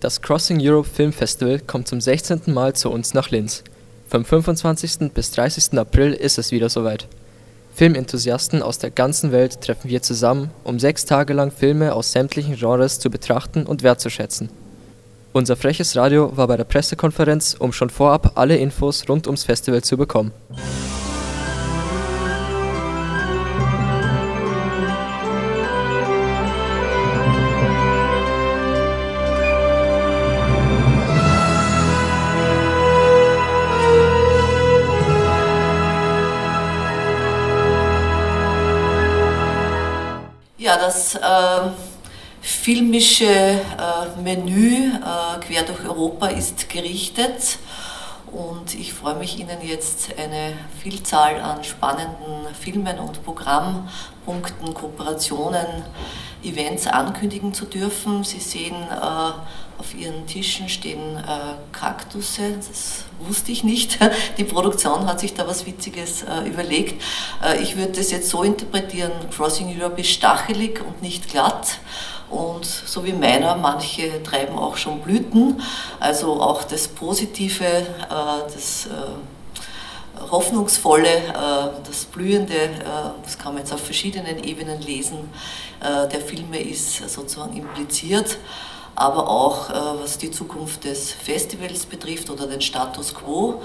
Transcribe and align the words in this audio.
Das 0.00 0.22
Crossing 0.22 0.60
Europe 0.60 0.88
Film 0.88 1.12
Festival 1.12 1.58
kommt 1.58 1.88
zum 1.88 2.00
16. 2.00 2.42
Mal 2.46 2.72
zu 2.72 2.88
uns 2.88 3.14
nach 3.14 3.30
Linz. 3.30 3.64
Vom 4.08 4.24
25. 4.24 5.12
bis 5.12 5.32
30. 5.32 5.76
April 5.76 6.12
ist 6.12 6.38
es 6.38 6.52
wieder 6.52 6.68
soweit. 6.68 7.08
Filmenthusiasten 7.74 8.62
aus 8.62 8.78
der 8.78 8.92
ganzen 8.92 9.32
Welt 9.32 9.60
treffen 9.60 9.90
wir 9.90 10.00
zusammen, 10.00 10.52
um 10.62 10.78
sechs 10.78 11.04
Tage 11.04 11.32
lang 11.32 11.50
Filme 11.50 11.94
aus 11.94 12.12
sämtlichen 12.12 12.54
Genres 12.54 13.00
zu 13.00 13.10
betrachten 13.10 13.66
und 13.66 13.82
wertzuschätzen. 13.82 14.50
Unser 15.32 15.56
freches 15.56 15.96
Radio 15.96 16.36
war 16.36 16.46
bei 16.46 16.56
der 16.56 16.64
Pressekonferenz, 16.64 17.56
um 17.58 17.72
schon 17.72 17.90
vorab 17.90 18.32
alle 18.36 18.56
Infos 18.56 19.08
rund 19.08 19.26
ums 19.26 19.42
Festival 19.42 19.82
zu 19.82 19.96
bekommen. 19.96 20.30
Das 40.88 41.16
äh, 41.16 41.20
filmische 42.40 43.26
äh, 43.26 44.22
Menü 44.22 44.86
äh, 44.86 45.38
quer 45.44 45.62
durch 45.64 45.86
Europa 45.86 46.28
ist 46.28 46.70
gerichtet 46.70 47.58
und 48.32 48.74
ich 48.74 48.94
freue 48.94 49.16
mich 49.16 49.38
Ihnen 49.38 49.58
jetzt 49.62 50.08
eine 50.16 50.54
Vielzahl 50.82 51.42
an 51.42 51.62
spannenden 51.62 52.54
Filmen 52.58 52.98
und 53.00 53.22
Programmpunkten, 53.22 54.72
Kooperationen, 54.72 55.66
Events 56.42 56.86
ankündigen 56.86 57.52
zu 57.52 57.66
dürfen. 57.66 58.24
Sie 58.24 58.40
sehen, 58.40 58.76
äh, 58.76 59.67
auf 59.78 59.94
Ihren 59.94 60.26
Tischen 60.26 60.68
stehen 60.68 61.16
äh, 61.16 61.54
Kaktusse, 61.72 62.52
das 62.56 63.04
wusste 63.20 63.52
ich 63.52 63.64
nicht. 63.64 63.98
Die 64.38 64.44
Produktion 64.44 65.06
hat 65.06 65.20
sich 65.20 65.34
da 65.34 65.46
was 65.46 65.66
Witziges 65.66 66.22
äh, 66.22 66.48
überlegt. 66.48 67.00
ich 67.62 67.76
würde 67.76 67.92
das 67.92 68.10
jetzt 68.10 68.28
so 68.28 68.42
interpretieren, 68.42 69.12
Crossing 69.34 69.68
Europe 69.78 70.00
ist 70.00 70.10
stachelig 70.10 70.80
und 70.80 71.02
nicht 71.02 71.28
glatt. 71.28 71.78
Und 72.28 72.66
so 72.66 73.04
wie 73.06 73.12
meiner, 73.12 73.54
manche 73.54 74.22
treiben 74.22 74.58
auch 74.58 74.76
schon 74.76 75.00
Blüten. 75.00 75.62
Also 75.98 76.42
auch 76.42 76.64
das 76.64 76.88
Positive, 76.88 77.86
das 78.52 78.86
Hoffnungsvolle, 80.30 81.08
das 81.86 82.04
Blühende, 82.04 82.70
das 83.24 83.38
kann 83.38 83.54
man 83.54 83.62
jetzt 83.62 83.72
auf 83.72 83.80
verschiedenen 83.80 84.44
Ebenen 84.44 84.82
lesen, 84.82 85.30
der 85.80 86.20
Filme 86.20 86.60
ist 86.60 87.08
sozusagen 87.08 87.56
impliziert 87.56 88.36
aber 88.98 89.28
auch 89.28 89.70
was 90.00 90.18
die 90.18 90.30
Zukunft 90.30 90.84
des 90.84 91.12
Festivals 91.12 91.86
betrifft 91.86 92.30
oder 92.30 92.46
den 92.46 92.60
Status 92.60 93.14
quo. 93.14 93.62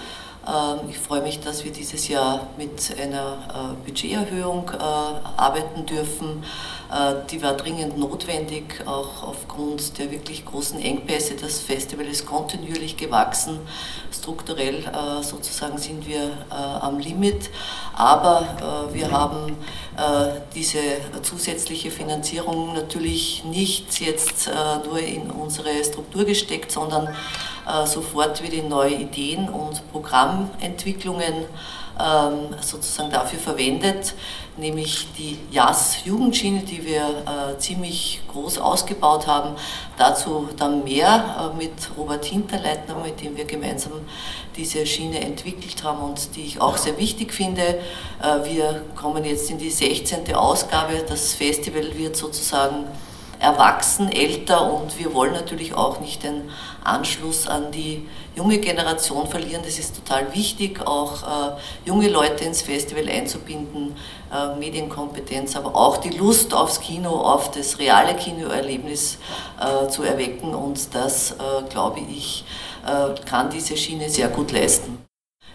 Ich 0.89 0.99
freue 0.99 1.21
mich, 1.21 1.39
dass 1.39 1.63
wir 1.63 1.71
dieses 1.71 2.09
Jahr 2.09 2.47
mit 2.57 2.93
einer 3.01 3.77
Budgeterhöhung 3.85 4.69
arbeiten 4.71 5.85
dürfen. 5.85 6.43
Die 7.31 7.41
war 7.41 7.53
dringend 7.53 7.97
notwendig, 7.97 8.83
auch 8.85 9.23
aufgrund 9.23 9.97
der 9.97 10.11
wirklich 10.11 10.45
großen 10.45 10.81
Engpässe. 10.81 11.35
Das 11.35 11.61
Festival 11.61 12.05
ist 12.07 12.25
kontinuierlich 12.25 12.97
gewachsen. 12.97 13.57
Strukturell 14.11 14.83
sozusagen 15.21 15.77
sind 15.77 16.05
wir 16.05 16.31
am 16.49 16.99
Limit. 16.99 17.49
Aber 17.95 18.89
wir 18.91 19.11
haben 19.11 19.55
diese 20.53 20.79
zusätzliche 21.21 21.89
Finanzierung 21.89 22.73
natürlich 22.73 23.45
nicht 23.45 24.01
jetzt 24.01 24.51
nur 24.85 24.99
in 24.99 25.31
unsere 25.31 25.81
Struktur 25.85 26.25
gesteckt, 26.25 26.69
sondern 26.69 27.15
sofort 27.85 28.43
wieder 28.43 28.63
neue 28.63 28.93
Ideen 28.93 29.49
und 29.49 29.89
Programmentwicklungen 29.91 31.45
ähm, 31.99 32.55
sozusagen 32.61 33.11
dafür 33.11 33.39
verwendet, 33.39 34.15
nämlich 34.57 35.07
die 35.17 35.37
JAS-Jugendschiene, 35.51 36.61
die 36.61 36.83
wir 36.85 37.01
äh, 37.01 37.57
ziemlich 37.59 38.21
groß 38.31 38.57
ausgebaut 38.57 39.27
haben. 39.27 39.55
Dazu 39.97 40.49
dann 40.57 40.83
mehr 40.83 41.53
äh, 41.53 41.57
mit 41.57 41.71
Robert 41.97 42.25
Hinterleitner, 42.25 42.95
mit 42.95 43.21
dem 43.21 43.37
wir 43.37 43.45
gemeinsam 43.45 43.93
diese 44.55 44.85
Schiene 44.85 45.21
entwickelt 45.21 45.83
haben 45.83 46.01
und 46.01 46.35
die 46.35 46.41
ich 46.41 46.61
auch 46.61 46.77
sehr 46.77 46.97
wichtig 46.97 47.33
finde. 47.33 47.61
Äh, 47.61 48.43
wir 48.43 48.83
kommen 48.95 49.23
jetzt 49.23 49.49
in 49.51 49.57
die 49.57 49.71
16. 49.71 50.33
Ausgabe. 50.33 51.03
Das 51.07 51.33
Festival 51.33 51.95
wird 51.95 52.15
sozusagen 52.15 52.85
erwachsen, 53.43 54.11
älter 54.11 54.73
und 54.73 54.97
wir 54.97 55.13
wollen 55.13 55.33
natürlich 55.33 55.75
auch 55.75 55.99
nicht 55.99 56.23
den 56.23 56.49
Anschluss 56.83 57.45
an 57.45 57.71
die 57.71 58.07
junge 58.35 58.57
Generation 58.57 59.27
verlieren. 59.27 59.61
Das 59.63 59.77
ist 59.77 59.95
total 59.95 60.33
wichtig, 60.33 60.85
auch 60.87 61.21
äh, 61.23 61.55
junge 61.85 62.09
Leute 62.09 62.45
ins 62.45 62.61
Festival 62.61 63.07
einzubinden, 63.09 63.95
äh, 64.33 64.55
Medienkompetenz, 64.57 65.55
aber 65.55 65.75
auch 65.75 65.97
die 65.97 66.09
Lust 66.09 66.53
aufs 66.53 66.79
Kino, 66.79 67.09
auf 67.09 67.51
das 67.51 67.79
reale 67.79 68.15
Kinoerlebnis 68.15 69.19
äh, 69.59 69.87
zu 69.89 70.03
erwecken 70.03 70.55
und 70.55 70.95
das, 70.95 71.31
äh, 71.31 71.35
glaube 71.69 71.99
ich, 71.99 72.45
äh, 72.87 73.19
kann 73.25 73.49
diese 73.49 73.75
Schiene 73.77 74.09
sehr 74.09 74.29
gut 74.29 74.51
leisten. 74.51 75.05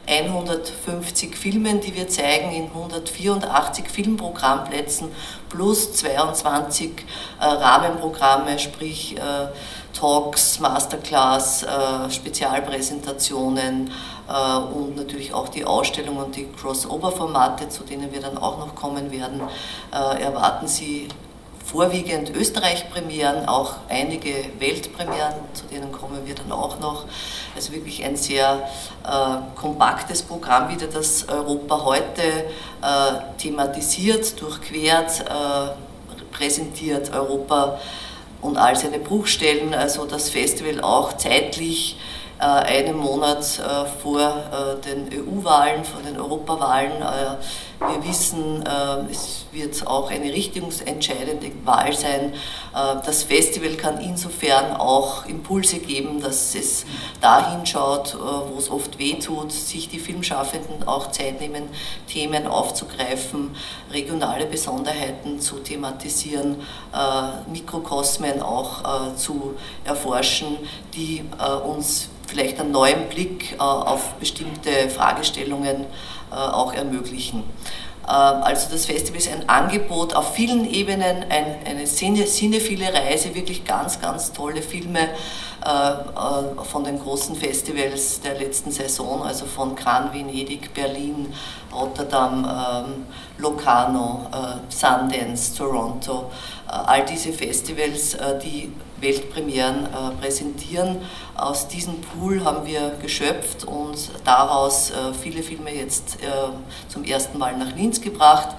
150 0.08 1.36
Filmen, 1.36 1.80
die 1.80 1.94
wir 1.94 2.08
zeigen 2.08 2.50
in 2.50 2.64
184 2.64 3.88
Filmprogrammplätzen 3.88 5.08
plus 5.50 5.92
22 5.94 6.92
äh, 7.40 7.44
Rahmenprogramme, 7.44 8.58
sprich 8.58 9.16
äh, 9.16 9.20
Talks, 9.92 10.60
Masterclass, 10.60 11.64
äh, 11.64 12.10
Spezialpräsentationen 12.10 13.90
äh, 14.28 14.58
und 14.58 14.96
natürlich 14.96 15.34
auch 15.34 15.48
die 15.48 15.64
Ausstellung 15.64 16.16
und 16.16 16.36
die 16.36 16.46
Crossover-Formate, 16.52 17.68
zu 17.68 17.84
denen 17.84 18.10
wir 18.12 18.20
dann 18.20 18.38
auch 18.38 18.58
noch 18.58 18.74
kommen 18.74 19.10
werden, 19.10 19.42
äh, 19.92 20.22
erwarten 20.22 20.68
Sie 20.68 21.08
vorwiegend 21.70 22.34
Österreich-Premieren, 22.34 23.46
auch 23.46 23.74
einige 23.90 24.32
Weltpremieren, 24.58 25.34
zu 25.52 25.66
denen 25.66 25.92
kommen 25.92 26.26
wir 26.26 26.34
dann 26.34 26.50
auch 26.50 26.80
noch. 26.80 27.04
Also 27.54 27.72
wirklich 27.72 28.02
ein 28.04 28.16
sehr 28.16 28.68
äh, 29.04 29.58
kompaktes 29.58 30.22
Programm 30.22 30.70
wieder, 30.70 30.86
das 30.86 31.28
Europa 31.28 31.84
heute 31.84 32.22
äh, 32.22 33.36
thematisiert, 33.36 34.40
durchquert, 34.40 35.20
äh, 35.20 36.34
präsentiert 36.34 37.12
Europa 37.12 37.78
und 38.40 38.56
all 38.56 38.74
seine 38.74 38.98
Bruchstellen, 38.98 39.74
also 39.74 40.06
das 40.06 40.30
Festival 40.30 40.80
auch 40.80 41.18
zeitlich 41.18 41.98
äh, 42.40 42.44
einen 42.44 42.96
Monat 42.96 43.58
äh, 43.58 43.84
vor 44.00 44.20
äh, 44.20 44.80
den 44.86 45.08
EU-Wahlen, 45.12 45.84
vor 45.84 46.00
den 46.02 46.18
Europawahlen. 46.18 46.92
Wir 47.80 48.04
wissen, 48.04 48.64
es 49.08 49.46
wird 49.52 49.86
auch 49.86 50.10
eine 50.10 50.32
richtungsentscheidende 50.32 51.52
Wahl 51.64 51.92
sein. 51.92 52.34
Das 52.72 53.22
Festival 53.22 53.74
kann 53.74 54.00
insofern 54.00 54.76
auch 54.76 55.26
Impulse 55.26 55.78
geben, 55.78 56.20
dass 56.20 56.56
es 56.56 56.84
dahin 57.20 57.64
schaut, 57.66 58.18
wo 58.18 58.58
es 58.58 58.68
oft 58.68 58.98
weh 58.98 59.14
tut, 59.14 59.52
sich 59.52 59.88
die 59.88 60.00
Filmschaffenden 60.00 60.88
auch 60.88 61.12
Zeit 61.12 61.40
nehmen, 61.40 61.68
Themen 62.08 62.48
aufzugreifen, 62.48 63.54
regionale 63.92 64.46
Besonderheiten 64.46 65.40
zu 65.40 65.60
thematisieren, 65.60 66.56
Mikrokosmen 67.46 68.42
auch 68.42 69.14
zu 69.14 69.54
erforschen, 69.84 70.58
die 70.94 71.24
uns 71.64 72.08
vielleicht 72.26 72.58
einen 72.60 72.72
neuen 72.72 73.08
Blick 73.08 73.54
auf 73.58 74.14
bestimmte 74.14 74.90
Fragestellungen 74.90 75.86
auch 76.30 76.72
ermöglichen. 76.72 77.44
Also 78.04 78.68
das 78.70 78.86
Festival 78.86 79.18
ist 79.18 79.30
ein 79.30 79.48
Angebot 79.50 80.14
auf 80.14 80.34
vielen 80.34 80.64
Ebenen, 80.72 81.26
eine 81.30 81.86
sinnevolle 81.86 82.92
Reise, 82.94 83.34
wirklich 83.34 83.66
ganz, 83.66 84.00
ganz 84.00 84.32
tolle 84.32 84.62
Filme 84.62 85.10
von 86.62 86.84
den 86.84 86.98
großen 86.98 87.36
Festivals 87.36 88.22
der 88.22 88.38
letzten 88.38 88.70
Saison, 88.70 89.22
also 89.22 89.44
von 89.44 89.74
Cannes, 89.74 90.14
Venedig, 90.14 90.72
Berlin, 90.72 91.34
Rotterdam, 91.70 92.44
ähm, 92.48 93.06
Locarno, 93.36 94.26
Sundance, 94.70 95.54
Toronto. 95.54 96.30
All 96.66 97.04
diese 97.04 97.32
Festivals, 97.34 98.16
die 98.42 98.72
Weltpremieren 99.00 99.86
äh, 99.86 100.20
präsentieren. 100.20 101.02
Aus 101.36 101.68
diesem 101.68 102.00
Pool 102.00 102.44
haben 102.44 102.66
wir 102.66 102.92
geschöpft 103.02 103.64
und 103.64 104.10
daraus 104.24 104.90
äh, 104.90 105.12
viele 105.20 105.42
Filme 105.42 105.74
jetzt 105.74 106.16
äh, 106.16 106.26
zum 106.88 107.04
ersten 107.04 107.38
Mal 107.38 107.56
nach 107.56 107.74
Linz 107.76 108.00
gebracht. 108.00 108.56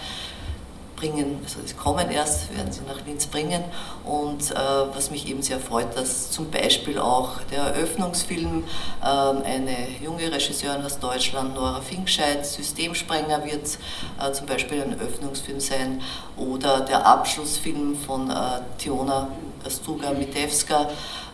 Bringen, 0.95 1.39
also 1.45 1.59
sie 1.65 1.75
kommen 1.75 2.11
erst, 2.11 2.53
werden 2.53 2.73
sie 2.73 2.81
nach 2.85 3.05
Linz 3.05 3.25
bringen. 3.25 3.63
Und 4.03 4.51
äh, 4.51 4.55
was 4.93 5.11
mich 5.11 5.29
eben 5.29 5.41
sehr 5.41 5.59
freut, 5.59 5.95
dass 5.95 6.29
zum 6.29 6.51
Beispiel 6.51 6.99
auch 6.99 7.37
der 7.51 7.59
Eröffnungsfilm, 7.59 8.65
äh, 9.01 9.05
eine 9.05 9.77
junge 10.03 10.29
Regisseurin 10.29 10.83
aus 10.83 10.99
Deutschland, 10.99 11.55
Nora 11.55 11.79
Finkscheid, 11.79 12.45
Systemsprenger 12.45 13.45
wird 13.45 13.77
äh, 14.21 14.31
zum 14.33 14.45
Beispiel 14.45 14.81
ein 14.81 14.99
Eröffnungsfilm 14.99 15.61
sein, 15.61 16.01
oder 16.35 16.81
der 16.81 17.05
Abschlussfilm 17.05 17.95
von 17.95 18.33
Tiona 18.77 19.29
Struga 19.67 20.11
Mitevska 20.11 20.89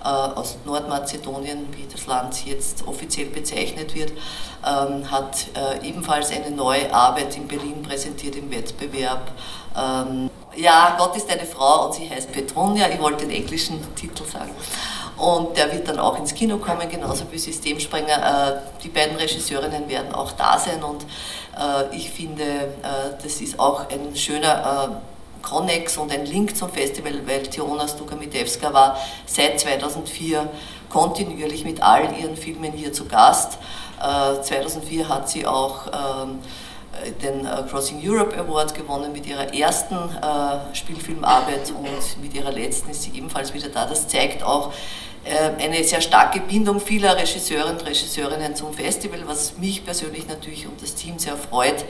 äh, 0.05 0.07
aus 0.07 0.57
Nordmazedonien, 0.65 1.67
wie 1.75 1.87
das 1.91 2.05
Land 2.05 2.45
jetzt 2.45 2.87
offiziell 2.87 3.25
bezeichnet 3.27 3.95
wird, 3.95 4.11
ähm, 4.65 5.09
hat 5.09 5.47
äh, 5.55 5.87
ebenfalls 5.87 6.31
eine 6.31 6.51
neue 6.51 6.93
Arbeit 6.93 7.35
in 7.35 7.47
Berlin 7.47 7.81
präsentiert 7.81 8.35
im 8.35 8.51
Wettbewerb. 8.51 9.31
Ähm, 9.75 10.29
ja, 10.55 10.95
Gott 10.97 11.15
ist 11.17 11.29
eine 11.31 11.45
Frau 11.45 11.87
und 11.87 11.95
sie 11.95 12.09
heißt 12.09 12.31
Petronia, 12.31 12.87
ich 12.87 12.99
wollte 12.99 13.25
den 13.25 13.35
englischen 13.35 13.79
Titel 13.95 14.23
sagen. 14.25 14.51
Und 15.17 15.57
der 15.57 15.71
wird 15.73 15.87
dann 15.87 15.97
auch 15.97 16.19
ins 16.19 16.33
Kino 16.33 16.57
kommen, 16.57 16.87
genauso 16.89 17.23
wie 17.31 17.39
Systemsprenger. 17.39 18.53
Äh, 18.53 18.81
die 18.83 18.89
beiden 18.89 19.17
Regisseurinnen 19.17 19.89
werden 19.89 20.13
auch 20.13 20.33
da 20.33 20.59
sein 20.59 20.83
und 20.83 21.05
ich 21.93 22.11
finde, 22.11 22.43
das 23.23 23.39
ist 23.39 23.57
auch 23.57 23.89
ein 23.89 24.13
schöner 24.13 25.01
Connex 25.45 25.97
und 25.97 26.11
ein 26.11 26.25
Link 26.25 26.57
zum 26.57 26.69
Festival, 26.69 27.13
weil 27.25 27.43
Tiona 27.43 27.87
Stukamitewska 27.87 28.73
war 28.73 28.97
seit 29.25 29.59
2004 29.59 30.49
kontinuierlich 30.89 31.63
mit 31.63 31.81
all 31.81 32.17
ihren 32.19 32.35
Filmen 32.35 32.73
hier 32.73 32.91
zu 32.91 33.05
Gast. 33.05 33.59
2004 33.99 35.01
äh, 35.01 35.05
hat 35.05 35.29
sie 35.29 35.45
auch 35.45 35.87
ähm, 35.87 36.39
den 37.21 37.45
äh, 37.45 37.63
Crossing 37.69 38.01
Europe 38.03 38.37
Award 38.37 38.73
gewonnen 38.73 39.11
mit 39.11 39.25
ihrer 39.25 39.53
ersten 39.53 39.95
äh, 39.95 40.75
Spielfilmarbeit 40.75 41.71
und 41.71 42.23
mit 42.23 42.33
ihrer 42.33 42.51
letzten 42.51 42.89
ist 42.91 43.03
sie 43.03 43.11
ebenfalls 43.15 43.53
wieder 43.53 43.69
da. 43.69 43.85
Das 43.85 44.07
zeigt 44.07 44.43
auch 44.43 44.73
eine 45.57 45.83
sehr 45.83 46.01
starke 46.01 46.39
Bindung 46.39 46.79
vieler 46.79 47.17
Regisseure 47.17 47.71
und 47.71 47.83
Regisseurinnen 47.83 48.55
zum 48.55 48.71
Festival, 48.71 49.21
was 49.25 49.57
mich 49.57 49.83
persönlich 49.83 50.27
natürlich 50.27 50.67
und 50.67 50.79
das 50.79 50.93
Team 50.93 51.17
sehr 51.17 51.35
freut. 51.35 51.83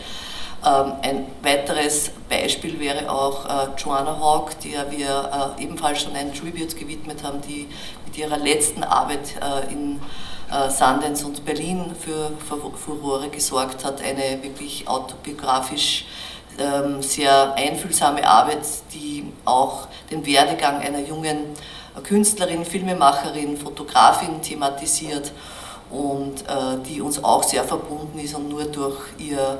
Ähm, 0.65 0.93
ein 1.03 1.27
weiteres 1.43 2.11
Beispiel 2.27 2.79
wäre 2.79 3.11
auch 3.11 3.45
äh, 3.45 3.67
Joanna 3.77 4.19
Hawk, 4.19 4.59
der 4.61 4.91
wir 4.91 5.55
äh, 5.59 5.63
ebenfalls 5.63 6.01
schon 6.01 6.15
ein 6.15 6.33
Tribute 6.33 6.75
gewidmet 6.75 7.23
haben, 7.23 7.39
die 7.41 7.67
mit 8.05 8.17
ihrer 8.17 8.37
letzten 8.37 8.83
Arbeit 8.83 9.35
äh, 9.41 9.71
in 9.71 9.99
Sundance 10.69 11.25
und 11.25 11.43
Berlin 11.43 11.95
für 11.99 12.29
Furore 12.37 13.29
gesorgt 13.29 13.83
hat. 13.83 13.99
Eine 14.03 14.43
wirklich 14.43 14.87
autobiografisch 14.87 16.05
ähm, 16.59 17.01
sehr 17.01 17.55
einfühlsame 17.55 18.25
Arbeit, 18.25 18.59
die 18.93 19.25
auch 19.43 19.87
den 20.11 20.23
Werdegang 20.23 20.81
einer 20.81 20.99
jungen 20.99 21.45
Künstlerin, 22.03 22.63
Filmemacherin, 22.63 23.57
Fotografin 23.57 24.39
thematisiert 24.43 25.31
und 25.89 26.43
die 26.87 27.01
uns 27.01 27.23
auch 27.23 27.41
sehr 27.41 27.63
verbunden 27.63 28.19
ist 28.19 28.35
und 28.35 28.49
nur 28.49 28.65
durch 28.65 28.99
ihr 29.17 29.57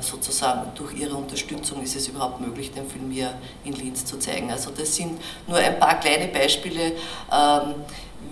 sozusagen 0.00 0.70
durch 0.76 0.94
ihre 0.94 1.16
Unterstützung 1.16 1.82
ist 1.82 1.96
es 1.96 2.06
überhaupt 2.06 2.40
möglich, 2.40 2.70
den 2.72 2.88
Film 2.88 3.10
hier 3.10 3.32
in 3.64 3.72
Linz 3.72 4.04
zu 4.04 4.18
zeigen. 4.18 4.52
Also 4.52 4.70
das 4.70 4.94
sind 4.94 5.20
nur 5.48 5.58
ein 5.58 5.78
paar 5.80 5.98
kleine 5.98 6.28
Beispiele, 6.28 6.92
ähm, 7.32 7.74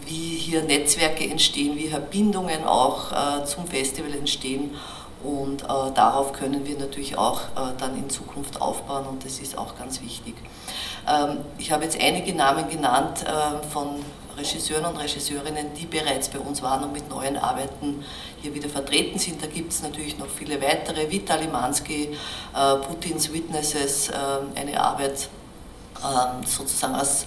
wie 0.04 0.36
hier 0.36 0.62
Netzwerke 0.62 1.28
entstehen, 1.28 1.76
wie 1.76 1.88
hier 1.88 1.98
Bindungen 1.98 2.64
auch 2.64 3.10
äh, 3.12 3.44
zum 3.44 3.66
Festival 3.66 4.12
entstehen. 4.14 4.74
Und 5.24 5.64
äh, 5.64 5.66
darauf 5.94 6.32
können 6.32 6.64
wir 6.64 6.78
natürlich 6.78 7.18
auch 7.18 7.40
dann 7.78 7.96
in 7.96 8.08
Zukunft 8.08 8.60
aufbauen 8.60 9.06
und 9.06 9.24
das 9.24 9.40
ist 9.40 9.58
auch 9.58 9.76
ganz 9.76 10.00
wichtig. 10.02 10.34
Ähm, 11.08 11.38
ich 11.58 11.72
habe 11.72 11.82
jetzt 11.82 12.00
einige 12.00 12.34
Namen 12.34 12.68
genannt 12.68 13.24
von 13.72 13.96
Regisseuren 14.36 14.84
und 14.84 14.96
Regisseurinnen, 14.96 15.74
die 15.74 15.86
bereits 15.86 16.28
bei 16.28 16.38
uns 16.38 16.62
waren 16.62 16.84
und 16.84 16.92
mit 16.92 17.08
neuen 17.08 17.36
Arbeiten 17.36 18.04
hier 18.42 18.54
wieder 18.54 18.68
vertreten 18.68 19.18
sind. 19.18 19.42
Da 19.42 19.46
gibt 19.46 19.72
es 19.72 19.82
natürlich 19.82 20.18
noch 20.18 20.28
viele 20.28 20.60
weitere. 20.60 21.10
Vitali 21.10 21.46
Mansky, 21.46 22.16
äh, 22.54 22.76
Putins 22.76 23.32
Witnesses, 23.32 24.08
äh, 24.08 24.14
eine 24.54 24.80
Arbeit 24.80 25.28
äh, 26.02 26.46
sozusagen 26.46 26.94
aus 26.94 27.24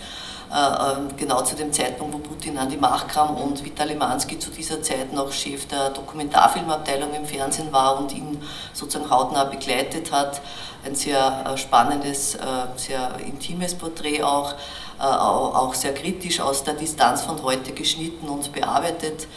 äh, 0.52 0.56
ähm, 0.56 1.10
genau 1.16 1.44
zu 1.44 1.56
dem 1.56 1.72
Zeitpunkt, 1.72 2.12
wo 2.16 2.18
Putin 2.18 2.58
an 2.58 2.70
die 2.70 2.78
Macht 2.78 3.10
kam 3.10 3.36
und 3.36 3.64
Vitali 3.64 3.94
Mansky 3.94 4.40
zu 4.40 4.50
dieser 4.50 4.82
Zeit 4.82 5.14
noch 5.14 5.32
Chef 5.32 5.68
der 5.68 5.92
Dokumentarfilmabteilung 5.92 7.14
im 7.14 7.24
Fernsehen 7.26 7.72
war 7.72 8.00
und 8.00 8.12
ihn 8.12 8.42
sozusagen 8.74 9.12
hautnah 9.12 9.44
begleitet 9.44 10.12
hat. 10.12 10.42
Ein 10.84 10.96
sehr 10.96 11.46
äh, 11.46 11.56
spannendes, 11.56 12.34
äh, 12.34 12.40
sehr 12.78 13.20
intimes 13.20 13.76
Porträt 13.76 14.24
auch, 14.24 14.56
auch 15.00 15.74
sehr 15.74 15.94
kritisch 15.94 16.40
aus 16.40 16.63
der 16.63 16.74
Distanz 16.74 17.22
von 17.22 17.42
heute 17.44 17.72
geschnitten 17.72 18.28
und 18.28 18.51
bearbeitet. 18.51 19.28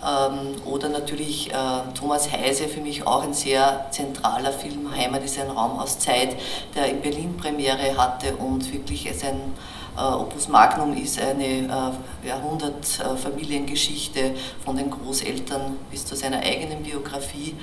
Ähm, 0.00 0.54
oder 0.64 0.88
natürlich 0.88 1.50
Thomas 1.98 2.30
Heise, 2.30 2.68
für 2.68 2.80
mich 2.80 3.06
auch 3.06 3.24
ein 3.24 3.34
sehr 3.34 3.86
zentraler 3.90 4.52
Film. 4.52 4.94
Heimat 4.94 5.24
ist 5.24 5.38
ein 5.38 5.50
Raum 5.50 5.78
aus 5.78 5.98
Zeit, 5.98 6.36
der 6.74 6.86
in 6.86 7.00
Berlin 7.00 7.36
Premiere 7.36 7.96
hatte 7.96 8.36
und 8.36 8.72
wirklich 8.72 9.10
sein 9.18 9.36
äh, 9.36 9.77
Opus 9.98 10.48
Magnum 10.48 10.96
ist 10.96 11.20
eine 11.20 11.44
äh, 11.44 12.28
Jahrhundert-Familiengeschichte 12.28 14.36
von 14.64 14.76
den 14.76 14.88
Großeltern 14.90 15.76
bis 15.90 16.06
zu 16.06 16.14
seiner 16.14 16.38
eigenen 16.38 16.84
Biografie. 16.84 17.56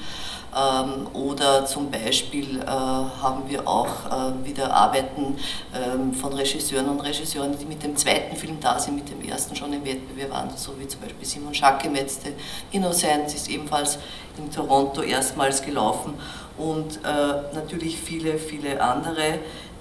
Ähm, 0.54 1.08
oder 1.14 1.66
zum 1.66 1.90
Beispiel 1.92 2.62
äh, 2.62 2.66
haben 2.66 3.44
wir 3.48 3.66
auch 3.68 3.88
wieder 4.44 4.74
Arbeiten 4.74 5.38
ähm, 5.74 6.14
von 6.14 6.34
Regisseuren 6.34 6.90
und 6.90 7.00
Regisseuren, 7.02 7.58
die 7.58 7.66
mit 7.66 7.84
dem 7.84 7.96
zweiten 7.96 8.36
Film 8.36 8.60
da 8.60 8.78
sind, 8.80 8.96
mit 8.96 9.10
dem 9.10 9.22
ersten 9.28 9.56
schon 9.56 9.72
im 9.74 9.86
Wettbewerb 9.86 10.32
waren, 10.32 10.50
so 10.56 10.78
wie 10.80 10.88
zum 10.88 11.02
Beispiel 11.02 11.26
Simon 11.26 11.54
Schackemetz, 11.54 12.20
der 12.20 12.34
Innocence 12.72 13.34
ist 13.34 13.50
ebenfalls 13.50 13.98
in 14.38 14.52
Toronto 14.52 15.02
erstmals 15.02 15.62
gelaufen 15.62 16.14
und 16.58 17.00
natürlich 17.54 17.98
viele, 17.98 18.38
viele 18.38 18.82
andere 18.82 19.40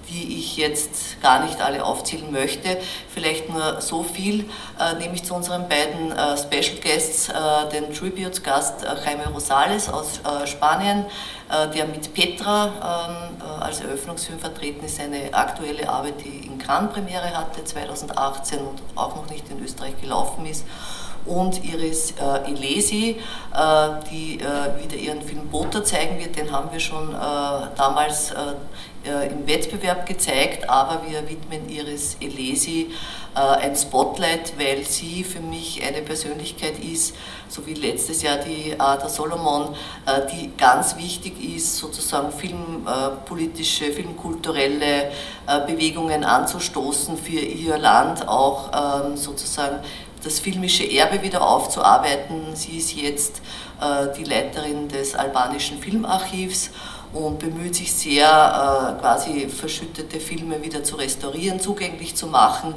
die 0.09 0.39
ich 0.39 0.57
jetzt 0.57 1.21
gar 1.21 1.43
nicht 1.43 1.61
alle 1.61 1.83
aufzählen 1.83 2.31
möchte. 2.31 2.77
Vielleicht 3.13 3.49
nur 3.49 3.81
so 3.81 4.03
viel, 4.03 4.49
äh, 4.79 4.95
nämlich 4.99 5.23
zu 5.23 5.33
unseren 5.33 5.67
beiden 5.67 6.11
äh, 6.11 6.37
Special 6.37 6.79
Guests, 6.81 7.29
äh, 7.29 7.33
den 7.71 7.93
Tribute-Gast 7.93 8.83
äh, 8.83 8.87
Jaime 9.05 9.27
Rosales 9.27 9.89
aus 9.89 10.19
äh, 10.19 10.47
Spanien, 10.47 11.05
äh, 11.49 11.67
der 11.69 11.85
mit 11.85 12.13
Petra 12.13 13.07
ähm, 13.09 13.61
als 13.61 13.81
Eröffnungsfilm 13.81 14.39
vertreten 14.39 14.85
ist, 14.85 14.99
eine 14.99 15.33
aktuelle 15.33 15.87
Arbeit, 15.87 16.15
die 16.23 16.45
in 16.45 16.57
Cannes 16.57 16.93
Premiere 16.93 17.35
hatte 17.35 17.63
2018 17.63 18.59
und 18.59 18.81
auch 18.95 19.15
noch 19.15 19.29
nicht 19.29 19.49
in 19.49 19.63
Österreich 19.63 19.99
gelaufen 20.01 20.45
ist 20.45 20.65
und 21.25 21.63
Iris 21.63 22.11
äh, 22.11 22.51
Elesi, 22.51 23.17
äh, 23.53 23.89
die 24.11 24.39
äh, 24.39 24.83
wieder 24.83 24.95
ihren 24.95 25.21
Film 25.21 25.47
Bota 25.47 25.83
zeigen 25.83 26.19
wird. 26.19 26.37
Den 26.37 26.51
haben 26.51 26.71
wir 26.71 26.79
schon 26.79 27.09
äh, 27.09 27.17
damals 27.75 28.31
äh, 28.31 28.35
äh, 29.05 29.31
im 29.31 29.47
Wettbewerb 29.47 30.05
gezeigt, 30.05 30.69
aber 30.69 31.01
wir 31.07 31.27
widmen 31.29 31.69
Iris 31.69 32.17
Elesi 32.21 32.91
ein 33.37 33.75
Spotlight, 33.75 34.53
weil 34.57 34.85
sie 34.85 35.25
für 35.25 35.41
mich 35.41 35.83
eine 35.85 36.01
Persönlichkeit 36.01 36.79
ist, 36.79 37.13
so 37.49 37.67
wie 37.67 37.73
letztes 37.73 38.21
Jahr 38.21 38.37
die 38.37 38.79
Ada 38.79 39.09
Solomon, 39.09 39.75
die 40.31 40.51
ganz 40.55 40.95
wichtig 40.95 41.33
ist, 41.43 41.75
sozusagen 41.75 42.31
filmpolitische, 42.31 43.91
filmkulturelle 43.91 45.11
Bewegungen 45.67 46.23
anzustoßen 46.23 47.17
für 47.17 47.41
ihr 47.41 47.77
Land, 47.77 48.25
auch 48.25 48.71
ähm, 49.03 49.17
sozusagen 49.17 49.79
das 50.25 50.39
filmische 50.39 50.83
Erbe 50.91 51.21
wieder 51.21 51.47
aufzuarbeiten. 51.47 52.55
Sie 52.55 52.77
ist 52.77 52.93
jetzt 52.95 53.41
äh, 53.79 54.07
die 54.17 54.23
Leiterin 54.23 54.89
des 54.89 55.13
albanischen 55.13 55.77
Filmarchivs 55.77 56.71
und 57.13 57.39
bemüht 57.39 57.75
sich 57.75 57.93
sehr, 57.93 58.25
äh, 58.25 58.99
quasi 58.99 59.47
verschüttete 59.47 60.19
Filme 60.19 60.61
wieder 60.63 60.83
zu 60.83 60.95
restaurieren, 60.95 61.59
zugänglich 61.59 62.15
zu 62.15 62.27
machen. 62.27 62.73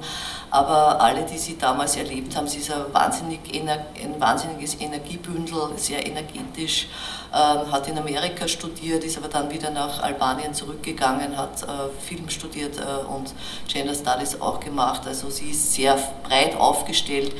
Aber 0.50 1.00
alle, 1.00 1.24
die 1.24 1.38
sie 1.38 1.56
damals 1.58 1.96
erlebt 1.96 2.36
haben, 2.36 2.46
sie 2.46 2.58
ist 2.58 2.70
ein, 2.70 2.84
wahnsinnig, 2.92 3.40
ein 3.52 4.20
wahnsinniges 4.20 4.80
Energiebündel, 4.80 5.70
sehr 5.76 6.06
energetisch, 6.06 6.88
hat 7.36 7.88
in 7.88 7.98
Amerika 7.98 8.48
studiert, 8.48 9.04
ist 9.04 9.18
aber 9.18 9.28
dann 9.28 9.50
wieder 9.50 9.70
nach 9.70 10.02
Albanien 10.02 10.54
zurückgegangen, 10.54 11.36
hat 11.36 11.62
äh, 11.62 11.66
Film 12.00 12.28
studiert 12.30 12.78
äh, 12.78 13.06
und 13.06 13.34
Gender 13.66 13.94
Studies 13.94 14.40
auch 14.40 14.60
gemacht. 14.60 15.02
Also 15.06 15.28
sie 15.28 15.50
ist 15.50 15.74
sehr 15.74 15.98
breit 16.22 16.56
aufgestellt, 16.56 17.32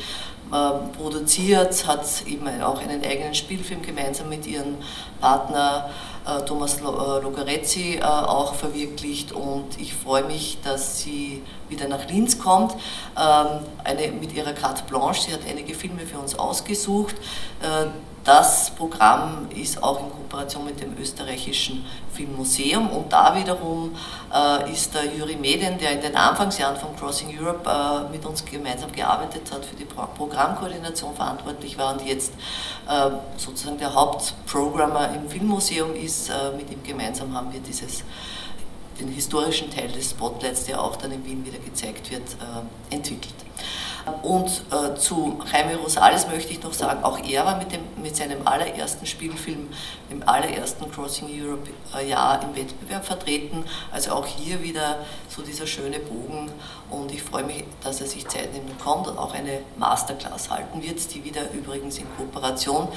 äh, 0.51 0.97
produziert, 0.97 1.87
hat 1.87 2.05
eben 2.27 2.47
auch 2.61 2.79
einen 2.79 3.03
eigenen 3.03 3.33
Spielfilm 3.33 3.81
gemeinsam 3.81 4.29
mit 4.29 4.45
ihrem 4.45 4.77
Partner 5.19 5.89
äh, 6.25 6.45
Thomas 6.45 6.79
Logarezzi 6.81 7.99
auch 8.03 8.53
verwirklicht 8.53 9.31
und 9.31 9.79
ich 9.79 9.93
freue 9.93 10.23
mich, 10.23 10.59
dass 10.63 10.99
sie 10.99 11.41
wieder 11.67 11.87
nach 11.87 12.07
Linz 12.09 12.37
kommt, 12.39 12.73
ähm, 13.17 13.65
eine, 13.83 14.11
mit 14.11 14.33
ihrer 14.33 14.53
Carte 14.53 14.83
Blanche. 14.87 15.23
Sie 15.23 15.33
hat 15.33 15.41
einige 15.49 15.73
Filme 15.73 16.01
für 16.01 16.19
uns 16.19 16.37
ausgesucht. 16.37 17.15
Das 18.23 18.71
Programm 18.71 19.47
ist 19.55 19.81
auch 19.81 19.99
in 20.01 20.09
Kooperation 20.11 20.65
mit 20.65 20.81
dem 20.81 20.97
österreichischen 20.97 21.85
Filmmuseum 22.13 22.89
und 22.89 23.11
da 23.11 23.35
wiederum 23.35 23.95
äh, 24.33 24.71
ist 24.71 24.93
der 24.93 25.05
Juri 25.05 25.35
Medin, 25.35 25.77
der 25.77 25.93
in 25.93 26.01
den 26.01 26.15
Anfangsjahren 26.15 26.75
von 26.75 26.95
Crossing 26.95 27.29
Europe 27.39 27.69
äh, 27.69 28.11
mit 28.11 28.25
uns 28.25 28.43
gemeinsam 28.43 28.91
gearbeitet 28.91 29.51
hat, 29.51 29.63
für 29.63 29.75
die 29.75 29.85
Pro 29.85 30.05
Programmkoordination 30.17 31.15
verantwortlich 31.15 31.77
war 31.77 31.93
und 31.93 32.05
jetzt 32.05 32.33
äh, 32.87 33.09
sozusagen 33.37 33.77
der 33.77 33.93
Hauptprogrammer 33.93 35.13
im 35.13 35.29
Filmmuseum 35.29 35.95
ist. 35.95 36.29
Äh, 36.29 36.55
mit 36.57 36.69
ihm 36.71 36.83
gemeinsam 36.83 37.33
haben 37.33 37.53
wir 37.53 37.61
dieses 37.61 38.03
den 38.99 39.07
historischen 39.07 39.71
Teil 39.71 39.87
des 39.89 40.11
Spotlights, 40.11 40.65
der 40.65 40.81
auch 40.81 40.97
dann 40.97 41.11
in 41.11 41.25
Wien 41.25 41.45
wieder 41.45 41.59
gezeigt 41.59 42.11
wird, 42.11 42.23
äh, 42.33 42.95
entwickelt. 42.95 43.35
Und 44.21 44.63
äh, 44.71 44.95
zu 44.95 45.39
Jaime 45.51 45.77
Rosales 45.77 46.27
möchte 46.27 46.51
ich 46.51 46.61
noch 46.63 46.73
sagen, 46.73 47.03
auch 47.03 47.19
er 47.19 47.45
war 47.45 47.57
mit, 47.57 47.71
dem, 47.71 47.81
mit 48.01 48.15
seinem 48.15 48.45
allerersten 48.45 49.05
Spielfilm, 49.05 49.69
im 50.09 50.27
allerersten 50.27 50.91
Crossing 50.91 51.27
Europe 51.29 51.69
äh, 51.97 52.11
im 52.11 52.55
Wettbewerb 52.55 53.05
vertreten. 53.05 53.63
Also 53.91 54.11
auch 54.11 54.25
hier 54.25 54.61
wieder 54.61 54.99
so 55.27 55.41
dieser 55.41 55.67
schöne 55.67 55.99
Bogen 55.99 56.51
und 56.89 57.11
ich 57.11 57.21
freue 57.21 57.43
mich, 57.43 57.63
dass 57.83 58.01
er 58.01 58.07
sich 58.07 58.27
Zeit 58.27 58.53
nehmen 58.53 58.77
kommt 58.83 59.07
und 59.07 59.17
auch 59.17 59.33
eine 59.33 59.59
Masterclass 59.77 60.49
halten 60.49 60.81
wird, 60.81 61.13
die 61.13 61.23
wieder 61.23 61.51
übrigens 61.51 61.97
in 61.97 62.05
Kooperation 62.17 62.87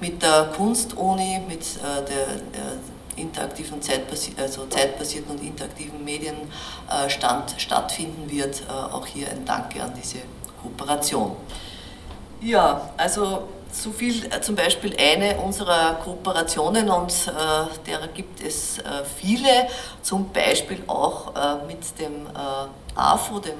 mit 0.00 0.22
der 0.22 0.52
Kunstuni, 0.56 1.40
mit 1.46 1.60
äh, 1.60 2.04
der 2.08 2.26
äh, 2.36 3.20
interaktiven 3.20 3.82
Zeitbasi 3.82 4.32
also 4.38 4.66
zeitbasierten 4.66 5.32
und 5.36 5.42
interaktiven 5.42 6.04
Medienstand 6.04 7.54
äh, 7.54 7.60
stattfinden 7.60 8.30
wird. 8.30 8.62
Auch 8.70 9.04
hier 9.06 9.28
ein 9.30 9.44
Danke 9.44 9.82
an 9.82 9.92
diese 10.00 10.18
Kooperation. 10.62 11.36
Ja, 12.40 12.90
also 12.96 13.48
so 13.72 13.90
viel 13.92 14.24
äh, 14.26 14.40
zum 14.40 14.56
Beispiel 14.56 14.96
eine 14.98 15.36
unserer 15.36 15.94
Kooperationen 15.94 16.88
und 16.90 17.12
äh, 17.12 17.86
derer 17.86 18.08
gibt 18.08 18.42
es 18.42 18.78
äh, 18.78 18.82
viele, 19.16 19.68
zum 20.02 20.30
Beispiel 20.32 20.82
auch 20.86 21.34
äh, 21.34 21.66
mit 21.66 21.98
dem 21.98 22.26
äh, 22.26 22.98
AFO, 22.98 23.38
dem 23.38 23.58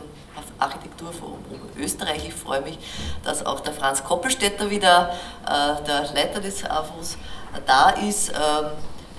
Architekturforum 0.58 1.38
Österreich. 1.78 2.28
Ich 2.28 2.34
freue 2.34 2.60
mich, 2.60 2.78
dass 3.24 3.44
auch 3.44 3.60
der 3.60 3.72
Franz 3.72 4.04
Koppelstädter 4.04 4.70
wieder, 4.70 5.10
äh, 5.46 5.82
der 5.86 6.12
Leiter 6.14 6.40
des 6.40 6.64
AFOs, 6.64 7.16
da 7.66 7.90
ist. 7.90 8.30
Ähm, 8.30 8.70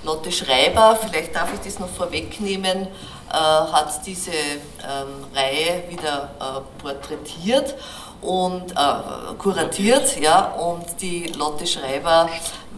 Lotte 0.04 0.32
Schreiber, 0.32 0.98
vielleicht 1.00 1.32
darf 1.32 1.54
ich 1.54 1.60
das 1.60 1.78
noch 1.78 1.88
vorwegnehmen, 1.88 2.88
hat 3.36 4.06
diese 4.06 4.30
ähm, 4.30 5.24
Reihe 5.34 5.84
wieder 5.88 6.30
äh, 6.38 6.82
porträtiert 6.82 7.74
und 8.20 8.72
äh, 8.72 9.34
kuratiert, 9.38 10.20
ja, 10.20 10.52
und 10.52 10.84
die 11.00 11.26
Lotte 11.36 11.66
Schreiber, 11.66 12.28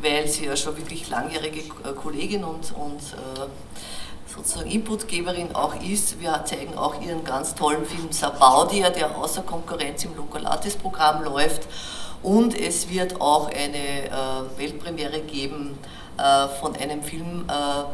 weil 0.01 0.27
sie 0.27 0.47
ja 0.47 0.57
schon 0.57 0.77
wirklich 0.77 1.09
langjährige 1.11 1.61
äh, 1.61 1.93
Kollegin 1.95 2.45
und, 2.45 2.73
und 2.77 3.01
äh, 3.01 3.47
sozusagen 4.35 4.71
Inputgeberin 4.71 5.55
auch 5.55 5.75
ist. 5.81 6.21
Wir 6.21 6.45
zeigen 6.45 6.77
auch 6.77 7.01
ihren 7.01 7.25
ganz 7.25 7.55
tollen 7.55 7.85
Film 7.85 8.11
Sabaudia, 8.11 8.91
der 8.91 9.17
außer 9.17 9.43
Konkurrenz 9.43 10.05
im 10.05 10.17
Lokalatis-Programm 10.17 11.25
läuft. 11.25 11.69
Und 12.23 12.59
es 12.59 12.89
wird 12.89 13.21
auch 13.21 13.49
eine 13.49 14.07
äh, 14.07 14.59
Weltpremiere 14.59 15.21
geben 15.21 15.79
äh, 16.17 16.49
von 16.61 16.75
einem 16.75 17.03
Film, 17.03 17.45
äh, 17.49 17.85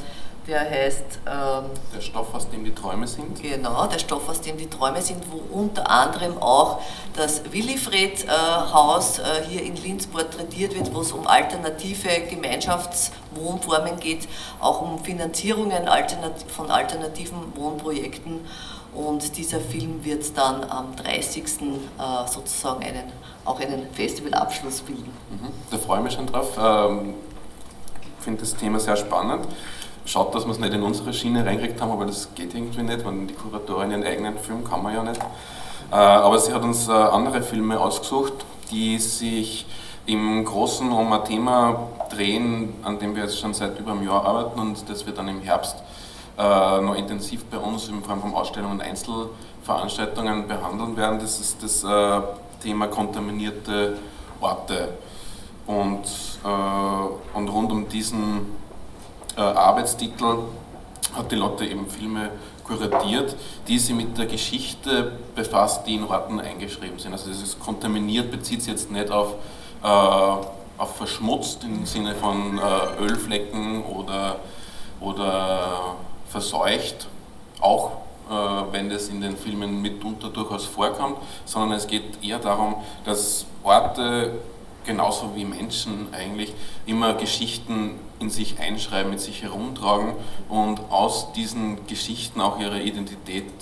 der 0.46 0.60
heißt... 0.60 1.20
Ähm, 1.26 1.64
der 1.94 2.00
Stoff, 2.00 2.34
aus 2.34 2.48
dem 2.48 2.64
die 2.64 2.74
Träume 2.74 3.06
sind. 3.06 3.40
Genau, 3.40 3.86
der 3.86 3.98
Stoff, 3.98 4.28
aus 4.28 4.40
dem 4.40 4.56
die 4.56 4.68
Träume 4.68 5.02
sind, 5.02 5.22
wo 5.30 5.58
unter 5.58 5.88
anderem 5.90 6.38
auch 6.38 6.80
das 7.14 7.42
Willifred-Haus 7.52 9.18
äh, 9.18 9.22
hier 9.48 9.62
in 9.62 9.76
Linz 9.76 10.06
porträtiert 10.06 10.74
wird, 10.74 10.94
wo 10.94 11.00
es 11.00 11.12
um 11.12 11.26
alternative 11.26 12.08
Gemeinschaftswohnformen 12.28 13.98
geht, 14.00 14.28
auch 14.60 14.80
um 14.82 15.02
Finanzierungen 15.04 15.88
von 16.48 16.70
alternativen 16.70 17.54
Wohnprojekten. 17.54 18.40
Und 18.92 19.36
dieser 19.36 19.60
Film 19.60 20.04
wird 20.04 20.36
dann 20.36 20.64
am 20.68 20.96
30. 20.96 21.44
sozusagen 22.26 22.82
einen, 22.82 23.12
auch 23.44 23.60
einen 23.60 23.86
Festivalabschluss 23.92 24.80
bilden. 24.80 25.12
Mhm, 25.30 25.52
da 25.70 25.78
freue 25.78 25.98
ich 25.98 26.04
mich 26.04 26.14
schon 26.14 26.26
drauf. 26.26 26.58
Ähm, 26.58 27.14
finde 28.20 28.40
das 28.40 28.56
Thema 28.56 28.80
sehr 28.80 28.96
spannend. 28.96 29.46
Schaut, 30.06 30.34
dass 30.34 30.44
wir 30.44 30.52
es 30.52 30.58
nicht 30.58 30.72
in 30.72 30.82
unsere 30.82 31.12
Schiene 31.12 31.44
reingekriegt 31.44 31.80
haben, 31.80 31.92
aber 31.92 32.06
das 32.06 32.34
geht 32.34 32.54
irgendwie 32.54 32.82
nicht, 32.82 33.04
wenn 33.04 33.28
die 33.28 33.34
Kuratorin 33.34 33.90
ihren 33.90 34.04
eigenen 34.04 34.38
Film 34.38 34.64
kann 34.64 34.82
man 34.82 34.94
ja 34.94 35.02
nicht. 35.02 35.20
Äh, 35.92 35.94
aber 35.94 36.38
sie 36.38 36.52
hat 36.52 36.62
uns 36.62 36.88
äh, 36.88 36.92
andere 36.92 37.42
Filme 37.42 37.78
ausgesucht, 37.78 38.32
die 38.70 38.98
sich 38.98 39.66
im 40.06 40.44
Großen 40.44 40.90
um 40.90 41.12
ein 41.12 41.24
Thema 41.24 41.88
drehen, 42.10 42.74
an 42.82 42.98
dem 42.98 43.14
wir 43.14 43.24
jetzt 43.24 43.38
schon 43.38 43.54
seit 43.54 43.78
über 43.78 43.92
einem 43.92 44.04
Jahr 44.04 44.24
arbeiten 44.24 44.58
und 44.60 44.88
das 44.88 45.04
wir 45.06 45.12
dann 45.12 45.28
im 45.28 45.40
Herbst 45.42 45.76
äh, 46.38 46.80
noch 46.80 46.94
intensiv 46.94 47.44
bei 47.46 47.58
uns 47.58 47.88
in 47.88 48.02
Form 48.02 48.20
von 48.20 48.34
Ausstellungen 48.34 48.80
und 48.80 48.82
Einzelveranstaltungen 48.82 50.46
behandeln 50.46 50.96
werden. 50.96 51.18
Das 51.18 51.40
ist 51.40 51.62
das 51.62 51.84
Thema 52.62 52.86
kontaminierte 52.88 53.98
Orte. 54.40 54.88
Und, 55.66 56.02
und 57.34 57.48
rund 57.48 57.70
um 57.70 57.88
diesen 57.88 58.59
äh, 59.36 59.40
Arbeitstitel 59.40 60.38
hat 61.14 61.30
die 61.32 61.36
Lotte 61.36 61.64
eben 61.64 61.88
Filme 61.88 62.30
kuratiert, 62.64 63.34
die 63.66 63.78
sich 63.78 63.94
mit 63.94 64.16
der 64.16 64.26
Geschichte 64.26 65.12
befasst, 65.34 65.86
die 65.86 65.94
in 65.94 66.04
Orten 66.04 66.40
eingeschrieben 66.40 66.98
sind. 66.98 67.12
Also 67.12 67.28
dieses 67.28 67.58
kontaminiert 67.58 68.30
bezieht 68.30 68.62
sich 68.62 68.72
jetzt 68.72 68.90
nicht 68.90 69.10
auf, 69.10 69.34
äh, 69.82 69.86
auf 69.86 70.96
verschmutzt 70.96 71.64
im 71.64 71.84
Sinne 71.84 72.14
von 72.14 72.58
äh, 72.58 73.02
Ölflecken 73.02 73.84
oder, 73.84 74.36
oder 75.00 75.96
verseucht, 76.28 77.08
auch 77.60 77.92
äh, 78.30 78.32
wenn 78.70 78.88
das 78.88 79.08
in 79.08 79.20
den 79.20 79.36
Filmen 79.36 79.82
mitunter 79.82 80.28
durchaus 80.28 80.64
vorkommt, 80.64 81.16
sondern 81.44 81.72
es 81.72 81.86
geht 81.86 82.22
eher 82.22 82.38
darum, 82.38 82.76
dass 83.04 83.46
Orte 83.64 84.32
genauso 84.90 85.36
wie 85.36 85.44
Menschen 85.44 86.12
eigentlich 86.12 86.52
immer 86.84 87.14
Geschichten 87.14 87.94
in 88.18 88.28
sich 88.28 88.58
einschreiben, 88.58 89.10
mit 89.10 89.20
sich 89.20 89.42
herumtragen 89.42 90.14
und 90.48 90.80
aus 90.90 91.32
diesen 91.32 91.86
Geschichten 91.86 92.40
auch 92.40 92.58
ihre 92.58 92.80
Identität 92.80 93.52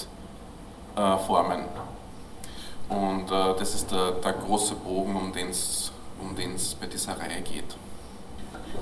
äh, 0.97 1.19
formen. 1.19 1.65
Und 2.89 3.31
äh, 3.31 3.55
das 3.59 3.75
ist 3.75 3.91
der, 3.91 4.13
der, 4.13 4.33
große 4.33 4.75
Bogen, 4.77 5.15
um 5.17 5.31
den 5.31 5.51
es 5.51 5.93
um 6.19 6.35
bei 6.35 6.87
dieser 6.87 7.13
Reihe 7.21 7.43
geht. 7.43 7.77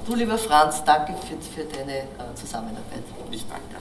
Du, 0.06 0.14
lieber 0.14 0.38
Franz, 0.38 0.84
danke 0.84 1.14
für, 1.14 1.36
für 1.42 1.64
deine 1.64 1.98
äh, 1.98 2.34
Zusammenarbeit. 2.36 3.02
Ich 3.32 3.44
danke. 3.48 3.76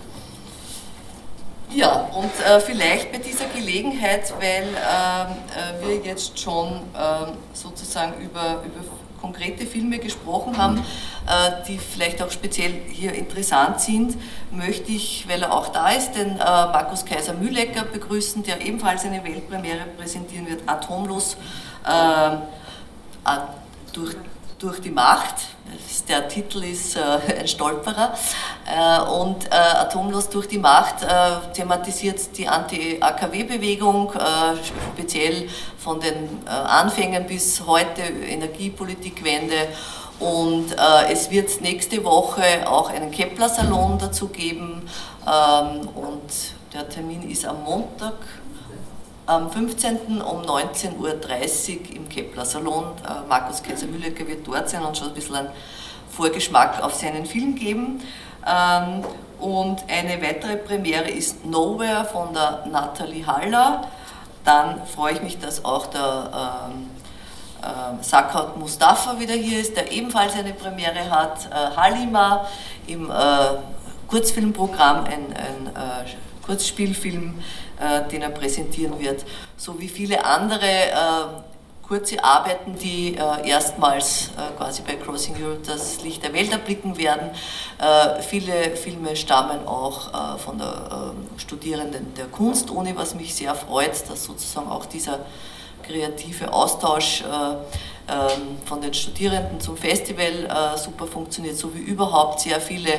Ja, 1.74 2.08
und 2.16 2.32
äh, 2.46 2.60
vielleicht 2.60 3.12
bei 3.12 3.18
dieser 3.18 3.46
Gelegenheit, 3.48 4.34
weil 4.40 4.64
äh, 4.64 5.24
äh 5.24 5.88
wir 5.88 6.06
jetzt 6.06 6.40
schon 6.40 6.68
äh, 6.94 7.32
sozusagen 7.54 8.14
über, 8.22 8.64
über 8.66 8.86
konkrete 9.20 9.66
Filme 9.66 9.98
gesprochen 9.98 10.58
haben, 10.58 10.78
äh, 10.78 11.64
die 11.68 11.80
vielleicht 11.80 12.22
auch 12.22 12.30
speziell 12.30 12.72
hier 12.90 13.14
interessant 13.14 13.82
sind, 13.82 14.16
möchte 14.52 14.92
ich, 14.92 15.26
weil 15.28 15.42
er 15.42 15.52
auch 15.52 15.70
da 15.70 15.90
ist, 15.90 16.12
den 16.12 16.32
äh, 16.32 16.38
Markus 16.38 17.04
Kaiser 17.04 17.34
Mühlecker 17.34 17.84
begrüßen, 17.86 18.44
der 18.44 18.62
ebenfalls 18.62 19.04
eine 19.04 19.24
Weltpremiere 19.24 19.86
präsentieren 19.98 20.48
wird, 20.48 20.62
Atomlos 20.68 21.38
durch, 23.94 24.16
durch 24.60 24.80
die 24.82 24.92
Macht 24.92 25.36
der 26.08 26.28
Titel 26.28 26.64
ist 26.64 26.96
äh, 26.96 27.00
ein 27.40 27.48
Stolperer. 27.48 28.14
Äh, 28.66 29.02
und 29.10 29.46
äh, 29.46 29.50
Atomlos 29.56 30.30
durch 30.30 30.48
die 30.48 30.58
Macht 30.58 31.04
äh, 31.04 31.54
thematisiert 31.54 32.38
die 32.38 32.48
Anti-AKW-Bewegung, 32.48 34.14
äh, 34.14 34.18
speziell 34.96 35.50
von 35.78 36.00
den 36.00 36.44
äh, 36.46 36.50
Anfängen 36.50 37.26
bis 37.28 37.66
heute 37.66 38.02
Energiepolitikwende 38.02 39.68
Und 40.20 40.74
es 41.10 41.30
wird 41.30 41.60
nächste 41.60 42.02
Woche 42.06 42.66
auch 42.66 42.90
einen 42.90 43.12
Kepler-Salon 43.12 44.00
dazu 44.00 44.30
geben. 44.30 44.88
Ähm, 45.28 45.90
und 45.90 46.32
der 46.74 46.88
Termin 46.88 47.30
ist 47.30 47.46
am 47.46 47.64
Montag, 47.64 48.14
am 49.26 49.50
15. 49.50 50.22
um 50.22 50.42
19.30 50.44 50.98
Uhr 51.00 51.96
im 51.96 52.10
Kepler-Salon. 52.10 52.86
Äh, 53.04 53.28
Markus 53.28 53.64
Kaiser-Mühlecker 53.64 54.28
wird 54.28 54.48
dort 54.48 54.70
sein 54.70 54.84
und 54.84 54.98
schon 54.98 55.08
ein 55.10 55.14
bisschen 55.14 55.36
einen 55.36 55.50
Vorgeschmack 56.12 56.82
auf 56.84 56.94
seinen 56.94 57.26
Film 57.26 57.56
geben. 57.56 58.02
Ähm, 58.48 59.04
und 59.40 59.84
eine 59.90 60.22
weitere 60.22 60.58
Premiere 60.58 61.10
ist 61.10 61.46
Nowhere 61.46 62.06
von 62.06 62.34
der 62.34 62.66
Nathalie 62.72 63.26
Haller. 63.26 63.88
Dann 64.44 64.86
freue 64.86 65.14
ich 65.14 65.22
mich, 65.24 65.40
dass 65.40 65.66
auch 65.66 65.88
der 65.88 66.70
ähm, 66.72 66.90
äh, 67.64 68.04
Sakat 68.04 68.58
Mustafa 68.58 69.20
wieder 69.20 69.34
hier 69.34 69.60
ist, 69.60 69.76
der 69.76 69.92
ebenfalls 69.92 70.36
eine 70.36 70.54
Premiere 70.54 71.10
hat. 71.10 71.48
Äh, 71.48 71.76
Halima 71.76 72.46
im 72.86 73.10
äh, 73.10 73.14
Kurzfilmprogramm, 74.08 75.06
ein, 75.06 75.34
ein 75.34 75.72
Kurzspielfilm, 76.46 77.40
den 78.12 78.22
er 78.22 78.30
präsentieren 78.30 79.00
wird, 79.00 79.26
sowie 79.58 79.88
viele 79.88 80.24
andere 80.24 80.66
äh, 80.66 81.42
kurze 81.88 82.24
Arbeiten, 82.24 82.78
die 82.78 83.16
äh, 83.16 83.48
erstmals 83.48 84.32
äh, 84.38 84.58
quasi 84.58 84.82
bei 84.82 84.96
Crossing 84.96 85.36
Europe 85.42 85.62
das 85.66 86.02
Licht 86.02 86.24
der 86.24 86.34
Welt 86.34 86.52
erblicken 86.52 86.98
werden. 86.98 87.30
Äh, 87.78 88.22
viele 88.22 88.76
Filme 88.76 89.16
stammen 89.16 89.68
auch 89.68 90.40
von 90.40 90.58
der 90.58 91.14
Studierenden 91.38 92.14
der 92.16 92.26
Kunstuni, 92.26 92.96
was 92.96 93.16
mich 93.16 93.36
sehr 93.36 93.54
freut, 93.56 94.10
dass 94.10 94.24
sozusagen 94.24 94.70
auch 94.70 94.86
dieser 94.86 95.20
kreative 95.84 96.52
Austausch 96.52 97.24
ähm, 97.24 97.58
von 98.66 98.82
den 98.82 98.94
Studierenden 98.94 99.60
zum 99.60 99.78
Festival 99.78 100.26
äh, 100.26 100.78
super 100.78 101.08
funktioniert, 101.08 101.58
so 101.58 101.74
wie 101.74 101.80
überhaupt 101.80 102.40
sehr 102.40 102.62
viele 102.62 102.92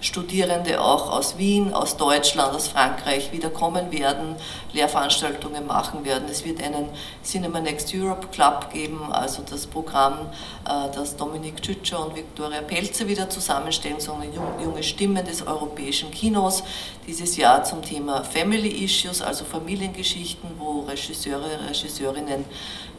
Studierende 0.00 0.80
auch 0.80 1.10
aus 1.10 1.36
Wien, 1.36 1.74
aus 1.74 1.96
Deutschland, 1.98 2.54
aus 2.54 2.68
Frankreich 2.68 3.30
wieder 3.32 3.50
kommen 3.50 3.92
werden, 3.92 4.36
Lehrveranstaltungen 4.72 5.66
machen 5.66 6.04
werden. 6.04 6.24
Es 6.30 6.44
wird 6.44 6.62
einen 6.62 6.88
Cinema 7.22 7.60
Next 7.60 7.94
Europe 7.94 8.28
Club 8.28 8.70
geben, 8.72 9.12
also 9.12 9.42
das 9.48 9.66
Programm, 9.66 10.28
äh, 10.66 10.90
das 10.94 11.16
Dominik 11.16 11.60
Tschütscher 11.60 12.04
und 12.04 12.16
Viktoria 12.16 12.62
Pelzer 12.62 13.06
wieder 13.06 13.28
zusammenstellen, 13.28 14.00
sondern 14.00 14.30
junge 14.62 14.82
Stimmen 14.82 15.24
des 15.24 15.46
europäischen 15.46 16.10
Kinos. 16.10 16.62
Dieses 17.06 17.36
Jahr 17.36 17.64
zum 17.64 17.82
Thema 17.82 18.24
Family 18.24 18.84
Issues, 18.84 19.20
also 19.20 19.44
Familiengeschichten, 19.44 20.48
wo 20.58 20.80
Regisseure, 20.80 21.68
Regisseurinnen 21.68 22.46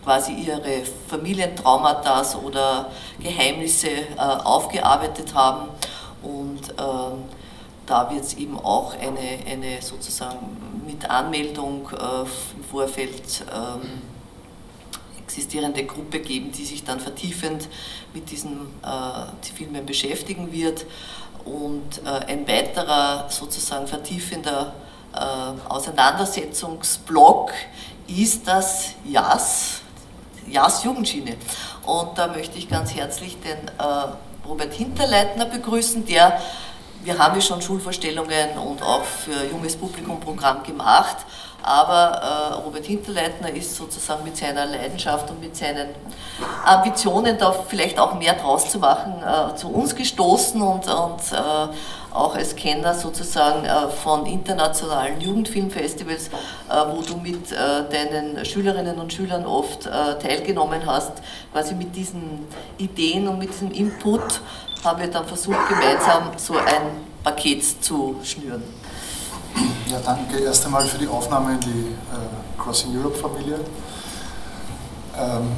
quasi 0.05 0.33
ihre 0.33 0.83
Familientraumata 1.09 2.24
oder 2.43 2.91
Geheimnisse 3.19 3.89
äh, 3.89 4.17
aufgearbeitet 4.17 5.33
haben. 5.33 5.69
Und 6.21 6.69
ähm, 6.77 7.24
da 7.85 8.09
wird 8.12 8.24
es 8.24 8.35
eben 8.35 8.57
auch 8.59 8.93
eine, 8.93 9.39
eine 9.51 9.81
sozusagen 9.81 10.83
mit 10.85 11.09
Anmeldung 11.09 11.89
äh, 11.91 12.21
im 12.21 12.63
Vorfeld 12.69 13.43
ähm, 13.53 14.01
existierende 15.24 15.83
Gruppe 15.85 16.19
geben, 16.19 16.51
die 16.51 16.65
sich 16.65 16.83
dann 16.83 17.00
vertiefend 17.00 17.67
mit 18.13 18.29
diesen 18.31 18.67
äh, 18.83 19.53
Filmen 19.55 19.85
beschäftigen 19.85 20.51
wird. 20.51 20.85
Und 21.45 22.01
äh, 22.05 22.25
ein 22.31 22.47
weiterer 22.47 23.29
sozusagen 23.29 23.88
vertiefender 23.88 24.74
äh, 25.13 25.69
Auseinandersetzungsblock 25.69 27.51
ist 28.07 28.47
das 28.47 28.93
JAS, 29.05 29.81
JAS 30.47 30.83
Jugendschiene. 30.83 31.35
Und 31.85 32.17
da 32.17 32.27
möchte 32.27 32.57
ich 32.57 32.69
ganz 32.69 32.93
herzlich 32.93 33.37
den 33.41 33.67
äh, 33.67 34.47
Robert 34.47 34.73
Hinterleitner 34.73 35.45
begrüßen, 35.45 36.05
der, 36.05 36.39
wir 37.03 37.17
haben 37.17 37.35
ja 37.35 37.41
schon 37.41 37.61
Schulvorstellungen 37.61 38.57
und 38.57 38.81
auch 38.81 39.03
für 39.03 39.45
junges 39.51 39.75
Publikum 39.75 40.19
Programm 40.19 40.63
gemacht, 40.63 41.17
aber 41.65 42.22
äh, 42.22 42.53
Robert 42.63 42.86
Hinterleitner 42.86 43.50
ist 43.50 43.75
sozusagen 43.75 44.24
mit 44.24 44.37
seiner 44.37 44.68
Leidenschaft 44.68 45.31
und 45.31 45.42
mit 45.42 45.57
seinen 45.57 45.89
Ambitionen, 46.63 47.39
da 47.39 47.51
vielleicht 47.51 47.98
auch 47.98 48.13
mehr 48.13 48.33
draus 48.33 48.70
zu 48.70 48.77
machen, 48.77 49.16
äh, 49.24 49.55
zu 49.55 49.70
uns 49.70 49.96
gestoßen 49.96 50.61
und, 50.61 50.87
und 50.87 51.31
äh, 51.31 51.74
auch 52.13 52.35
als 52.35 52.55
Kenner 52.55 52.94
sozusagen 52.94 53.66
äh, 53.66 53.89
von 53.89 54.27
internationalen 54.27 55.20
Jugendfilmfestivals, 55.20 56.27
äh, 56.27 56.31
wo 56.92 57.01
du 57.01 57.18
mit 57.18 57.51
äh, 57.51 57.55
deinen 57.89 58.46
Schülerinnen 58.46 59.00
und 59.00 59.11
Schülern 59.11 59.46
oft 59.46 59.89
teilgenommen 60.22 60.85
hast, 60.85 61.13
quasi 61.51 61.74
mit 61.74 61.96
diesen 61.96 62.48
Ideen 62.77 63.27
und 63.27 63.39
mit 63.39 63.50
diesem 63.50 63.72
Input 63.72 64.42
haben 64.83 65.00
wir 65.00 65.07
dann 65.07 65.25
versucht, 65.25 65.68
gemeinsam 65.68 66.31
so 66.37 66.57
ein 66.57 67.05
Paket 67.24 67.83
zu 67.83 68.18
schnüren. 68.24 68.63
Ja, 69.87 70.00
danke 70.03 70.39
erst 70.39 70.65
einmal 70.65 70.85
für 70.85 70.98
die 70.98 71.07
Aufnahme 71.07 71.53
in 71.53 71.59
die 71.59 71.96
Crossing 72.57 72.98
Europe 72.98 73.18
Familie. 73.18 73.59
Ähm, 75.18 75.51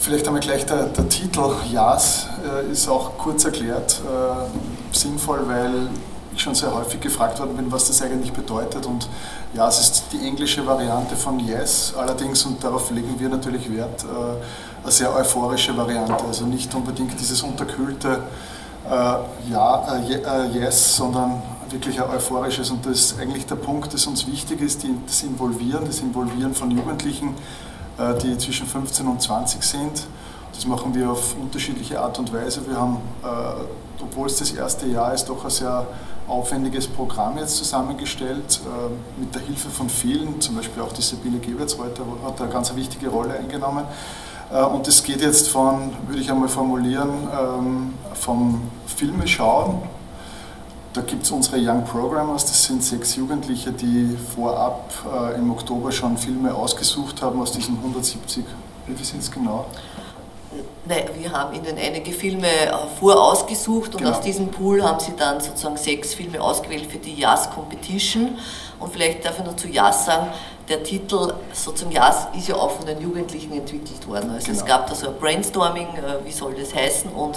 Vielleicht 0.00 0.26
einmal 0.28 0.40
gleich 0.40 0.64
der, 0.64 0.84
der 0.84 1.08
Titel 1.08 1.50
JAS 1.72 2.28
äh, 2.44 2.70
ist 2.70 2.88
auch 2.88 3.18
kurz 3.18 3.44
erklärt 3.44 4.00
äh, 4.04 4.96
sinnvoll, 4.96 5.40
weil 5.46 5.88
ich 6.32 6.40
schon 6.40 6.54
sehr 6.54 6.72
häufig 6.72 7.00
gefragt 7.00 7.40
worden 7.40 7.56
bin, 7.56 7.72
was 7.72 7.88
das 7.88 8.00
eigentlich 8.00 8.32
bedeutet. 8.32 8.86
Und 8.86 9.08
JAS 9.54 9.80
ist 9.80 10.04
die 10.12 10.24
englische 10.24 10.64
Variante 10.64 11.16
von 11.16 11.40
Yes, 11.40 11.94
allerdings, 11.98 12.44
und 12.44 12.62
darauf 12.62 12.90
legen 12.92 13.18
wir 13.18 13.28
natürlich 13.28 13.68
Wert, 13.74 14.04
äh, 14.04 14.84
eine 14.84 14.92
sehr 14.92 15.12
euphorische 15.12 15.76
Variante. 15.76 16.24
Also 16.24 16.46
nicht 16.46 16.72
unbedingt 16.74 17.18
dieses 17.18 17.42
unterkühlte 17.42 18.22
äh, 18.88 19.50
ja, 19.50 19.96
äh, 19.96 20.14
äh, 20.14 20.46
Yes, 20.58 20.94
sondern 20.96 21.42
wirklich 21.72 22.00
ein 22.02 22.10
euphorisches. 22.10 22.70
Und 22.70 22.86
das 22.86 23.12
ist 23.12 23.20
eigentlich 23.20 23.46
der 23.46 23.56
Punkt, 23.56 23.92
der 23.92 24.08
uns 24.08 24.26
wichtig 24.26 24.60
ist, 24.60 24.82
die, 24.82 24.94
das 25.06 25.22
Involvieren, 25.22 25.84
das 25.86 26.00
Involvieren 26.00 26.54
von 26.54 26.70
Jugendlichen 26.70 27.34
äh, 27.98 28.16
die 28.18 28.38
zwischen 28.38 28.66
15 28.66 29.06
und 29.08 29.20
20 29.20 29.62
sind. 29.62 30.06
Das 30.52 30.64
machen 30.66 30.94
wir 30.94 31.10
auf 31.10 31.34
unterschiedliche 31.40 32.00
Art 32.00 32.18
und 32.18 32.32
Weise. 32.32 32.64
Wir 32.68 32.76
haben, 32.76 32.98
äh, 33.24 34.00
obwohl 34.00 34.28
es 34.28 34.36
das 34.36 34.52
erste 34.52 34.86
Jahr 34.86 35.12
ist, 35.12 35.28
doch 35.28 35.44
ein 35.44 35.50
sehr 35.50 35.84
aufwendiges 36.28 36.86
Programm 36.86 37.38
jetzt 37.38 37.56
zusammengestellt, 37.56 38.60
äh, 38.64 39.20
mit 39.20 39.34
der 39.34 39.42
Hilfe 39.42 39.68
von 39.68 39.88
vielen, 39.88 40.40
zum 40.40 40.54
Beispiel 40.54 40.80
auch 40.82 40.92
die 40.92 41.02
Sabine 41.02 41.38
Geberts 41.38 41.76
heute 41.76 42.02
hat 42.24 42.40
eine 42.40 42.50
ganz 42.50 42.74
wichtige 42.76 43.08
Rolle 43.08 43.34
eingenommen. 43.34 43.84
Und 44.72 44.88
es 44.88 45.02
geht 45.04 45.20
jetzt 45.20 45.50
von, 45.50 45.92
würde 46.06 46.22
ich 46.22 46.30
einmal 46.30 46.48
formulieren, 46.48 47.10
ähm, 47.38 47.94
vom 48.14 48.62
Filme 48.86 49.28
schauen 49.28 49.82
da 50.98 51.04
gibt 51.04 51.22
es 51.22 51.30
unsere 51.30 51.58
Young 51.58 51.84
Programmers, 51.84 52.44
das 52.44 52.64
sind 52.64 52.82
sechs 52.82 53.14
Jugendliche, 53.14 53.70
die 53.70 54.16
vorab 54.34 54.92
äh, 55.06 55.36
im 55.36 55.48
Oktober 55.52 55.92
schon 55.92 56.18
Filme 56.18 56.52
ausgesucht 56.52 57.22
haben 57.22 57.40
aus 57.40 57.52
diesen 57.52 57.76
170. 57.76 58.44
Wie 58.86 58.94
viel 58.94 59.04
sind 59.04 59.20
es 59.20 59.30
genau? 59.30 59.66
Nein, 60.86 61.04
wir 61.16 61.30
haben 61.30 61.54
ihnen 61.54 61.76
einige 61.78 62.10
Filme 62.10 62.48
äh, 62.48 62.72
vorausgesucht 62.98 63.94
und 63.94 63.98
genau. 63.98 64.10
aus 64.10 64.22
diesem 64.22 64.48
Pool 64.48 64.82
haben 64.82 64.98
sie 64.98 65.12
dann 65.16 65.40
sozusagen 65.40 65.76
sechs 65.76 66.14
Filme 66.14 66.40
ausgewählt 66.40 66.90
für 66.90 66.98
die 66.98 67.14
Jazz 67.14 67.48
Competition. 67.50 68.36
Und 68.80 68.92
vielleicht 68.92 69.24
darf 69.24 69.38
ich 69.38 69.44
noch 69.44 69.54
zu 69.54 69.68
Jazz 69.68 70.06
sagen, 70.06 70.28
der 70.68 70.82
Titel 70.82 71.34
sozusagen 71.52 71.92
Jazz 71.92 72.28
ist 72.36 72.48
ja 72.48 72.56
auch 72.56 72.70
von 72.70 72.86
den 72.86 73.00
Jugendlichen 73.00 73.52
entwickelt 73.52 74.06
worden. 74.06 74.30
Also 74.30 74.46
genau. 74.46 74.58
es 74.58 74.64
gab 74.64 74.86
da 74.86 74.94
so 74.94 75.08
ein 75.08 75.14
Brainstorming, 75.18 75.86
äh, 75.96 76.24
wie 76.24 76.32
soll 76.32 76.54
das 76.54 76.74
heißen 76.74 77.10
und 77.10 77.36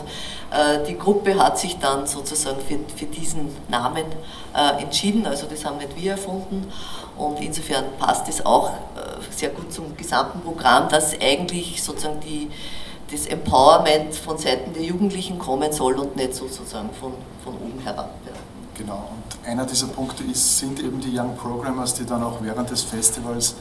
äh, 0.51 0.85
die 0.87 0.97
Gruppe 0.97 1.37
hat 1.37 1.57
sich 1.57 1.77
dann 1.79 2.05
sozusagen 2.05 2.59
für, 2.61 2.79
für 2.95 3.05
diesen 3.05 3.55
Namen 3.69 4.05
entschieden, 4.79 5.25
also 5.25 5.47
das 5.49 5.63
haben 5.63 5.77
nicht 5.77 5.95
wir 5.95 6.11
erfunden 6.11 6.69
und 7.17 7.39
insofern 7.39 7.85
passt 7.97 8.27
es 8.27 8.45
auch 8.45 8.71
sehr 9.29 9.47
gut 9.47 9.71
zum 9.71 9.95
gesamten 9.95 10.41
Programm, 10.41 10.89
dass 10.89 11.13
eigentlich 11.21 11.81
sozusagen 11.81 12.19
die 12.19 12.49
das 13.11 13.25
Empowerment 13.27 14.15
von 14.15 14.37
Seiten 14.37 14.73
der 14.73 14.83
Jugendlichen 14.83 15.37
kommen 15.37 15.71
soll 15.71 15.99
und 15.99 16.15
nicht 16.15 16.33
sozusagen 16.33 16.89
von, 16.99 17.13
von 17.43 17.55
oben 17.55 17.79
herab. 17.83 18.13
Ja. 18.25 18.31
Genau, 18.77 19.09
einer 19.45 19.65
dieser 19.65 19.87
Punkte 19.87 20.23
ist, 20.23 20.59
sind 20.59 20.79
eben 20.79 20.99
die 20.99 21.17
Young 21.17 21.35
Programmers, 21.35 21.93
die 21.95 22.05
dann 22.05 22.23
auch 22.23 22.41
während 22.41 22.69
des 22.69 22.83
Festivals 22.83 23.55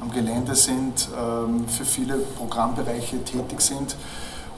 am 0.00 0.10
Gelände 0.10 0.54
sind, 0.54 1.08
ähm, 1.18 1.66
für 1.68 1.84
viele 1.84 2.16
Programmbereiche 2.16 3.22
tätig 3.24 3.60
sind, 3.60 3.96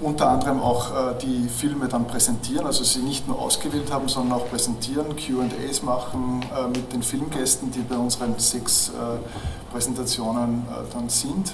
unter 0.01 0.29
anderem 0.29 0.61
auch 0.61 0.91
äh, 0.91 1.15
die 1.23 1.49
Filme 1.49 1.89
dann 1.89 2.07
präsentieren, 2.07 2.67
also 2.67 2.85
sie 2.85 3.01
nicht 3.01 3.27
nur 3.29 3.41
ausgewählt 3.41 3.93
haben, 3.93 4.09
sondern 4.09 4.41
auch 4.41 4.49
präsentieren, 4.49 5.17
QAs 5.17 5.83
machen 5.83 6.43
äh, 6.43 6.69
mit 6.69 6.93
den 6.93 7.03
Filmgästen, 7.03 7.71
die 7.71 7.81
bei 7.81 7.97
unseren 7.97 8.39
sechs 8.39 8.89
äh, 8.91 9.73
Präsentationen 9.73 10.67
dann 10.93 11.09
sind. 11.09 11.53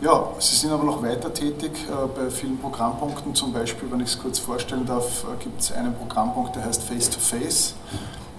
Ja, 0.00 0.28
Sie 0.38 0.56
sind 0.56 0.70
aber 0.70 0.84
noch 0.84 1.02
weiter 1.02 1.32
tätig 1.32 1.70
bei 2.14 2.28
vielen 2.28 2.58
Programmpunkten. 2.58 3.34
Zum 3.34 3.54
Beispiel, 3.54 3.90
wenn 3.90 4.00
ich 4.00 4.08
es 4.08 4.18
kurz 4.18 4.38
vorstellen 4.38 4.84
darf, 4.84 5.24
gibt 5.38 5.62
es 5.62 5.72
einen 5.72 5.94
Programmpunkt, 5.94 6.56
der 6.56 6.64
heißt 6.66 6.82
Face 6.82 7.08
to 7.08 7.20
Face. 7.20 7.74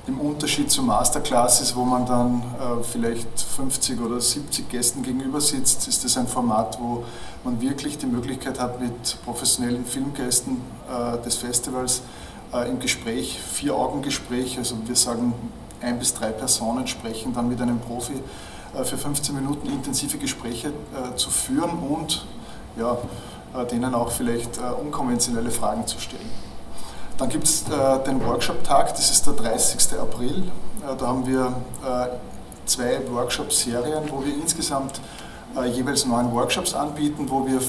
Im 0.08 0.20
Unterschied 0.20 0.70
zu 0.70 0.84
Masterclasses, 0.84 1.76
wo 1.76 1.84
man 1.84 2.06
dann 2.06 2.42
äh, 2.60 2.84
vielleicht 2.84 3.40
50 3.40 4.00
oder 4.02 4.22
70 4.22 4.70
Gästen 4.70 5.02
gegenüber 5.02 5.42
sitzt, 5.42 5.88
ist 5.88 6.04
das 6.04 6.18
ein 6.18 6.28
Format, 6.28 6.80
wo 6.80 7.04
man 7.44 7.60
wirklich 7.62 7.98
die 7.98 8.06
Möglichkeit 8.06 8.60
hat, 8.60 8.80
mit 8.80 9.18
professionellen 9.24 9.86
Filmgästen 9.86 10.62
äh, 10.88 11.24
des 11.24 11.36
Festivals 11.36 12.02
äh, 12.54 12.70
im 12.70 12.80
Gespräch, 12.80 13.40
Vier-Augen-Gespräch, 13.40 14.58
also 14.58 14.76
wir 14.86 14.96
sagen 14.96 15.34
ein 15.82 16.00
bis 16.00 16.14
drei 16.14 16.30
Personen 16.32 16.88
sprechen 16.88 17.34
dann 17.34 17.48
mit 17.48 17.62
einem 17.62 17.80
Profi 17.80 18.14
äh, 18.76 18.84
für 18.84 18.98
15 18.98 19.36
Minuten 19.36 19.68
intensive 19.68 20.18
Gespräche 20.18 20.70
äh, 20.70 21.16
zu 21.16 21.30
führen 21.30 21.78
und 21.80 22.26
ja, 22.78 22.98
äh, 23.56 23.66
denen 23.68 23.94
auch 23.94 24.12
vielleicht 24.12 24.60
unkonventionelle 24.82 25.52
Fragen 25.52 25.86
zu 25.88 26.00
stellen. 26.00 26.45
Dann 27.18 27.30
gibt 27.30 27.46
es 27.46 27.64
den 28.06 28.26
Workshop-Tag, 28.26 28.90
das 28.96 29.10
ist 29.10 29.26
der 29.26 29.34
30. 29.34 30.00
April. 30.00 30.52
Da 31.00 31.08
haben 31.08 31.26
wir 31.26 31.54
zwei 32.66 33.00
Workshop-Serien, 33.10 34.04
wo 34.12 34.24
wir 34.26 34.34
insgesamt 34.34 35.00
jeweils 35.74 36.06
neun 36.06 36.34
Workshops 36.34 36.74
anbieten, 36.74 37.28
wo 37.30 37.48
wir 37.48 37.62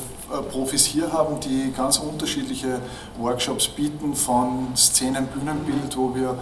Profis 0.50 0.85
hier 0.85 1.12
haben, 1.12 1.38
die 1.38 1.72
ganz 1.76 1.98
unterschiedliche 1.98 2.80
Workshops 3.18 3.68
bieten, 3.68 4.16
von 4.16 4.76
Szenen, 4.76 5.28
Bühnenbild, 5.28 5.96
wo 5.96 6.12
wir 6.12 6.37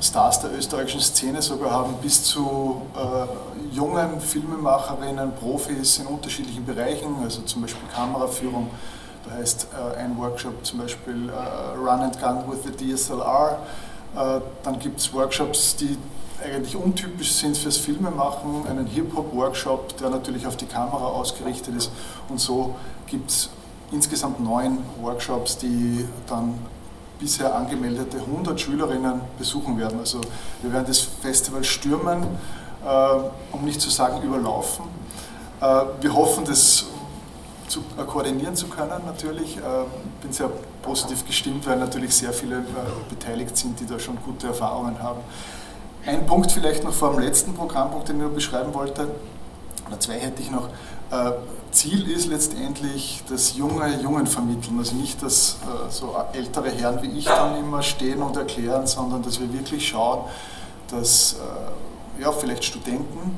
Stars 0.00 0.40
der 0.40 0.56
österreichischen 0.56 1.00
Szene 1.00 1.42
sogar 1.42 1.70
haben, 1.70 1.94
bis 2.02 2.22
zu 2.22 2.82
äh, 2.94 3.74
jungen 3.74 4.20
Filmemacherinnen, 4.20 5.32
Profis 5.34 5.98
in 5.98 6.06
unterschiedlichen 6.06 6.64
Bereichen, 6.64 7.16
also 7.24 7.40
zum 7.42 7.62
Beispiel 7.62 7.88
Kameraführung. 7.94 8.68
Da 9.28 9.36
heißt 9.36 9.68
äh, 9.72 9.98
ein 9.98 10.16
Workshop 10.18 10.64
zum 10.64 10.80
Beispiel 10.80 11.28
äh, 11.28 11.76
Run 11.78 12.00
and 12.00 12.20
Gun 12.20 12.44
with 12.50 12.60
the 12.64 12.70
DSLR. 12.72 13.58
Äh, 14.14 14.40
dann 14.62 14.78
gibt 14.78 15.00
es 15.00 15.12
Workshops, 15.12 15.76
die 15.76 15.96
eigentlich 16.44 16.76
untypisch 16.76 17.32
sind 17.32 17.56
fürs 17.56 17.76
Filmemachen, 17.78 18.66
einen 18.68 18.86
Hip-Hop-Workshop, 18.86 19.96
der 19.98 20.10
natürlich 20.10 20.46
auf 20.46 20.56
die 20.56 20.66
Kamera 20.66 21.06
ausgerichtet 21.06 21.74
ist. 21.74 21.90
Und 22.28 22.40
so 22.40 22.74
gibt 23.06 23.30
es 23.30 23.50
insgesamt 23.90 24.40
neun 24.40 24.78
Workshops, 25.00 25.58
die 25.58 26.06
dann 26.26 26.58
bisher 27.18 27.54
angemeldete 27.54 28.18
100 28.18 28.60
Schülerinnen 28.60 29.20
besuchen 29.38 29.78
werden. 29.78 29.98
Also 30.00 30.20
wir 30.62 30.72
werden 30.72 30.86
das 30.86 31.00
Festival 31.00 31.64
stürmen, 31.64 32.22
äh, 32.84 32.96
um 33.52 33.64
nicht 33.64 33.80
zu 33.80 33.90
sagen 33.90 34.22
überlaufen. 34.22 34.84
Äh, 35.60 35.64
wir 36.00 36.14
hoffen, 36.14 36.44
das 36.44 36.86
zu, 37.68 37.80
äh, 37.98 38.04
koordinieren 38.04 38.56
zu 38.56 38.68
können 38.68 39.04
natürlich. 39.06 39.56
Ich 39.56 40.22
bin 40.22 40.32
sehr 40.32 40.50
positiv 40.82 41.26
gestimmt, 41.26 41.66
weil 41.66 41.78
natürlich 41.78 42.14
sehr 42.14 42.32
viele 42.32 42.64
beteiligt 43.08 43.56
sind, 43.56 43.80
die 43.80 43.86
da 43.86 43.98
schon 43.98 44.16
gute 44.24 44.48
Erfahrungen 44.48 45.02
haben. 45.02 45.20
Ein 46.06 46.24
Punkt 46.26 46.52
vielleicht 46.52 46.84
noch 46.84 46.92
vor 46.92 47.12
dem 47.12 47.20
letzten 47.20 47.54
Programmpunkt, 47.54 48.08
den 48.08 48.16
ich 48.16 48.22
nur 48.22 48.30
beschreiben 48.30 48.72
wollte, 48.72 49.08
oder 49.88 49.98
zwei 49.98 50.14
hätte 50.14 50.42
ich 50.42 50.50
noch. 50.50 50.68
Ziel 51.76 52.10
ist 52.10 52.26
letztendlich 52.26 53.22
das 53.28 53.54
junge 53.56 54.00
Jungen 54.00 54.26
vermitteln, 54.26 54.78
also 54.78 54.94
nicht, 54.94 55.22
dass 55.22 55.58
äh, 55.62 55.90
so 55.90 56.16
ältere 56.32 56.70
Herren 56.70 57.02
wie 57.02 57.18
ich 57.18 57.26
dann 57.26 57.58
immer 57.58 57.82
stehen 57.82 58.22
und 58.22 58.34
erklären, 58.34 58.86
sondern 58.86 59.22
dass 59.22 59.38
wir 59.38 59.52
wirklich 59.52 59.86
schauen, 59.86 60.20
dass 60.90 61.34
äh, 62.18 62.22
ja, 62.22 62.32
vielleicht 62.32 62.64
Studenten, 62.64 63.36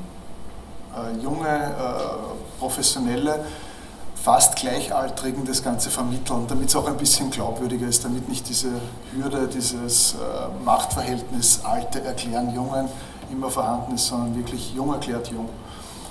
äh, 0.94 1.20
junge, 1.20 1.48
äh, 1.48 2.60
Professionelle, 2.60 3.44
fast 4.28 4.56
Gleichaltrigen 4.56 5.46
das 5.46 5.62
Ganze 5.62 5.88
vermitteln, 5.88 6.44
damit 6.48 6.68
es 6.68 6.76
auch 6.76 6.86
ein 6.86 6.98
bisschen 6.98 7.30
glaubwürdiger 7.30 7.86
ist, 7.86 8.04
damit 8.04 8.28
nicht 8.28 8.46
diese 8.46 8.68
Hürde, 9.14 9.48
dieses 9.48 10.16
äh, 10.16 10.16
Machtverhältnis 10.66 11.60
Alte 11.64 12.04
erklären 12.04 12.54
Jungen 12.54 12.90
immer 13.32 13.48
vorhanden 13.48 13.94
ist, 13.94 14.08
sondern 14.08 14.36
wirklich 14.36 14.74
Jung 14.74 14.92
erklärt 14.92 15.28
Jung. 15.28 15.48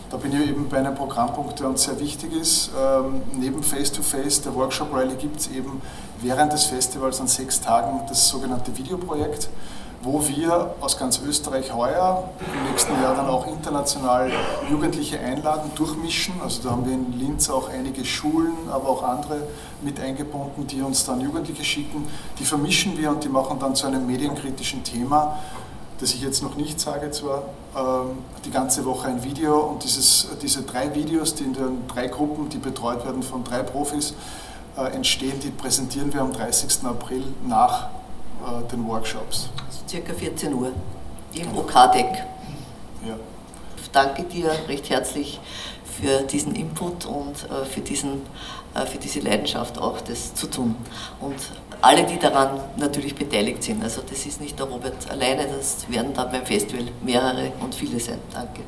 Da 0.10 0.18
bin 0.18 0.34
ich 0.34 0.50
eben 0.50 0.68
bei 0.68 0.80
einem 0.80 0.96
Programmpunkt, 0.96 1.60
der 1.60 1.68
uns 1.68 1.84
sehr 1.84 2.00
wichtig 2.00 2.34
ist. 2.34 2.72
Ähm, 2.76 3.22
neben 3.34 3.62
Face-to-Face, 3.62 4.40
-face, 4.40 4.44
der 4.46 4.56
Workshop 4.56 4.92
Rally, 4.96 5.14
gibt 5.14 5.40
es 5.40 5.50
eben 5.50 5.80
während 6.20 6.52
des 6.54 6.64
Festivals 6.64 7.22
an 7.22 7.28
sechs 7.28 7.62
Tagen 7.62 8.02
das 8.10 8.28
sogenannte 8.28 8.76
Videoprojekt, 8.76 9.48
wo 10.02 10.26
wir 10.28 10.76
aus 10.80 10.98
ganz 10.98 11.20
Österreich 11.20 11.74
heuer, 11.74 12.30
im 12.40 12.72
nächsten 12.72 12.94
Jahr 13.02 13.16
dann 13.16 13.28
auch 13.28 13.48
international 13.48 14.32
Jugendliche 14.70 15.20
einladen, 15.20 15.72
durchmischen. 15.76 16.36
Also 16.42 16.64
da 16.64 16.72
haben 16.72 16.86
wir 16.86 16.94
in 16.94 17.18
Linz 17.20 17.50
auch 17.50 17.70
einige 17.70 18.06
Schulen, 18.06 18.54
aber 18.72 18.90
auch 18.90 19.04
andere 19.04 19.42
mit 19.82 20.00
eingebunden, 20.00 20.68
die 20.68 20.82
uns 20.82 21.06
dann 21.06 21.20
Jugendliche 21.22 21.64
schicken. 21.64 22.08
Die 22.40 22.46
vermischen 22.46 22.98
wir 22.98 23.10
und 23.10 23.24
die 23.24 23.30
machen 23.30 23.58
dann 23.60 23.76
zu 23.76 23.88
einem 23.88 24.06
medienkritischen 24.06 24.84
Thema 24.84 25.38
das 26.00 26.14
ich 26.14 26.22
jetzt 26.22 26.44
noch 26.44 26.56
nicht 26.56 26.80
sage, 26.80 27.12
zwar 27.12 27.44
ähm, 27.76 28.18
die 28.46 28.52
ganze 28.52 28.86
Woche 28.86 29.08
ein 29.08 29.24
Video 29.24 29.60
und 29.62 29.84
dieses, 29.84 30.28
diese 30.42 30.62
drei 30.62 30.94
Videos, 30.94 31.36
die 31.36 31.44
in 31.44 31.54
den 31.54 31.88
drei 31.88 32.08
Gruppen, 32.08 32.50
die 32.50 32.58
betreut 32.58 33.04
werden 33.06 33.24
von 33.24 33.44
drei 33.44 33.64
Profis, 33.64 34.14
äh, 34.78 34.94
entstehen, 34.94 35.40
die 35.40 35.50
präsentieren 35.50 36.14
wir 36.14 36.22
am 36.22 36.32
30. 36.32 36.86
April 36.86 37.24
nach 37.48 37.86
äh, 37.86 38.72
den 38.72 38.88
Workshops. 38.88 39.50
Circa 39.88 40.14
14 40.14 40.54
Uhr 40.54 40.72
im 41.34 41.58
OK-Deck. 41.58 42.24
Ja. 43.06 43.16
Danke 43.92 44.24
dir 44.24 44.52
recht 44.68 44.90
herzlich 44.90 45.40
für 46.00 46.22
diesen 46.24 46.56
Input 46.56 47.06
und 47.06 47.36
äh, 47.50 47.66
für, 47.66 47.82
diesen, 47.82 48.22
für 48.86 48.98
diese 48.98 49.22
Leidenschaft 49.22 49.78
auch, 49.80 50.02
das 50.02 50.36
zu 50.36 50.48
tun. 50.48 50.76
Und 51.20 51.36
alle, 51.82 52.04
die 52.06 52.20
daran 52.20 52.60
natürlich 52.78 53.16
beteiligt 53.16 53.64
sind. 53.64 53.84
Also 53.84 54.02
das 54.08 54.26
ist 54.26 54.42
nicht 54.42 54.60
der 54.60 54.68
Robert 54.68 55.10
alleine, 55.10 55.48
das 55.48 55.90
werden 55.90 56.14
da 56.14 56.26
beim 56.26 56.46
Festival 56.46 56.88
mehrere 57.02 57.52
und 57.62 57.74
viele 57.74 58.00
sein. 58.00 58.20
Danke. 58.34 58.62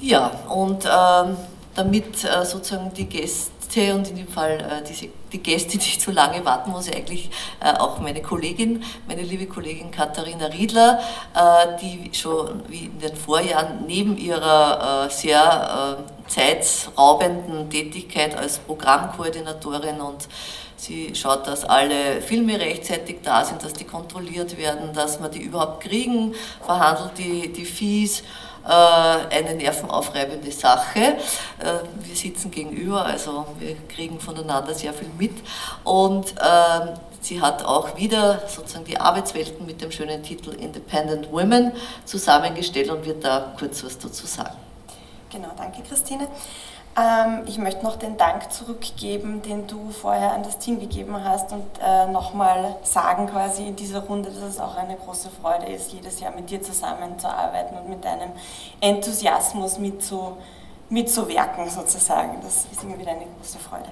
Ja, 0.00 0.28
und 0.48 0.84
äh, 0.84 0.88
damit 1.74 2.24
äh, 2.24 2.44
sozusagen 2.44 2.92
die 2.94 3.04
Gäste 3.04 3.52
und 3.76 4.08
in 4.08 4.16
dem 4.16 4.28
Fall 4.28 4.58
äh, 4.60 4.86
diese, 4.88 5.08
die 5.32 5.38
Gäste 5.38 5.76
nicht 5.76 6.00
zu 6.00 6.10
lange 6.10 6.44
warten 6.44 6.70
muss, 6.72 6.88
ich 6.88 7.30
äh, 7.60 7.72
auch 7.78 8.00
meine 8.00 8.20
Kollegin, 8.20 8.82
meine 9.06 9.22
liebe 9.22 9.46
Kollegin 9.46 9.90
Katharina 9.90 10.46
Riedler, 10.46 11.00
äh, 11.34 11.78
die 11.80 12.10
schon 12.12 12.62
wie 12.68 12.86
in 12.86 12.98
den 12.98 13.14
Vorjahren 13.14 13.84
neben 13.86 14.16
ihrer 14.16 15.06
äh, 15.06 15.10
sehr 15.10 15.98
äh, 15.98 16.28
zeitraubenden 16.28 17.70
Tätigkeit 17.70 18.36
als 18.36 18.58
Programmkoordinatorin 18.58 20.00
und 20.00 20.28
Sie 20.80 21.14
schaut, 21.14 21.46
dass 21.46 21.66
alle 21.66 22.22
Filme 22.22 22.58
rechtzeitig 22.58 23.18
da 23.22 23.44
sind, 23.44 23.62
dass 23.62 23.74
die 23.74 23.84
kontrolliert 23.84 24.56
werden, 24.56 24.94
dass 24.94 25.20
man 25.20 25.30
die 25.30 25.42
überhaupt 25.42 25.82
kriegen, 25.82 26.34
verhandelt 26.64 27.18
die, 27.18 27.52
die 27.52 27.66
Fees. 27.66 28.22
Äh, 28.66 29.34
eine 29.34 29.54
nervenaufreibende 29.54 30.52
Sache. 30.52 31.00
Äh, 31.00 31.14
wir 32.02 32.14
sitzen 32.14 32.50
gegenüber, 32.50 33.06
also 33.06 33.46
wir 33.58 33.74
kriegen 33.88 34.20
voneinander 34.20 34.74
sehr 34.74 34.92
viel 34.92 35.08
mit. 35.18 35.32
Und 35.82 36.34
ähm, 36.38 36.90
sie 37.22 37.40
hat 37.40 37.64
auch 37.64 37.96
wieder 37.96 38.42
sozusagen 38.48 38.84
die 38.84 38.98
Arbeitswelten 38.98 39.64
mit 39.64 39.80
dem 39.80 39.90
schönen 39.90 40.22
Titel 40.22 40.50
Independent 40.50 41.32
Women 41.32 41.72
zusammengestellt 42.04 42.90
und 42.90 43.06
wird 43.06 43.24
da 43.24 43.54
kurz 43.58 43.82
was 43.82 43.98
dazu 43.98 44.26
sagen. 44.26 44.56
Genau, 45.30 45.48
danke 45.56 45.82
Christine. 45.82 46.28
Ähm, 46.96 47.42
ich 47.46 47.58
möchte 47.58 47.84
noch 47.84 47.96
den 47.96 48.16
Dank 48.16 48.52
zurückgeben, 48.52 49.42
den 49.42 49.66
du 49.66 49.90
vorher 49.90 50.32
an 50.32 50.42
das 50.42 50.58
Team 50.58 50.80
gegeben 50.80 51.22
hast 51.24 51.52
und 51.52 51.64
äh, 51.82 52.06
nochmal 52.06 52.76
sagen 52.82 53.28
quasi 53.28 53.66
in 53.68 53.76
dieser 53.76 54.00
Runde, 54.00 54.30
dass 54.30 54.42
es 54.42 54.60
auch 54.60 54.76
eine 54.76 54.96
große 54.96 55.30
Freude 55.40 55.66
ist, 55.66 55.92
jedes 55.92 56.20
Jahr 56.20 56.32
mit 56.32 56.50
dir 56.50 56.60
zusammenzuarbeiten 56.62 57.78
und 57.78 57.88
mit 57.88 58.04
deinem 58.04 58.32
Enthusiasmus 58.80 59.78
mitzu, 59.78 60.36
mitzuwirken 60.88 61.70
sozusagen. 61.70 62.38
Das 62.42 62.66
ist 62.70 62.82
immer 62.82 62.98
wieder 62.98 63.12
eine 63.12 63.26
große 63.38 63.58
Freude. 63.58 63.90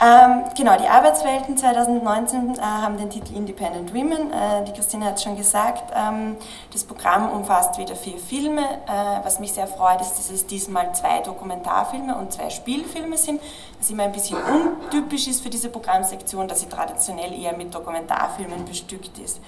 Ähm, 0.00 0.44
genau, 0.56 0.78
die 0.78 0.86
Arbeitswelten 0.86 1.56
2019 1.56 2.54
äh, 2.54 2.60
haben 2.60 2.96
den 2.98 3.10
Titel 3.10 3.34
Independent 3.34 3.92
Women. 3.92 4.32
Äh, 4.32 4.64
die 4.64 4.72
Christine 4.72 5.04
hat 5.04 5.16
es 5.16 5.24
schon 5.24 5.36
gesagt. 5.36 5.92
Ähm, 5.92 6.36
das 6.72 6.84
Programm 6.84 7.32
umfasst 7.32 7.78
wieder 7.78 7.96
vier 7.96 8.16
Filme. 8.16 8.62
Äh, 8.62 9.24
was 9.24 9.40
mich 9.40 9.52
sehr 9.52 9.66
freut, 9.66 10.00
ist, 10.00 10.12
dass 10.12 10.30
es 10.30 10.46
diesmal 10.46 10.94
zwei 10.94 11.20
Dokumentarfilme 11.22 12.14
und 12.14 12.32
zwei 12.32 12.48
Spielfilme 12.48 13.18
sind. 13.18 13.40
Was 13.80 13.90
immer 13.90 14.04
ein 14.04 14.12
bisschen 14.12 14.38
untypisch 14.38 15.26
ist 15.26 15.42
für 15.42 15.50
diese 15.50 15.68
Programmsektion, 15.68 16.46
dass 16.46 16.60
sie 16.60 16.68
traditionell 16.68 17.32
eher 17.32 17.56
mit 17.56 17.74
Dokumentarfilmen 17.74 18.66
bestückt 18.66 19.18
ist. 19.18 19.40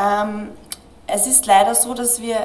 Ähm, 0.00 0.52
es 1.08 1.26
ist 1.26 1.46
leider 1.46 1.74
so, 1.74 1.94
dass 1.94 2.20
wir 2.20 2.36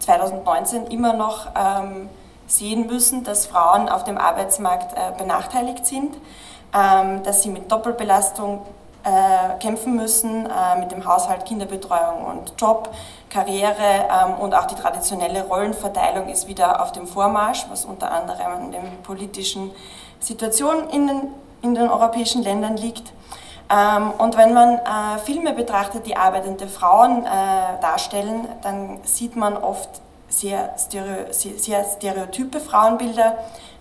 2019 0.00 0.88
immer 0.88 1.14
noch 1.14 1.46
ähm, 1.56 2.10
sehen 2.48 2.86
müssen, 2.86 3.22
dass 3.22 3.46
Frauen 3.46 3.88
auf 3.88 4.02
dem 4.02 4.18
Arbeitsmarkt 4.18 4.94
äh, 4.94 5.16
benachteiligt 5.16 5.86
sind, 5.86 6.16
ähm, 6.74 7.22
dass 7.22 7.42
sie 7.42 7.50
mit 7.50 7.70
Doppelbelastung 7.70 8.62
äh, 9.04 9.58
kämpfen 9.60 9.94
müssen, 9.94 10.46
äh, 10.46 10.80
mit 10.80 10.90
dem 10.90 11.06
Haushalt, 11.06 11.44
Kinderbetreuung 11.44 12.24
und 12.24 12.54
Job, 12.58 12.90
Karriere 13.30 13.76
ähm, 13.76 14.34
und 14.40 14.54
auch 14.54 14.64
die 14.64 14.74
traditionelle 14.74 15.44
Rollenverteilung 15.44 16.28
ist 16.28 16.48
wieder 16.48 16.82
auf 16.82 16.90
dem 16.92 17.06
Vormarsch, 17.06 17.66
was 17.70 17.84
unter 17.84 18.10
anderem 18.10 18.52
an 18.52 18.72
den 18.72 19.02
politischen 19.02 19.70
Situationen 20.18 20.88
in 20.88 21.06
den, 21.06 21.20
in 21.62 21.74
den 21.74 21.90
europäischen 21.90 22.42
Ländern 22.42 22.76
liegt. 22.76 23.12
Ähm, 23.70 24.10
und 24.16 24.36
wenn 24.38 24.54
man 24.54 24.80
Filme 25.24 25.52
betrachtet, 25.52 26.06
die 26.06 26.16
arbeitende 26.16 26.66
Frauen 26.66 27.24
darstellen, 27.82 28.48
dann 28.62 29.00
sieht 29.04 29.36
man 29.36 29.58
oft 29.58 30.00
sehr, 30.28 30.74
stereo, 30.78 31.32
sehr 31.32 31.84
stereotype 31.84 32.60
Frauenbilder. 32.60 33.38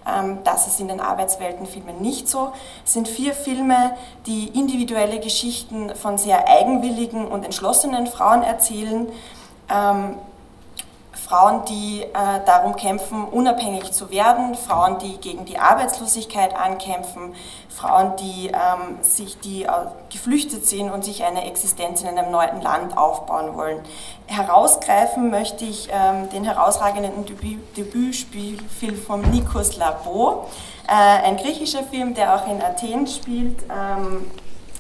Ähm, 0.08 0.40
das 0.44 0.68
ist 0.68 0.80
in 0.80 0.88
den 0.88 1.00
Arbeitsweltenfilmen 1.00 2.02
nicht 2.02 2.28
so. 2.28 2.52
Es 2.86 2.94
sind 2.94 3.08
vier 3.08 3.34
Filme, 3.34 3.96
die 4.26 4.48
individuelle 4.48 5.20
Geschichten 5.20 5.94
von 5.96 6.18
sehr 6.18 6.48
eigenwilligen 6.48 7.28
und 7.28 7.44
entschlossenen 7.44 8.08
Frauen 8.08 8.44
erzählen. 8.44 9.08
Ähm, 9.70 10.18
Frauen, 11.28 11.66
die 11.66 12.04
äh, 12.04 12.46
darum 12.46 12.78
kämpfen, 12.78 13.26
unabhängig 13.26 13.92
zu 13.92 14.10
werden, 14.12 14.56
Frauen, 14.56 14.98
die 15.00 15.18
gegen 15.18 15.44
die 15.44 15.60
Arbeitslosigkeit 15.60 16.56
ankämpfen, 16.56 17.36
Frauen, 17.68 18.14
die, 18.16 18.48
ähm, 18.48 19.02
sich, 19.02 19.38
die 19.42 19.64
äh, 19.64 19.70
geflüchtet 20.10 20.66
sind 20.66 20.90
und 20.90 21.04
sich 21.04 21.26
eine 21.26 21.46
Existenz 21.46 22.02
in 22.02 22.08
einem 22.08 22.32
neuen 22.32 22.62
Land 22.62 22.98
aufbauen 22.98 23.58
wollen. 23.58 23.82
Herausgreifen 24.28 25.30
möchte 25.30 25.66
ich 25.66 25.90
ähm, 25.92 26.30
den 26.30 26.46
herausragenden 26.46 27.26
Debütspielfilm 27.76 28.98
von 28.98 29.22
Nikos 29.30 29.76
Labo, 29.76 30.48
äh, 30.88 30.94
ein 30.94 31.36
griechischer 31.36 31.84
Film, 31.84 32.14
der 32.14 32.36
auch 32.36 32.48
in 32.48 32.62
Athen 32.62 33.06
spielt. 33.06 33.64
Ähm, 33.64 34.32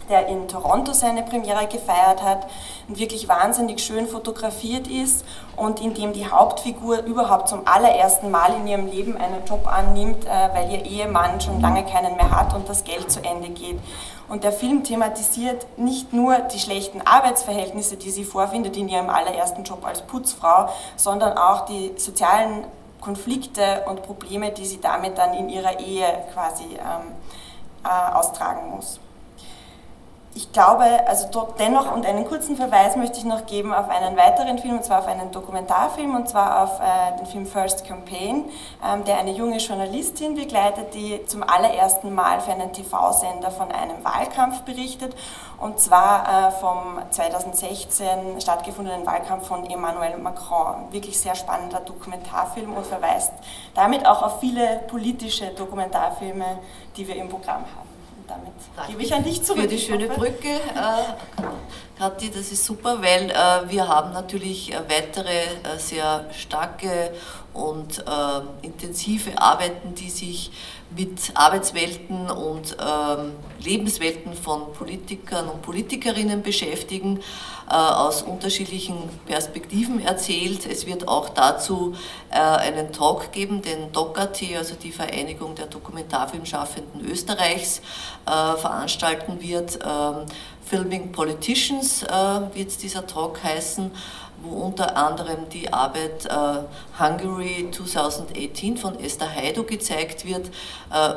der 0.10 0.28
in 0.28 0.48
Toronto 0.48 0.94
seine 0.94 1.24
Premiere 1.24 1.68
gefeiert 1.68 2.24
hat 2.24 2.48
und 2.88 2.98
wirklich 3.00 3.28
wahnsinnig 3.28 3.80
schön 3.80 4.08
fotografiert 4.08 4.88
ist 4.88 5.26
und 5.56 5.82
in 5.82 5.94
dem 5.94 6.14
die 6.14 6.30
Hauptfigur 6.30 7.04
überhaupt 7.04 7.50
zum 7.50 7.68
allerersten 7.68 8.32
Mal 8.32 8.54
in 8.56 8.68
ihrem 8.68 8.88
Leben 8.88 9.18
einen 9.18 9.46
Job 9.46 9.68
annimmt, 9.68 10.26
äh, 10.26 10.30
weil 10.54 10.72
ihr 10.72 10.86
Ehemann 10.86 11.42
schon 11.42 11.62
lange 11.62 11.84
keinen 11.84 12.16
mehr 12.16 12.32
hat 12.32 12.54
und 12.54 12.70
das 12.70 12.84
Geld 12.84 13.12
zu 13.12 13.24
Ende 13.24 13.50
geht. 13.50 13.80
Und 14.30 14.44
der 14.44 14.52
Film 14.52 14.84
thematisiert 14.84 15.66
nicht 15.78 16.12
nur 16.14 16.40
die 16.40 16.60
schlechten 16.60 17.02
Arbeitsverhältnisse, 17.02 17.96
die 17.96 18.12
sie 18.12 18.26
vorfindet 18.26 18.76
in 18.76 18.90
ihrem 18.90 19.10
allerersten 19.10 19.64
Job 19.64 19.86
als 19.86 20.02
Putzfrau, 20.02 20.70
sondern 20.98 21.38
auch 21.38 21.66
die 21.66 21.94
sozialen 21.98 22.66
Konflikte 23.00 23.84
und 23.88 24.04
Probleme, 24.04 24.52
die 24.52 24.66
sie 24.66 24.82
damit 24.82 25.18
dann 25.18 25.34
in 25.34 25.50
ihrer 25.50 25.80
Ehe 25.80 26.06
quasi 26.34 26.64
ähm, 26.64 27.14
äh, 27.86 28.14
austragen 28.14 28.70
muss 28.70 29.00
ich 30.38 30.52
glaube, 30.52 30.84
also 31.08 31.28
dennoch, 31.58 31.92
und 31.92 32.06
einen 32.06 32.24
kurzen 32.28 32.56
Verweis 32.58 32.96
möchte 32.96 33.18
ich 33.18 33.26
noch 33.26 33.48
geben 33.48 33.74
auf 33.74 33.90
einen 33.90 34.16
weiteren 34.16 34.60
Film, 34.60 34.78
und 34.78 34.86
zwar 34.86 35.00
auf 35.00 35.08
einen 35.08 35.32
Dokumentarfilm, 35.32 36.16
und 36.16 36.30
zwar 36.30 36.64
auf 36.64 36.80
äh, 36.80 37.18
den 37.18 37.26
Film 37.26 37.48
First 37.48 37.86
Campaign, 37.88 38.46
ähm, 38.86 39.04
der 39.06 39.18
eine 39.18 39.32
junge 39.32 39.58
Journalistin 39.58 40.36
begleitet, 40.36 40.94
die 40.94 41.26
zum 41.26 41.42
allerersten 41.42 42.14
Mal 42.14 42.40
für 42.40 42.52
einen 42.52 42.72
TV-Sender 42.72 43.50
von 43.50 43.72
einem 43.72 44.06
Wahlkampf 44.06 44.62
berichtet, 44.62 45.16
und 45.60 45.80
zwar 45.80 46.50
äh, 46.50 46.52
vom 46.52 47.00
2016 47.10 48.40
stattgefundenen 48.40 49.08
Wahlkampf 49.08 49.48
von 49.48 49.68
Emmanuel 49.68 50.20
Macron. 50.20 50.92
Wirklich 50.92 51.20
sehr 51.20 51.34
spannender 51.34 51.80
Dokumentarfilm 51.80 52.74
und 52.74 52.86
verweist 52.86 53.34
damit 53.74 54.06
auch 54.06 54.22
auf 54.22 54.40
viele 54.40 54.84
politische 54.88 55.48
Dokumentarfilme, 55.48 56.60
die 56.96 57.08
wir 57.08 57.16
im 57.16 57.28
Programm 57.28 57.62
haben 57.62 57.97
damit. 58.28 58.54
Gebe 58.88 59.04
ich 59.04 59.14
an 59.14 59.24
dich 59.24 59.44
zurück. 59.44 59.62
Für 59.62 59.68
die 59.68 59.80
schöne 59.80 60.08
Brücke, 60.08 60.50
äh, 60.50 61.42
Kathi, 61.98 62.30
das 62.30 62.52
ist 62.52 62.64
super, 62.64 63.02
weil 63.02 63.32
äh, 63.32 63.72
wir 63.72 63.88
haben 63.88 64.14
natürlich 64.14 64.72
äh, 64.72 64.78
weitere 64.88 65.32
äh, 65.32 65.80
sehr 65.80 66.26
starke 66.32 67.12
und 67.54 67.98
äh, 68.00 68.66
intensive 68.66 69.42
Arbeiten, 69.42 69.96
die 69.96 70.12
sich 70.12 70.52
mit 70.96 71.32
Arbeitswelten 71.34 72.30
und 72.30 72.78
ähm, 72.80 73.34
Lebenswelten 73.60 74.34
von 74.36 74.72
Politikern 74.74 75.50
und 75.50 75.64
Politikerinnen 75.64 76.44
beschäftigen, 76.44 77.20
äh, 77.68 77.74
aus 77.74 78.22
unterschiedlichen 78.22 79.10
Perspektiven 79.26 80.00
erzählt. 80.00 80.68
Es 80.68 80.86
wird 80.86 81.08
auch 81.08 81.30
dazu 81.30 81.96
äh, 82.30 82.38
einen 82.38 82.94
Talk 82.94 83.32
geben, 83.32 83.64
den 83.64 83.92
DOCAT, 83.92 84.44
also 84.56 84.76
die 84.76 84.92
Vereinigung 84.92 85.56
der 85.56 85.66
Dokumentarfilmschaffenden 85.66 87.10
Österreichs, 87.10 87.82
veranstalten 88.26 89.42
wird. 89.42 89.80
Filming 90.70 91.14
Politicians 91.14 92.04
äh, 92.04 92.10
wird 92.54 92.84
dieser 92.84 93.08
Talk 93.08 93.42
heißen 93.44 93.92
wo 94.44 94.66
unter 94.66 94.96
anderem 94.96 95.50
die 95.50 95.74
Arbeit 95.74 96.26
äh, 96.26 96.60
Hungary 97.00 97.72
2018 97.72 98.78
von 98.78 99.00
Esther 99.00 99.34
Heido 99.34 99.64
gezeigt 99.64 100.26
wird, 100.26 100.46
äh, 100.48 100.52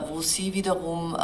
wo 0.09 0.23
sie 0.23 0.55
wiederum 0.55 1.15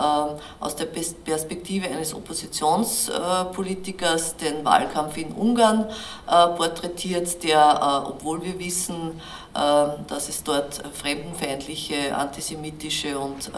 aus 0.60 0.76
der 0.76 0.84
Perspektive 0.84 1.88
eines 1.88 2.12
Oppositionspolitikers 2.12 4.36
den 4.36 4.62
Wahlkampf 4.62 5.16
in 5.16 5.32
Ungarn 5.32 5.86
porträtiert, 6.26 7.42
der, 7.44 8.04
obwohl 8.08 8.42
wir 8.42 8.58
wissen, 8.58 9.18
dass 9.54 10.28
es 10.28 10.44
dort 10.44 10.82
fremdenfeindliche, 10.92 12.14
antisemitische 12.14 13.18
und 13.18 13.50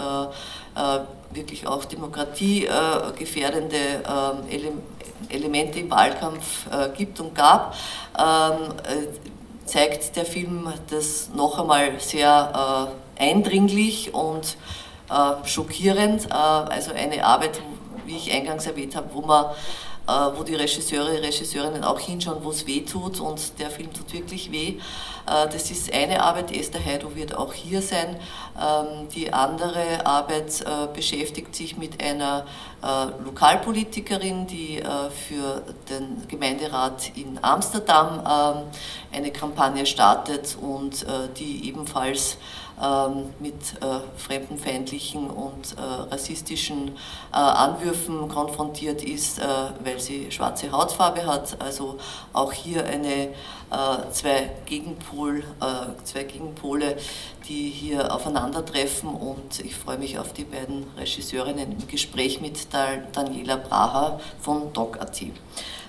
wirklich 1.30 1.66
auch 1.66 1.84
demokratiegefährdende 1.84 4.02
Elemente 4.50 4.82
Elemente 5.28 5.80
im 5.80 5.90
Wahlkampf 5.90 6.66
äh, 6.70 6.88
gibt 6.96 7.20
und 7.20 7.34
gab, 7.34 7.74
ähm, 8.18 8.74
äh, 8.84 9.66
zeigt 9.66 10.16
der 10.16 10.24
Film 10.24 10.72
das 10.90 11.30
noch 11.34 11.58
einmal 11.58 12.00
sehr 12.00 12.90
äh, 13.18 13.22
eindringlich 13.22 14.14
und 14.14 14.56
schockierend. 15.44 16.30
Also 16.30 16.92
eine 16.92 17.24
Arbeit, 17.24 17.62
wie 18.04 18.14
ich 18.14 18.30
eingangs 18.30 18.66
erwähnt 18.66 18.94
habe, 18.94 19.08
wo 19.14 19.22
man 19.22 19.46
wo 20.08 20.42
die 20.42 20.54
Regisseure, 20.54 21.22
Regisseurinnen 21.22 21.84
auch 21.84 22.00
hinschauen, 22.00 22.42
wo 22.42 22.50
es 22.50 22.66
weh 22.66 22.80
tut 22.80 23.20
und 23.20 23.58
der 23.58 23.70
Film 23.70 23.92
tut 23.92 24.12
wirklich 24.12 24.50
weh. 24.50 24.78
Äh, 25.28 25.48
das 25.48 25.70
ist 25.70 25.92
eine 25.92 26.22
Arbeit, 26.22 26.52
Esther 26.52 26.84
Heido 26.84 27.14
wird 27.14 27.36
auch 27.36 27.52
hier 27.52 27.82
sein. 27.82 28.16
Ähm, 28.60 29.08
die 29.14 29.32
andere 29.32 30.06
Arbeit 30.06 30.60
äh, 30.62 30.88
beschäftigt 30.94 31.54
sich 31.54 31.76
mit 31.76 32.02
einer 32.02 32.46
Lokalpolitikerin, 33.24 34.46
die 34.46 34.80
für 35.26 35.62
den 35.90 36.28
Gemeinderat 36.28 37.10
in 37.16 37.36
Amsterdam 37.42 38.20
ähm, 38.20 38.62
eine 39.12 39.32
Kampagne 39.32 39.84
startet 39.84 40.56
und 40.60 41.04
die 41.40 41.66
ebenfalls 41.66 42.38
mit 43.40 43.54
äh, 43.54 44.00
fremdenfeindlichen 44.16 45.30
und 45.30 45.76
äh, 45.76 45.80
rassistischen 45.80 46.88
äh, 47.32 47.36
Anwürfen 47.36 48.28
konfrontiert 48.28 49.02
ist, 49.02 49.40
weil 49.82 49.98
sie 49.98 50.30
schwarze 50.30 50.70
Hautfarbe 50.70 51.26
hat. 51.26 51.60
Also 51.60 51.98
auch 52.32 52.52
hier 52.52 52.84
eine 52.84 53.30
zwei, 54.12 54.50
Gegenpol, 54.66 55.44
zwei 56.04 56.24
Gegenpole, 56.24 56.96
die 57.48 57.68
hier 57.68 58.14
aufeinandertreffen 58.14 59.10
und 59.10 59.60
ich 59.60 59.74
freue 59.76 59.98
mich 59.98 60.18
auf 60.18 60.32
die 60.32 60.44
beiden 60.44 60.86
Regisseurinnen 60.96 61.72
im 61.72 61.86
Gespräch 61.86 62.40
mit 62.40 62.68
Daniela 63.12 63.56
Braha 63.56 64.20
von 64.40 64.72
DocAT. 64.72 65.32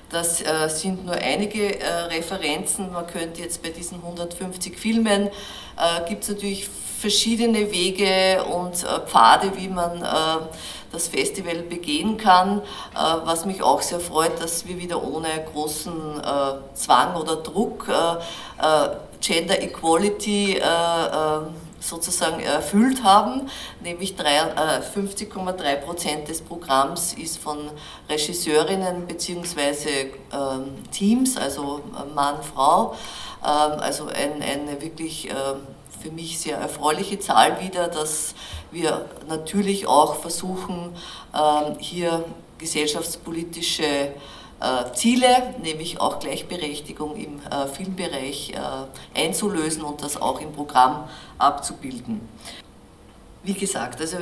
Das 0.10 0.42
äh, 0.42 0.68
sind 0.70 1.06
nur 1.06 1.16
einige 1.16 1.80
äh, 1.80 1.88
Referenzen. 2.10 2.92
Man 2.92 3.06
könnte 3.06 3.42
jetzt 3.42 3.62
bei 3.62 3.70
diesen 3.70 4.00
150 4.00 4.78
Filmen, 4.78 5.28
äh, 5.28 6.08
gibt 6.08 6.24
es 6.24 6.30
natürlich 6.30 6.68
verschiedene 7.00 7.72
Wege 7.72 8.44
und 8.44 8.76
Pfade, 8.76 9.54
wie 9.56 9.70
man 9.70 10.04
das 10.92 11.08
Festival 11.08 11.62
begehen 11.62 12.18
kann, 12.18 12.62
was 13.24 13.46
mich 13.46 13.62
auch 13.62 13.82
sehr 13.82 14.02
freut, 14.02 14.42
dass 14.42 14.68
wir 14.68 14.78
wieder 14.78 15.02
ohne 15.02 15.30
großen 15.54 15.94
Zwang 16.74 17.16
oder 17.16 17.38
Druck 17.38 17.88
Gender 19.22 19.62
Equality 19.62 20.60
sozusagen 21.80 22.40
erfüllt 22.40 23.04
haben, 23.04 23.50
nämlich 23.82 24.16
50,3 24.16 25.76
Prozent 25.78 26.28
des 26.28 26.42
Programms 26.42 27.14
ist 27.14 27.38
von 27.38 27.58
Regisseurinnen 28.10 29.08
bzw. 29.08 30.12
Ähm, 30.32 30.84
Teams, 30.92 31.38
also 31.38 31.82
Mann, 32.14 32.42
Frau, 32.44 32.94
ähm, 33.44 33.80
also 33.80 34.08
ein, 34.08 34.42
eine 34.42 34.82
wirklich 34.82 35.30
für 36.02 36.12
mich 36.12 36.40
sehr 36.40 36.58
erfreuliche 36.58 37.20
Zahl 37.20 37.62
wieder, 37.62 37.88
dass 37.88 38.34
wir 38.72 39.06
natürlich 39.28 39.88
auch 39.88 40.16
versuchen, 40.16 40.96
ähm, 41.34 41.78
hier 41.80 42.24
gesellschaftspolitische 42.58 44.14
äh, 44.60 44.94
Ziele, 44.94 45.54
nämlich 45.62 46.00
auch 46.00 46.20
Gleichberechtigung 46.20 47.16
im 47.16 47.40
äh, 47.50 47.68
Filmbereich 47.68 48.54
äh, 48.54 49.20
einzulösen 49.20 49.84
und 49.84 50.04
das 50.04 50.22
auch 50.22 50.42
im 50.42 50.52
Programm 50.52 51.08
abzubilden. 51.38 52.22
Wie 53.44 53.54
gesagt, 53.54 54.02
also 54.02 54.18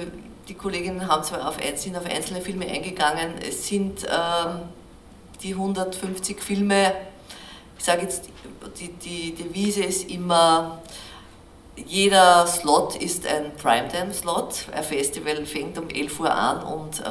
die 0.48 0.54
Kolleginnen 0.54 1.08
haben 1.08 1.24
zwar 1.24 1.48
auf, 1.48 1.58
sind 1.76 1.98
auf 1.98 2.06
einzelne 2.06 2.42
Filme 2.42 2.68
eingegangen, 2.68 3.34
es 3.42 3.68
sind 3.68 4.04
ähm, 4.04 4.62
die 5.42 5.54
150 5.54 6.42
Filme, 6.42 6.94
ich 7.78 7.84
sage 7.84 8.04
jetzt, 8.04 8.30
die, 8.80 8.90
die 8.90 9.36
Devise 9.36 9.84
ist 9.84 10.10
immer 10.10 10.80
jeder 11.86 12.48
Slot 12.48 12.96
ist 12.96 13.26
ein 13.28 13.52
Primetime-Slot. 13.56 14.66
Ein 14.72 14.84
Festival 14.84 15.46
fängt 15.46 15.78
um 15.78 15.90
11 15.90 16.20
Uhr 16.20 16.34
an 16.34 16.64
und, 16.64 17.00
äh, 17.00 17.04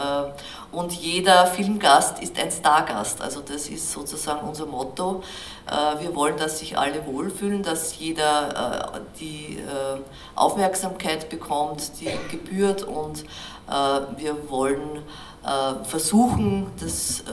und 0.77 0.93
jeder 0.93 1.47
Filmgast 1.47 2.23
ist 2.23 2.39
ein 2.39 2.51
Stargast. 2.51 3.23
Also 3.23 3.41
das 3.41 3.67
ist 3.69 3.91
sozusagen 3.91 4.47
unser 4.47 4.67
Motto. 4.67 5.23
Äh, 5.67 6.03
wir 6.03 6.15
wollen, 6.15 6.37
dass 6.37 6.59
sich 6.59 6.77
alle 6.77 7.07
wohlfühlen, 7.07 7.63
dass 7.63 7.99
jeder 7.99 8.93
äh, 8.95 9.01
die 9.19 9.57
äh, 9.57 9.99
Aufmerksamkeit 10.35 11.31
bekommt, 11.31 11.93
die 12.01 12.11
gebührt 12.31 12.83
und 12.83 13.25
wir 14.17 14.49
wollen 14.49 15.03
versuchen, 15.83 16.69
das 16.79 17.25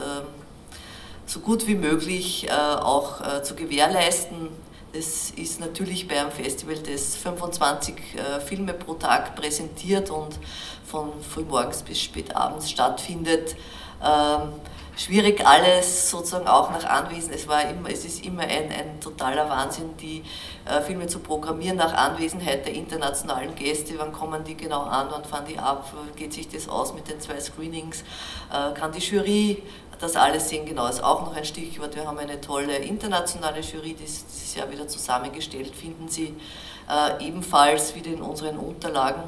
so 1.26 1.38
gut 1.38 1.68
wie 1.68 1.76
möglich 1.76 2.48
auch 2.50 3.42
zu 3.42 3.54
gewährleisten 3.54 4.48
es 4.96 5.30
ist 5.32 5.60
natürlich 5.60 6.06
bei 6.06 6.20
einem 6.20 6.30
Festival, 6.30 6.76
das 6.76 7.16
25 7.16 7.94
äh, 7.96 8.40
Filme 8.40 8.72
pro 8.74 8.94
Tag 8.94 9.34
präsentiert 9.34 10.10
und 10.10 10.38
von 10.86 11.12
frühmorgens 11.22 11.82
bis 11.82 12.00
spät 12.00 12.34
abends 12.34 12.70
stattfindet. 12.70 13.56
Ähm, 14.02 14.52
schwierig 14.96 15.44
alles 15.44 16.10
sozusagen 16.10 16.46
auch 16.46 16.70
nach 16.70 16.84
Anwesen. 16.84 17.32
Es, 17.32 17.48
war 17.48 17.68
immer, 17.68 17.90
es 17.90 18.04
ist 18.04 18.24
immer 18.24 18.42
ein, 18.42 18.70
ein 18.70 19.00
totaler 19.00 19.48
Wahnsinn, 19.48 19.96
die 20.00 20.22
äh, 20.64 20.80
Filme 20.82 21.06
zu 21.06 21.18
programmieren 21.18 21.76
nach 21.76 21.92
Anwesenheit 21.92 22.64
der 22.66 22.74
internationalen 22.74 23.54
Gäste. 23.54 23.94
Wann 23.98 24.12
kommen 24.12 24.44
die 24.44 24.56
genau 24.56 24.82
an, 24.82 25.08
wann 25.10 25.24
fahren 25.24 25.46
die 25.48 25.58
ab, 25.58 25.92
geht 26.16 26.32
sich 26.32 26.48
das 26.48 26.68
aus 26.68 26.94
mit 26.94 27.08
den 27.08 27.20
zwei 27.20 27.40
Screenings, 27.40 28.04
äh, 28.52 28.72
kann 28.78 28.92
die 28.92 29.00
Jury 29.00 29.62
das 30.04 30.16
alles 30.16 30.48
sehen. 30.48 30.66
Genau, 30.66 30.86
ist 30.86 31.02
auch 31.02 31.22
noch 31.22 31.34
ein 31.34 31.44
Stichwort. 31.44 31.96
Wir 31.96 32.06
haben 32.06 32.18
eine 32.18 32.40
tolle 32.40 32.76
internationale 32.76 33.60
Jury, 33.60 33.94
die 33.94 34.04
ist 34.04 34.26
dieses 34.28 34.54
Jahr 34.54 34.70
wieder 34.70 34.86
zusammengestellt, 34.86 35.74
finden 35.74 36.08
Sie 36.08 36.34
äh, 36.88 37.26
ebenfalls 37.26 37.94
wieder 37.94 38.10
in 38.10 38.22
unseren 38.22 38.58
Unterlagen. 38.58 39.22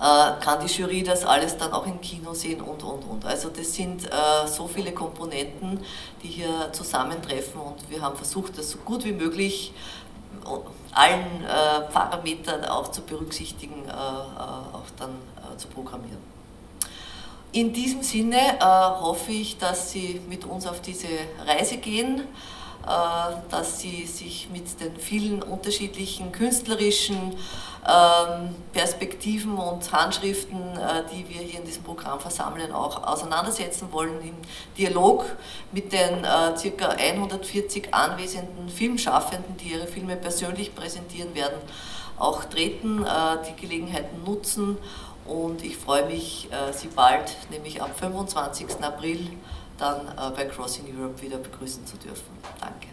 Äh, 0.00 0.44
kann 0.44 0.60
die 0.60 0.66
Jury 0.66 1.04
das 1.04 1.24
alles 1.24 1.56
dann 1.56 1.72
auch 1.72 1.86
im 1.86 2.00
Kino 2.00 2.34
sehen 2.34 2.60
und, 2.60 2.82
und, 2.82 3.04
und. 3.04 3.24
Also 3.24 3.48
das 3.48 3.72
sind 3.74 4.04
äh, 4.06 4.46
so 4.46 4.66
viele 4.66 4.92
Komponenten, 4.92 5.80
die 6.22 6.28
hier 6.28 6.72
zusammentreffen 6.72 7.60
und 7.60 7.88
wir 7.88 8.02
haben 8.02 8.16
versucht, 8.16 8.58
das 8.58 8.72
so 8.72 8.78
gut 8.78 9.04
wie 9.04 9.12
möglich 9.12 9.72
äh, 10.44 10.48
allen 10.92 11.44
äh, 11.44 11.92
Parametern 11.92 12.64
auch 12.64 12.88
zu 12.88 13.02
berücksichtigen, 13.02 13.88
äh, 13.88 13.92
auch 13.92 14.90
dann 14.98 15.10
zu 15.56 15.68
programmieren. 15.68 16.33
In 17.54 17.72
diesem 17.72 18.02
Sinne 18.02 18.58
äh, 18.58 18.64
hoffe 18.64 19.30
ich, 19.30 19.58
dass 19.58 19.92
Sie 19.92 20.20
mit 20.28 20.44
uns 20.44 20.66
auf 20.66 20.80
diese 20.80 21.06
Reise 21.46 21.76
gehen, 21.76 22.18
äh, 22.18 23.36
dass 23.48 23.78
Sie 23.78 24.06
sich 24.06 24.48
mit 24.50 24.80
den 24.80 24.96
vielen 24.96 25.40
unterschiedlichen 25.40 26.32
künstlerischen 26.32 27.36
ähm, 27.86 28.56
Perspektiven 28.72 29.54
und 29.54 29.92
Handschriften, 29.92 30.58
äh, 30.58 31.04
die 31.12 31.28
wir 31.28 31.42
hier 31.42 31.60
in 31.60 31.64
diesem 31.64 31.84
Programm 31.84 32.18
versammeln, 32.18 32.72
auch 32.72 33.06
auseinandersetzen 33.06 33.92
wollen, 33.92 34.20
im 34.20 34.34
Dialog 34.76 35.24
mit 35.70 35.92
den 35.92 36.24
äh, 36.24 36.70
ca. 36.76 36.88
140 36.88 37.94
anwesenden 37.94 38.68
Filmschaffenden, 38.68 39.56
die 39.58 39.74
ihre 39.74 39.86
Filme 39.86 40.16
persönlich 40.16 40.74
präsentieren 40.74 41.36
werden, 41.36 41.58
auch 42.18 42.44
treten, 42.46 43.04
äh, 43.04 43.08
die 43.48 43.60
Gelegenheiten 43.60 44.24
nutzen 44.24 44.76
und 45.26 45.64
ich 45.64 45.76
freue 45.76 46.06
mich, 46.06 46.48
äh, 46.52 46.72
Sie 46.72 46.88
bald, 46.88 47.36
nämlich 47.50 47.82
am 47.82 47.92
25. 47.92 48.82
April, 48.82 49.30
dann 49.78 50.06
äh, 50.08 50.34
bei 50.34 50.44
Crossing 50.44 50.84
Europe 50.96 51.22
wieder 51.22 51.38
begrüßen 51.38 51.86
zu 51.86 51.96
dürfen. 51.96 52.36
Danke. 52.60 52.88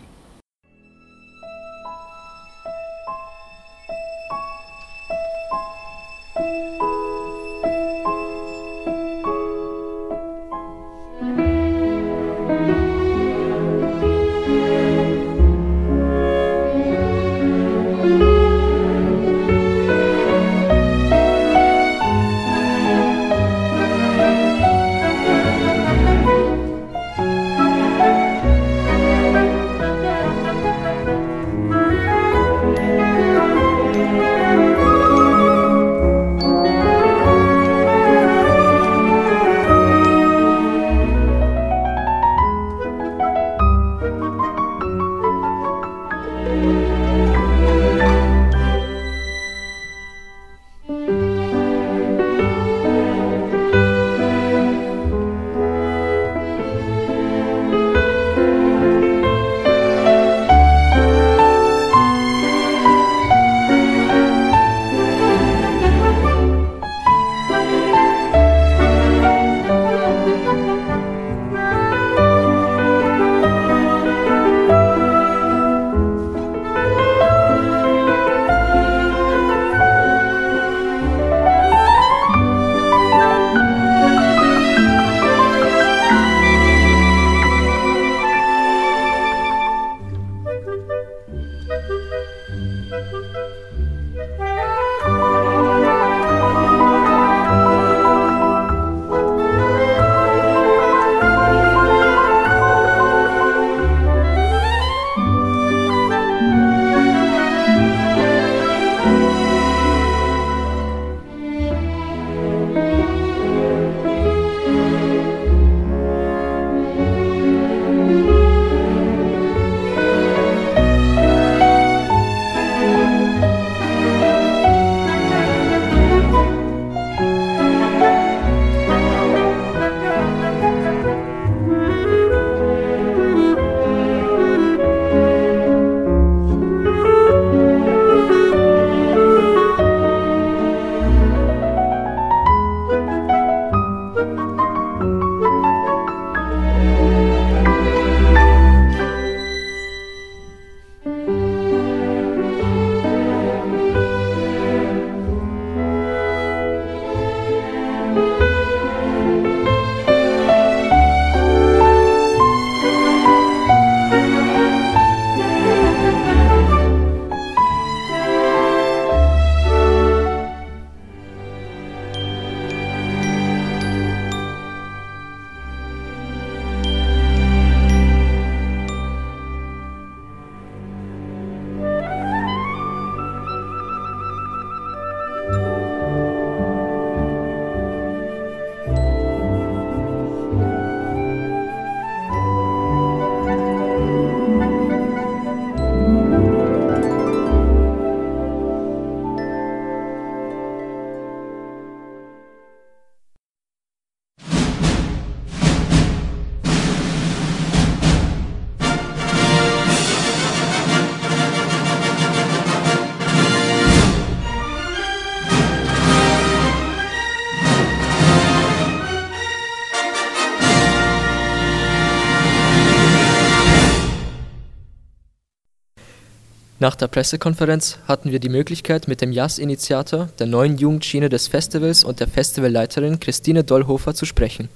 Nach 226.81 226.95
der 226.95 227.09
Pressekonferenz 227.09 227.99
hatten 228.07 228.31
wir 228.31 228.39
die 228.39 228.49
Möglichkeit, 228.49 229.07
mit 229.07 229.21
dem 229.21 229.31
JAS-Initiator, 229.31 230.29
der 230.39 230.47
neuen 230.47 230.79
Jugendschiene 230.79 231.29
des 231.29 231.47
Festivals 231.47 232.03
und 232.03 232.19
der 232.19 232.27
Festivalleiterin 232.27 233.19
Christine 233.19 233.63
Dollhofer 233.63 234.15
zu 234.15 234.25
sprechen. 234.25 234.67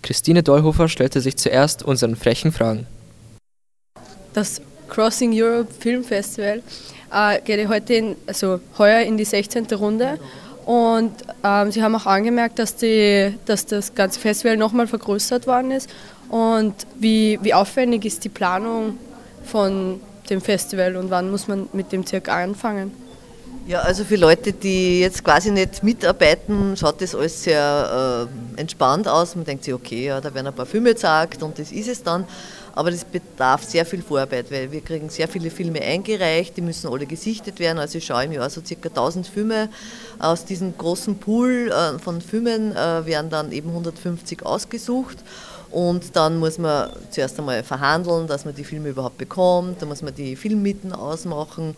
Christine 0.00 0.44
Dollhofer 0.44 0.86
stellte 0.86 1.20
sich 1.20 1.36
zuerst 1.36 1.82
unseren 1.82 2.14
frechen 2.14 2.52
Fragen. 2.52 2.86
Das 4.32 4.62
Crossing 4.88 5.32
Europe 5.34 5.74
Film 5.76 6.04
Festival 6.04 6.62
äh, 7.12 7.40
geht 7.40 7.68
heute 7.68 7.94
in, 7.94 8.16
also 8.28 8.60
heuer 8.78 9.00
in 9.00 9.16
die 9.16 9.24
16. 9.24 9.66
Runde 9.72 10.20
und 10.64 11.14
ähm, 11.42 11.72
sie 11.72 11.82
haben 11.82 11.96
auch 11.96 12.06
angemerkt, 12.06 12.60
dass, 12.60 12.76
die, 12.76 13.34
dass 13.44 13.66
das 13.66 13.92
ganze 13.96 14.20
Festival 14.20 14.56
nochmal 14.56 14.86
vergrößert 14.86 15.48
worden 15.48 15.72
ist. 15.72 15.90
Und 16.28 16.74
wie, 16.96 17.40
wie 17.42 17.54
aufwendig 17.54 18.04
ist 18.04 18.22
die 18.22 18.28
Planung 18.28 18.98
von 19.44 20.00
dem 20.30 20.40
Festival 20.40 20.96
und 20.96 21.10
wann 21.10 21.30
muss 21.30 21.48
man 21.48 21.68
mit 21.72 21.92
dem 21.92 22.06
circa 22.06 22.42
anfangen? 22.42 22.92
Ja, 23.66 23.80
also 23.80 24.04
für 24.04 24.16
Leute, 24.16 24.52
die 24.52 25.00
jetzt 25.00 25.24
quasi 25.24 25.50
nicht 25.50 25.82
mitarbeiten, 25.82 26.76
schaut 26.76 27.00
das 27.00 27.14
alles 27.14 27.44
sehr 27.44 28.28
äh, 28.56 28.60
entspannt 28.60 29.08
aus. 29.08 29.34
Man 29.36 29.46
denkt 29.46 29.64
sich, 29.64 29.72
okay, 29.72 30.04
ja, 30.04 30.20
da 30.20 30.34
werden 30.34 30.48
ein 30.48 30.52
paar 30.52 30.66
Filme 30.66 30.90
gezeigt 30.90 31.42
und 31.42 31.58
das 31.58 31.72
ist 31.72 31.88
es 31.88 32.02
dann. 32.02 32.26
Aber 32.74 32.90
das 32.90 33.04
bedarf 33.04 33.64
sehr 33.64 33.86
viel 33.86 34.02
Vorarbeit, 34.02 34.50
weil 34.50 34.70
wir 34.70 34.82
kriegen 34.82 35.08
sehr 35.08 35.28
viele 35.28 35.48
Filme 35.48 35.80
eingereicht, 35.80 36.56
die 36.58 36.60
müssen 36.60 36.92
alle 36.92 37.06
gesichtet 37.06 37.58
werden. 37.58 37.78
Also 37.78 37.98
ich 37.98 38.04
schaue 38.04 38.24
im 38.24 38.32
Jahr 38.32 38.50
so 38.50 38.60
circa 38.62 38.90
1000 38.90 39.28
Filme. 39.28 39.70
Aus 40.18 40.44
diesem 40.44 40.76
großen 40.76 41.16
Pool 41.18 41.72
äh, 41.72 41.98
von 41.98 42.20
Filmen 42.20 42.72
äh, 42.72 43.06
werden 43.06 43.30
dann 43.30 43.50
eben 43.50 43.70
150 43.70 44.44
ausgesucht. 44.44 45.18
Und 45.74 46.14
dann 46.14 46.38
muss 46.38 46.58
man 46.58 46.90
zuerst 47.10 47.36
einmal 47.36 47.64
verhandeln, 47.64 48.28
dass 48.28 48.44
man 48.44 48.54
die 48.54 48.62
Filme 48.62 48.90
überhaupt 48.90 49.18
bekommt. 49.18 49.82
Dann 49.82 49.88
muss 49.88 50.02
man 50.02 50.14
die 50.14 50.36
Filmmieten 50.36 50.92
ausmachen. 50.92 51.74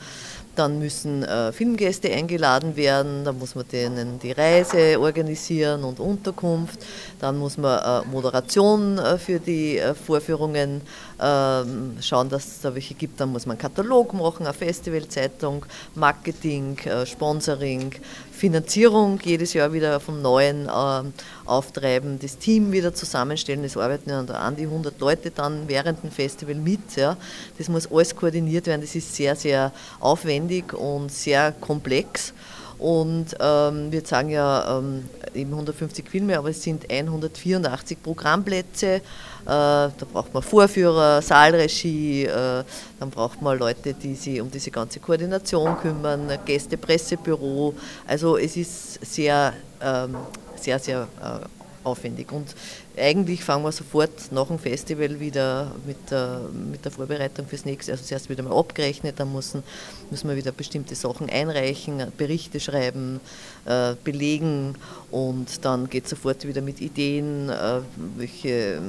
Dann 0.55 0.79
müssen 0.79 1.23
äh, 1.23 1.53
Filmgäste 1.53 2.11
eingeladen 2.11 2.77
werden, 2.77 3.25
dann 3.25 3.39
muss 3.39 3.55
man 3.55 3.69
denen 3.69 4.19
die 4.19 4.33
Reise 4.33 4.99
organisieren 4.99 5.85
und 5.85 6.01
Unterkunft, 6.01 6.81
dann 7.21 7.37
muss 7.37 7.59
man 7.59 7.79
äh, 7.79 8.09
Moderation 8.09 8.97
äh, 8.97 9.19
für 9.19 9.39
die 9.39 9.77
äh, 9.77 9.95
Vorführungen 9.95 10.81
ähm, 11.21 11.99
schauen, 12.01 12.31
dass 12.31 12.47
es 12.47 12.61
da 12.63 12.75
welche 12.75 12.95
gibt, 12.95 13.21
dann 13.21 13.33
muss 13.33 13.45
man 13.45 13.57
einen 13.57 13.61
Katalog 13.61 14.15
machen, 14.15 14.47
eine 14.47 14.55
Festivalzeitung, 14.55 15.67
Marketing, 15.95 16.79
äh, 16.87 17.05
Sponsoring, 17.05 17.93
Finanzierung 18.33 19.19
jedes 19.23 19.53
Jahr 19.53 19.73
wieder 19.75 20.01
vom 20.01 20.23
Neuen 20.23 20.69
äh, 20.69 21.03
auftreiben, 21.47 22.19
das 22.19 22.39
Team 22.39 22.73
wieder 22.73 22.95
zusammenstellen. 22.95 23.65
Es 23.65 23.77
arbeiten 23.77 24.11
ja 24.11 24.21
an 24.21 24.57
die 24.57 24.65
100 24.65 24.99
Leute 25.01 25.31
dann 25.31 25.69
während 25.69 26.03
dem 26.03 26.11
Festival 26.11 26.55
mit. 26.55 26.97
Ja. 26.97 27.17
Das 27.59 27.69
muss 27.69 27.91
alles 27.91 28.15
koordiniert 28.15 28.67
werden. 28.67 28.81
Das 28.81 28.95
ist 28.95 29.15
sehr, 29.15 29.37
sehr 29.37 29.73
aufwendig 30.01 30.73
und 30.73 31.11
sehr 31.11 31.53
komplex. 31.53 32.33
Und 32.79 33.29
ähm, 33.41 33.91
wir 33.91 34.05
sagen 34.05 34.29
ja 34.29 34.79
ähm, 34.79 35.09
eben 35.35 35.53
150 35.53 36.11
Filme, 36.11 36.37
aber 36.37 36.51
es 36.51 36.63
sind 36.63 36.91
184 36.91 38.03
Programmplätze. 38.03 38.87
Äh, 38.87 39.01
da 39.47 39.93
braucht 40.13 40.35
man 40.35 40.43
Vorführer, 40.43 41.23
Saalregie, 41.23 42.25
äh, 42.25 42.65
dann 43.01 43.11
braucht 43.11 43.41
man 43.41 43.59
Leute, 43.59 43.95
die 43.95 44.15
sich 44.15 44.41
um 44.41 44.51
diese 44.51 44.71
ganze 44.71 45.01
Koordination 45.01 45.79
kümmern, 45.79 46.29
Gäste, 46.45 46.77
Pressebüro. 46.77 47.75
Also 48.07 48.37
es 48.37 48.57
ist 48.57 49.05
sehr, 49.07 49.55
ähm, 49.81 50.17
sehr, 50.57 50.79
sehr 50.79 51.09
äh, 51.21 51.47
aufwendig. 51.87 52.33
Und 52.33 52.55
eigentlich 52.97 53.45
fangen 53.45 53.65
wir 53.65 53.73
sofort 53.73 54.33
nach 54.33 54.49
dem 54.49 54.59
Festival 54.59 55.21
wieder 55.21 55.73
mit 55.87 56.11
der, 56.11 56.41
mit 56.53 56.85
der 56.85 56.93
Vorbereitung 56.93 57.47
fürs 57.47 57.65
nächste, 57.65 57.93
also 57.93 58.05
zuerst 58.05 58.29
wieder 58.29 58.43
mal 58.43 58.59
abgerechnet, 58.59 59.21
dann 59.21 59.33
müssen, 59.33 59.63
müssen 60.11 60.29
wir 60.29 60.37
wieder 60.37 60.53
bestimmte 60.53 60.95
Sachen 60.95 61.31
einreichen, 61.31 62.13
Berichte 62.19 62.59
schreiben, 62.61 63.21
äh, 63.65 63.95
belegen 64.03 64.75
und 65.11 65.65
dann 65.65 65.89
geht 65.89 66.09
sofort 66.09 66.47
wieder 66.47 66.61
mit 66.61 66.81
Ideen, 66.81 67.49
äh, 67.49 67.81
welche 68.17 68.81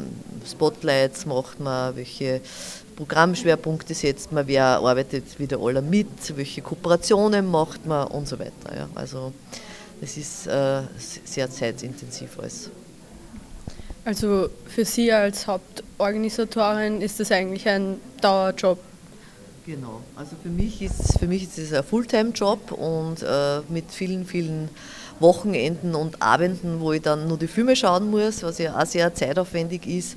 Spotlights 0.50 1.26
macht 1.26 1.60
man, 1.60 1.96
welche 1.96 2.42
Programmschwerpunkte 2.96 3.94
setzt 3.94 4.32
man, 4.32 4.48
wer 4.48 4.80
arbeitet 4.80 5.38
wieder 5.38 5.60
alle 5.60 5.84
mit, 5.84 6.36
welche 6.36 6.62
Kooperationen 6.62 7.46
macht 7.46 7.86
man 7.86 8.08
und 8.08 8.28
so 8.28 8.40
weiter. 8.40 8.76
Ja. 8.76 8.90
Also 8.96 9.34
es 10.02 10.18
ist 10.18 10.48
äh, 10.48 10.82
sehr 11.26 11.50
zeitintensiv 11.50 12.38
alles. 12.40 12.70
Also 14.06 14.50
für 14.68 14.86
Sie 14.86 15.12
als 15.12 15.48
Hauptorganisatorin 15.48 17.02
ist 17.02 17.20
das 17.20 17.32
eigentlich 17.32 17.68
ein 17.68 18.00
Dauerjob? 18.22 18.80
Genau, 19.66 20.02
also 20.16 20.32
für 20.42 20.50
mich 20.50 20.82
ist, 20.82 21.20
für 21.20 21.28
mich 21.28 21.44
ist 21.44 21.58
es 21.58 21.74
ein 21.74 21.84
Fulltime-Job 21.84 22.72
und 22.72 23.22
äh, 23.22 23.60
mit 23.68 23.92
vielen, 23.92 24.26
vielen 24.26 24.70
Wochenenden 25.20 25.96
und 25.96 26.22
Abenden, 26.22 26.80
wo 26.80 26.94
ich 26.94 27.02
dann 27.02 27.28
nur 27.28 27.38
die 27.38 27.48
Filme 27.48 27.76
schauen 27.76 28.10
muss, 28.12 28.44
was 28.44 28.58
ja 28.60 28.80
auch 28.80 28.86
sehr 28.86 29.14
zeitaufwendig 29.14 29.88
ist. 29.88 30.16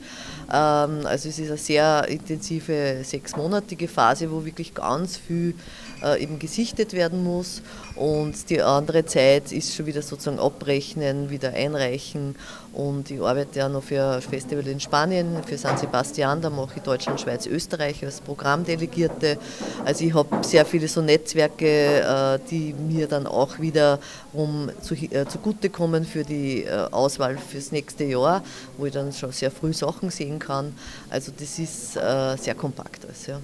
Ähm, 0.53 1.07
also 1.07 1.28
es 1.28 1.38
ist 1.38 1.48
eine 1.48 1.57
sehr 1.57 2.09
intensive 2.09 3.01
sechsmonatige 3.03 3.88
Phase, 3.88 4.30
wo 4.30 4.44
wirklich 4.44 4.74
ganz 4.74 5.16
viel 5.16 5.55
äh, 6.03 6.22
eben 6.22 6.38
gesichtet 6.38 6.92
werden 6.92 7.22
muss. 7.22 7.62
Und 7.94 8.51
die 8.51 8.61
andere 8.61 9.05
Zeit 9.05 9.53
ist 9.53 9.74
schon 9.74 9.86
wieder 9.86 10.03
sozusagen 10.03 10.38
abrechnen, 10.38 11.30
wieder 11.30 11.53
einreichen. 11.53 12.34
Und 12.72 13.10
ich 13.10 13.20
arbeite 13.20 13.58
ja 13.58 13.68
noch 13.68 13.82
für 13.82 14.02
ein 14.02 14.22
Festival 14.22 14.66
in 14.66 14.78
Spanien, 14.78 15.42
für 15.44 15.58
San 15.58 15.76
Sebastian, 15.76 16.40
da 16.40 16.50
mache 16.50 16.74
ich 16.76 16.82
Deutschland, 16.82 17.20
Schweiz, 17.20 17.46
Österreich 17.46 18.04
als 18.04 18.20
Programmdelegierte. 18.20 19.38
Also 19.84 20.04
ich 20.04 20.14
habe 20.14 20.44
sehr 20.44 20.64
viele 20.64 20.86
so 20.86 21.02
Netzwerke, 21.02 21.66
äh, 21.66 22.38
die 22.50 22.72
mir 22.74 23.08
dann 23.08 23.26
auch 23.26 23.58
wieder 23.58 23.98
um 24.32 24.70
zu, 24.80 24.94
äh, 24.94 25.26
zugutekommen 25.26 26.04
für 26.04 26.22
die 26.22 26.66
Auswahl 26.90 27.38
fürs 27.38 27.72
nächste 27.72 28.04
Jahr, 28.04 28.42
wo 28.78 28.86
ich 28.86 28.92
dann 28.92 29.12
schon 29.12 29.32
sehr 29.32 29.50
früh 29.50 29.72
Sachen 29.72 30.10
sehen 30.10 30.38
kann. 30.38 30.74
Also 31.08 31.32
das 31.36 31.58
ist 31.58 31.94
sehr 31.94 32.54
kompakt. 32.54 33.04
Also, 33.06 33.32
ja. 33.32 33.40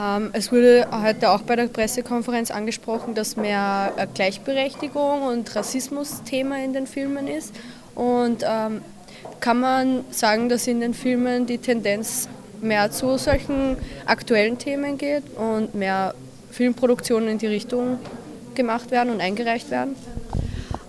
Ähm, 0.00 0.30
es 0.32 0.50
wurde 0.50 0.86
heute 0.90 1.30
auch 1.30 1.42
bei 1.42 1.56
der 1.56 1.66
Pressekonferenz 1.66 2.50
angesprochen, 2.50 3.14
dass 3.14 3.36
mehr 3.36 3.92
äh, 3.96 4.06
Gleichberechtigung 4.12 5.22
und 5.22 5.54
Rassismus 5.54 6.22
Thema 6.22 6.62
in 6.62 6.72
den 6.72 6.86
Filmen 6.86 7.28
ist. 7.28 7.54
Und 7.94 8.44
ähm, 8.46 8.82
kann 9.40 9.60
man 9.60 10.04
sagen, 10.10 10.48
dass 10.48 10.66
in 10.66 10.80
den 10.80 10.94
Filmen 10.94 11.46
die 11.46 11.58
Tendenz 11.58 12.28
mehr 12.60 12.90
zu 12.90 13.18
solchen 13.18 13.76
aktuellen 14.06 14.58
Themen 14.58 14.96
geht 14.96 15.24
und 15.36 15.74
mehr 15.74 16.14
Filmproduktionen 16.50 17.28
in 17.28 17.38
die 17.38 17.46
Richtung 17.46 17.98
gemacht 18.54 18.90
werden 18.90 19.10
und 19.10 19.20
eingereicht 19.20 19.70
werden? 19.70 19.96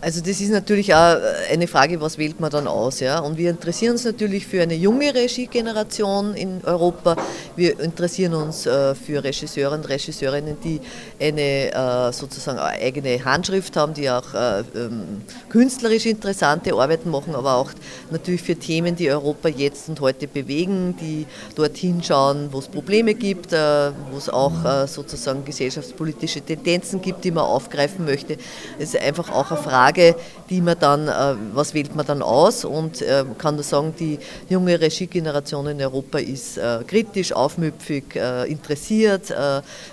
Also 0.03 0.19
das 0.19 0.41
ist 0.41 0.49
natürlich 0.49 0.95
auch 0.95 1.15
eine 1.51 1.67
Frage, 1.67 2.01
was 2.01 2.17
wählt 2.17 2.39
man 2.39 2.49
dann 2.49 2.67
aus. 2.67 3.01
Ja? 3.01 3.19
Und 3.19 3.37
wir 3.37 3.51
interessieren 3.51 3.91
uns 3.91 4.03
natürlich 4.03 4.47
für 4.47 4.63
eine 4.63 4.73
junge 4.73 5.13
Regiegeneration 5.13 6.33
in 6.33 6.61
Europa. 6.63 7.15
Wir 7.55 7.79
interessieren 7.79 8.33
uns 8.33 8.65
äh, 8.65 8.95
für 8.95 9.23
Regisseure 9.23 9.75
und 9.75 9.87
Regisseurinnen, 9.87 10.57
die 10.63 10.81
eine 11.19 11.71
äh, 12.09 12.13
sozusagen 12.13 12.57
eigene 12.57 13.23
Handschrift 13.23 13.77
haben, 13.77 13.93
die 13.93 14.09
auch 14.09 14.33
äh, 14.33 14.63
ähm, 14.75 15.21
künstlerisch 15.49 16.07
interessante 16.07 16.73
Arbeiten 16.73 17.11
machen, 17.11 17.35
aber 17.35 17.57
auch 17.57 17.69
natürlich 18.09 18.41
für 18.41 18.55
Themen, 18.55 18.95
die 18.95 19.11
Europa 19.11 19.49
jetzt 19.49 19.87
und 19.87 19.99
heute 20.01 20.27
bewegen, 20.27 20.95
die 20.99 21.27
dorthin 21.53 22.01
schauen, 22.01 22.47
wo 22.51 22.57
es 22.57 22.67
Probleme 22.67 23.13
gibt, 23.13 23.51
wo 23.51 24.17
es 24.17 24.29
auch 24.29 24.87
sozusagen 24.87 25.45
gesellschaftspolitische 25.45 26.41
Tendenzen 26.41 27.01
gibt, 27.01 27.23
die 27.23 27.31
man 27.31 27.43
aufgreifen 27.43 28.05
möchte. 28.05 28.37
Es 28.79 28.93
ist 28.93 29.01
einfach 29.01 29.29
auch 29.31 29.51
eine 29.51 29.61
Frage, 29.61 29.90
Frage, 29.91 30.15
die 30.49 30.61
man 30.61 30.77
dann, 30.79 31.07
äh, 31.07 31.35
was 31.53 31.73
wählt 31.73 31.95
man 31.95 32.05
dann 32.05 32.21
aus 32.21 32.63
und 32.63 33.01
äh, 33.01 33.25
kann 33.37 33.55
nur 33.55 33.63
sagen, 33.63 33.93
die 33.99 34.17
junge 34.49 34.79
Regiegeneration 34.79 35.67
in 35.67 35.81
Europa 35.81 36.19
ist 36.19 36.57
äh, 36.57 36.79
kritisch, 36.87 37.33
aufmüpfig, 37.33 38.15
interessiert, 38.47 39.33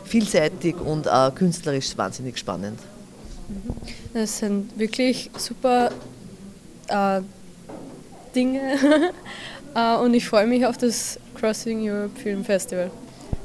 vielseitig 0.05 0.77
und 0.81 1.09
auch 1.09 1.35
künstlerisch 1.35 1.97
wahnsinnig 1.97 2.39
spannend. 2.39 2.79
Das 4.15 4.39
sind 4.39 4.79
wirklich 4.79 5.31
super 5.37 5.91
äh, 6.89 7.21
Dinge 8.35 9.13
und 10.03 10.15
ich 10.15 10.27
freue 10.27 10.47
mich 10.47 10.65
auf 10.67 10.77
das 10.77 11.19
Crossing 11.35 11.89
Europe 11.89 12.19
Film 12.21 12.45
Festival. 12.45 12.91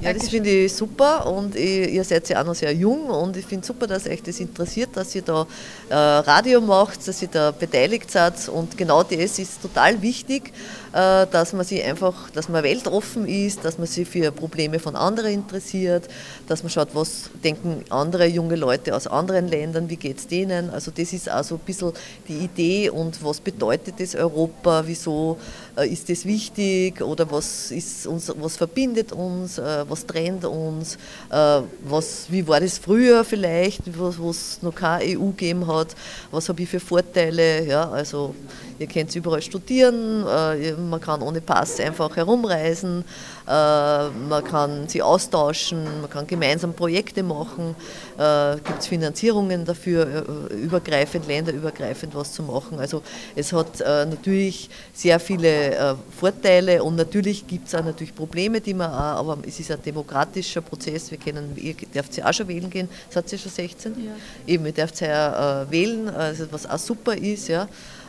Ja, 0.04 0.12
das 0.12 0.28
finde 0.28 0.50
ich 0.50 0.74
super 0.74 1.26
und 1.28 1.56
ich, 1.56 1.94
ihr 1.94 2.04
seid 2.04 2.28
ja 2.28 2.42
auch 2.42 2.46
noch 2.46 2.56
sehr 2.56 2.74
jung 2.74 3.06
und 3.06 3.38
ich 3.38 3.46
finde 3.46 3.66
super, 3.66 3.88
dass 3.88 4.06
euch 4.06 4.22
das 4.22 4.38
interessiert, 4.42 4.90
dass 4.96 5.16
ihr 5.16 5.22
da 5.22 5.48
äh, 5.90 5.96
Radio 5.96 6.60
macht, 6.60 7.08
dass 7.08 7.22
ihr 7.22 7.30
da 7.30 7.52
beteiligt 7.52 8.12
seid 8.12 8.50
und 8.50 8.78
genau 8.78 9.04
das 9.04 9.40
ist 9.40 9.62
total 9.62 10.02
wichtig, 10.02 10.52
dass 10.94 11.54
man 11.54 11.66
sich 11.66 11.84
einfach, 11.84 12.30
dass 12.32 12.50
man 12.50 12.64
weltoffen 12.64 13.28
ist, 13.28 13.66
dass 13.66 13.80
man 13.80 13.88
sich 13.88 14.08
für 14.08 14.32
Probleme 14.32 14.78
von 14.78 14.96
anderen 14.96 15.34
interessiert, 15.34 16.08
dass 16.48 16.62
man 16.62 16.70
schaut, 16.70 16.90
was 16.94 17.32
denken 17.44 17.84
andere 17.90 18.28
junge 18.28 18.56
Leute 18.56 18.96
aus 18.96 19.08
anderen 19.08 19.48
Ländern, 19.48 19.90
wie 19.90 19.96
geht 19.96 20.18
es 20.20 20.28
denen. 20.28 20.70
Also 20.70 20.92
das 20.96 21.14
ist 21.14 21.32
auch 21.32 21.44
so 21.44 21.56
ein 21.56 21.62
bisschen 21.66 21.94
die 22.28 22.38
Idee 22.38 22.90
und 22.90 23.24
was 23.24 23.40
bedeutet 23.40 24.00
das 24.00 24.16
Europa, 24.16 24.84
wieso 24.86 25.38
äh, 25.78 25.88
ist 25.88 26.10
das 26.10 26.26
wichtig? 26.26 27.02
Oder 27.02 27.30
was, 27.32 27.72
ist 27.72 28.08
uns, 28.08 28.32
was 28.38 28.58
verbindet 28.58 29.12
uns, 29.12 29.58
äh, 29.58 29.86
was 29.88 30.06
trennt 30.06 30.46
uns, 30.46 30.96
äh, 31.30 31.62
was, 31.84 32.28
wie 32.30 32.48
war 32.48 32.60
das 32.60 32.78
früher 32.78 33.24
vielleicht, 33.24 33.82
wo 33.98 34.30
es 34.30 34.62
noch 34.62 34.76
keine 34.76 35.18
EU 35.18 35.28
gegeben 35.28 35.68
hat, 35.68 35.96
was 36.32 36.50
habe 36.50 36.62
ich 36.62 36.70
für 36.70 36.80
Vorteile. 36.80 37.66
Ja, 37.66 37.90
also 37.90 38.36
ihr 38.80 38.88
könnt 38.88 39.16
überall 39.16 39.42
studieren, 39.42 40.26
äh, 40.28 40.70
man 40.90 41.02
kann 41.02 41.22
ohne 41.22 41.42
Pass 41.42 41.80
einfach 41.80 42.16
herumreisen, 42.16 43.04
äh, 43.48 44.10
man 44.10 44.44
kann 44.44 44.88
sie 44.88 45.02
austauschen, 45.02 45.84
man 46.02 46.10
kann 46.10 46.28
gemeinsam 46.28 46.74
Projekte 46.74 47.24
machen, 47.24 47.76
äh, 48.18 48.56
gibt 48.56 48.80
es 48.80 48.88
Finanzierungen 48.88 49.66
dafür, 49.66 50.26
äh, 50.52 50.54
übergreifend, 50.56 51.28
länderübergreifend 51.28 52.16
was 52.16 52.32
zu 52.32 52.44
machen. 52.44 52.80
Also 52.80 53.02
es 53.36 53.52
hat 53.52 53.82
äh, 53.82 54.06
natürlich 54.06 54.70
sehr 54.94 55.20
viele 55.20 55.98
Vorteile 56.18 56.84
und 56.84 56.96
natürlich 56.96 57.46
gibt 57.48 57.68
es 57.68 57.76
auch 57.76 57.84
natürlich 57.84 58.16
Probleme, 58.16 58.62
die 58.62 58.74
man 58.74 58.92
auch, 58.92 59.20
aber 59.20 59.38
es 59.48 59.60
ist 59.60 59.72
ein 59.72 59.82
demokratischer 59.82 60.62
Prozess. 60.62 61.12
Wir 61.12 61.18
können, 61.18 61.54
ihr 61.56 61.74
dürft 61.74 62.16
ja 62.16 62.30
auch 62.30 62.34
schon 62.34 62.48
wählen 62.48 62.70
gehen, 62.70 62.90
seid 63.10 63.32
ihr 63.32 63.38
schon 63.38 63.52
16? 63.52 64.06
Ja. 64.06 64.12
Eben, 64.48 64.66
ihr 64.66 64.72
dürft 64.72 65.02
ja 65.02 65.64
äh, 65.64 65.72
wählen, 65.72 66.10
also 66.10 66.46
was 66.52 66.70
auch 66.70 66.78
super 66.78 67.16
ist, 67.16 67.48
ja. 67.48 67.68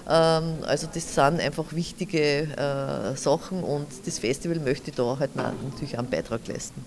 Ähm, 0.09 0.59
also 0.67 0.87
das 0.93 1.15
sind 1.15 1.41
einfach 1.41 1.73
wichtige 1.73 2.19
äh, 2.19 3.17
Sachen 3.17 3.63
und 3.63 3.87
das 4.05 4.19
Festival 4.19 4.59
möchte 4.59 4.91
da 4.93 5.19
halt 5.19 5.37
natürlich 5.37 5.99
einen 5.99 6.11
Beitrag 6.11 6.47
leisten. 6.47 6.85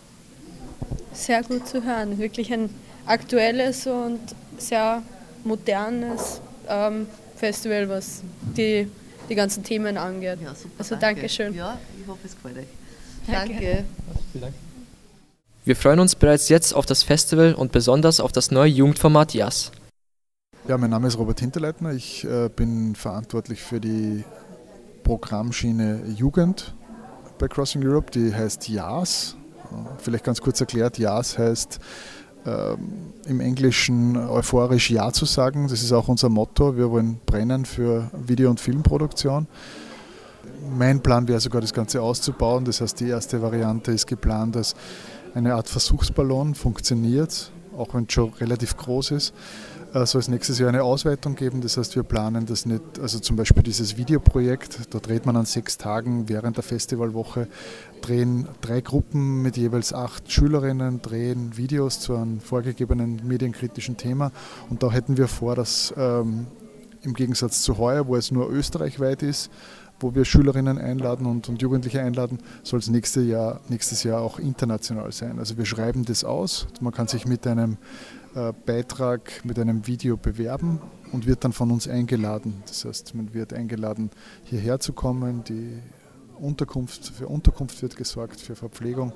Sehr 1.14 1.42
gut 1.44 1.68
zu 1.68 1.84
hören, 1.84 2.18
wirklich 2.20 2.54
ein 2.54 2.70
aktuelles 3.06 3.88
und 3.88 4.20
sehr 4.58 5.02
modernes 5.44 6.42
ähm, 6.68 7.08
Festival, 7.36 7.90
was 7.90 8.22
die, 8.56 8.88
die 9.30 9.36
ganzen 9.36 9.64
Themen 9.64 9.98
angeht. 9.98 10.40
Ja, 10.44 10.54
super, 10.54 10.76
also 10.78 10.96
danke. 10.96 11.22
Dankeschön. 11.22 11.56
Ja, 11.56 11.78
ich 12.00 12.08
hoffe, 12.08 12.20
es 12.26 12.36
gefällt 12.36 12.58
euch. 12.58 12.66
Danke. 13.26 13.54
danke. 13.54 13.86
Vielen 14.32 14.42
Dank. 14.42 14.54
Wir 15.66 15.76
freuen 15.76 16.00
uns 16.00 16.16
bereits 16.16 16.50
jetzt 16.50 16.74
auf 16.74 16.86
das 16.86 17.04
Festival 17.04 17.54
und 17.54 17.72
besonders 17.72 18.20
auf 18.20 18.32
das 18.32 18.52
neue 18.52 18.70
Jugendformat 18.70 19.34
JAS. 19.34 19.72
Ja, 20.68 20.78
mein 20.78 20.90
Name 20.90 21.08
ist 21.08 21.18
Robert 21.18 21.40
Hinterleitner. 21.40 21.94
Ich 21.94 22.26
äh, 22.26 22.50
bin 22.54 22.94
verantwortlich 22.94 23.62
für 23.62 23.80
die 23.80 24.26
Programmschiene 25.04 26.02
Jugend 26.08 26.76
bei 27.40 27.48
Crossing 27.48 27.88
Europe. 27.88 28.12
Die 28.12 28.36
heißt 28.36 28.68
JAS. 28.68 29.38
Vielleicht 30.00 30.26
ganz 30.26 30.42
kurz 30.42 30.60
erklärt, 30.60 30.98
JAS 30.98 31.38
heißt 31.38 31.80
ähm, 32.46 33.14
im 33.28 33.40
Englischen 33.40 34.18
euphorisch 34.18 34.90
Ja 34.92 35.14
zu 35.14 35.24
sagen. 35.24 35.70
Das 35.70 35.82
ist 35.82 35.94
auch 35.94 36.10
unser 36.10 36.28
Motto. 36.28 36.76
Wir 36.76 36.92
wollen 36.92 37.22
brennen 37.26 37.64
für 37.64 38.12
Video- 38.26 38.50
und 38.50 38.60
Filmproduktion. 38.60 39.48
Mein 40.78 41.02
Plan 41.02 41.30
wäre 41.30 41.40
sogar, 41.40 41.62
das 41.62 41.74
Ganze 41.74 42.02
auszubauen. 42.02 42.66
Das 42.66 42.82
heißt, 42.82 43.00
die 43.00 43.08
erste 43.08 43.42
Variante 43.42 43.94
ist 43.94 44.06
geplant 44.06 44.58
als 44.58 44.76
eine 45.34 45.56
Art 45.56 45.70
Versuchsballon, 45.70 46.56
funktioniert, 46.56 47.54
auch 47.78 47.94
wenn 47.94 48.04
es 48.04 48.12
schon 48.12 48.34
relativ 48.34 48.76
groß 48.76 49.12
ist 49.12 49.34
soll 50.06 50.20
es 50.20 50.28
nächstes 50.28 50.60
Jahr 50.60 50.70
eine 50.70 50.84
Ausweitung 50.84 51.36
geben. 51.36 51.62
Das 51.62 51.78
heißt, 51.78 51.96
wir 51.96 52.04
planen 52.04 52.46
das 52.46 52.66
nicht, 52.66 53.00
also 53.00 53.20
zum 53.20 53.36
Beispiel 53.36 53.64
dieses 53.64 53.98
Videoprojekt, 53.98 54.94
da 54.94 55.00
dreht 55.00 55.26
man 55.26 55.36
an 55.36 55.46
sechs 55.46 55.78
Tagen 55.78 56.30
während 56.30 56.58
der 56.58 56.64
Festivalwoche, 56.64 57.48
drehen 58.02 58.48
drei 58.62 58.82
Gruppen 58.82 59.42
mit 59.42 59.58
jeweils 59.58 59.94
acht 59.94 60.32
Schülerinnen, 60.32 61.02
drehen 61.02 61.58
Videos 61.58 62.00
zu 62.00 62.16
einem 62.16 62.40
vorgegebenen 62.40 63.22
medienkritischen 63.26 63.98
Thema. 63.98 64.32
Und 64.70 64.84
da 64.84 64.92
hätten 64.92 65.18
wir 65.18 65.28
vor, 65.28 65.56
dass 65.56 65.94
ähm, 65.98 66.48
im 67.02 67.14
Gegensatz 67.14 67.62
zu 67.62 67.78
heuer, 67.78 68.08
wo 68.08 68.16
es 68.16 68.32
nur 68.32 68.50
österreichweit 68.50 69.24
ist, 69.24 69.50
wo 70.00 70.14
wir 70.14 70.26
Schülerinnen 70.26 70.78
einladen 70.78 71.26
und, 71.26 71.50
und 71.50 71.62
Jugendliche 71.62 72.02
einladen, 72.02 72.40
soll 72.64 72.80
es 72.80 72.90
nächstes 72.90 73.26
Jahr, 73.26 73.62
nächstes 73.70 74.04
Jahr 74.04 74.22
auch 74.22 74.38
international 74.38 75.12
sein. 75.12 75.40
Also 75.40 75.58
wir 75.58 75.66
schreiben 75.66 76.06
das 76.06 76.24
aus. 76.24 76.68
Man 76.82 76.94
kann 76.94 77.08
sich 77.08 77.26
mit 77.26 77.48
einem 77.48 77.74
äh, 77.74 77.78
Beitrag 78.66 79.46
mit 79.46 79.58
einem 79.60 79.88
Video 79.88 80.18
bewerben 80.18 80.80
und 81.12 81.26
wird 81.26 81.44
dann 81.44 81.54
von 81.54 81.72
uns 81.72 81.88
eingeladen. 81.88 82.64
Das 82.68 82.86
heißt, 82.86 83.16
man 83.16 83.34
wird 83.34 83.54
eingeladen, 83.54 84.10
hierher 84.44 84.80
zu 84.80 84.94
kommen. 84.94 85.44
Die 85.46 85.80
Unterkunft, 86.40 87.08
für 87.08 87.28
Unterkunft 87.28 87.82
wird 87.82 87.96
gesorgt, 87.96 88.40
für 88.40 88.56
Verpflegung. 88.56 89.14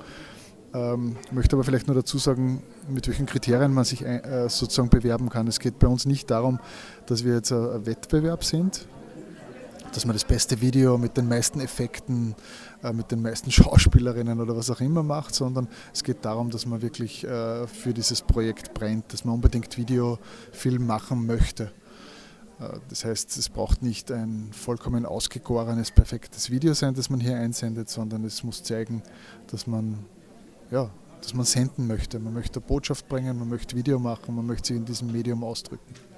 Ähm, 0.74 1.17
möchte 1.32 1.55
aber 1.55 1.63
vielleicht 1.65 1.88
nur 1.88 1.95
dazu 1.95 2.17
sagen, 2.17 2.63
mit 2.88 3.07
welchen 3.07 3.26
Kriterien 3.26 3.74
man 3.74 3.84
sich 3.84 4.05
äh, 4.05 4.47
sozusagen 4.47 4.89
bewerben 4.89 5.30
kann. 5.30 5.47
Es 5.47 5.59
geht 5.59 5.80
bei 5.80 5.88
uns 5.88 6.05
nicht 6.05 6.32
darum, 6.32 6.59
dass 7.07 7.26
wir 7.26 7.36
jetzt 7.36 7.51
ein 7.51 7.86
Wettbewerb 7.86 8.45
sind, 8.45 8.88
dass 9.93 10.05
man 10.05 10.13
das 10.15 10.24
beste 10.24 10.61
Video 10.61 10.97
mit 10.97 11.17
den 11.17 11.28
meisten 11.28 11.59
Effekten, 11.59 12.32
äh, 12.32 12.36
mit 12.93 13.11
den 13.11 13.21
meisten 13.21 13.51
Schauspielerinnen 13.51 14.39
oder 14.39 14.55
was 14.55 14.69
auch 14.69 14.82
immer 14.82 15.03
macht, 15.03 15.36
sondern 15.36 15.67
es 15.93 16.03
geht 16.03 16.25
darum, 16.25 16.49
dass 16.49 16.65
man 16.65 16.82
wirklich 16.82 17.23
äh, 17.23 17.67
für 17.67 17.93
dieses 17.93 18.21
Projekt 18.21 18.73
brennt, 18.73 19.13
dass 19.13 19.25
man 19.25 19.36
unbedingt 19.36 19.77
Videofilm 19.77 20.86
machen 20.86 21.25
möchte. 21.25 21.71
Äh, 22.59 22.79
das 22.89 23.05
heißt, 23.05 23.38
es 23.38 23.49
braucht 23.49 23.82
nicht 23.82 24.11
ein 24.11 24.49
vollkommen 24.51 25.05
ausgegorenes, 25.05 25.91
perfektes 25.91 26.49
Video 26.49 26.73
sein, 26.73 26.93
das 26.93 27.09
man 27.09 27.19
hier 27.19 27.38
einsendet, 27.38 27.89
sondern 27.89 28.23
es 28.23 28.43
muss 28.43 28.63
zeigen, 28.63 29.03
dass 29.47 29.67
man, 29.67 29.99
ja, 30.69 30.89
dass 31.21 31.34
man 31.34 31.45
senden 31.45 31.88
möchte. 31.88 32.19
Man 32.19 32.34
möchte 32.34 32.59
Botschaft 32.61 33.07
bringen, 33.07 33.38
man 33.38 33.49
möchte 33.49 33.75
Video 33.75 33.99
machen, 33.99 34.36
man 34.36 34.45
möchte 34.45 34.69
sich 34.69 34.77
in 34.77 34.86
diesem 34.86 35.11
Medium 35.11 35.43
ausdrücken. 35.43 36.11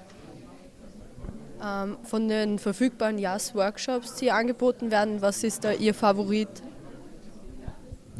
Ähm, 1.64 1.96
von 2.02 2.28
den 2.28 2.58
verfügbaren 2.58 3.16
JAS-Workshops, 3.18 4.16
die 4.16 4.30
angeboten 4.30 4.90
werden, 4.90 5.22
was 5.22 5.42
ist 5.44 5.64
da 5.64 5.72
Ihr 5.72 5.94
Favorit? 5.94 6.48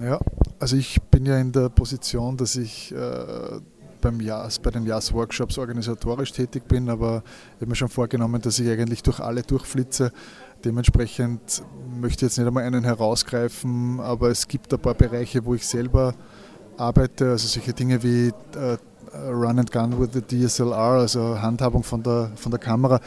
Ja, 0.01 0.19
also 0.59 0.77
ich 0.77 1.01
bin 1.11 1.27
ja 1.27 1.39
in 1.39 1.53
der 1.53 1.69
Position, 1.69 2.39
dass 2.39 2.57
ich 2.57 2.91
äh, 2.93 3.61
beim 4.01 4.21
JAS, 4.21 4.59
bei 4.61 4.71
den 4.71 4.87
JAS-Workshops 4.87 5.59
organisatorisch 5.59 6.33
tätig 6.33 6.67
bin, 6.67 6.89
aber 6.89 7.23
ich 7.57 7.61
habe 7.61 7.67
mir 7.67 7.75
schon 7.75 7.89
vorgenommen, 7.89 8.41
dass 8.41 8.59
ich 8.59 8.71
eigentlich 8.71 9.03
durch 9.03 9.21
alle 9.21 9.43
durchflitze. 9.43 10.11
Dementsprechend 10.65 11.63
möchte 12.01 12.25
ich 12.25 12.31
jetzt 12.31 12.39
nicht 12.39 12.47
einmal 12.47 12.65
einen 12.65 12.85
herausgreifen, 12.85 14.01
aber 14.01 14.31
es 14.31 14.49
gibt 14.49 14.73
ein 14.73 14.81
paar 14.81 14.95
Bereiche, 14.95 15.45
wo 15.45 15.55
ich 15.55 15.67
selber 15.67 16.15
arbeite, 16.79 17.33
also 17.33 17.47
solche 17.47 17.75
Dinge 17.75 18.03
wie 18.03 18.29
äh, 18.57 18.79
Run 19.29 19.59
and 19.59 19.71
Gun 19.71 20.01
with 20.01 20.11
the 20.15 20.23
DSLR, 20.23 21.01
also 21.01 21.41
Handhabung 21.41 21.83
von 21.83 22.03
der, 22.03 22.31
von 22.37 22.51
der 22.51 22.59
Kamera, 22.59 23.01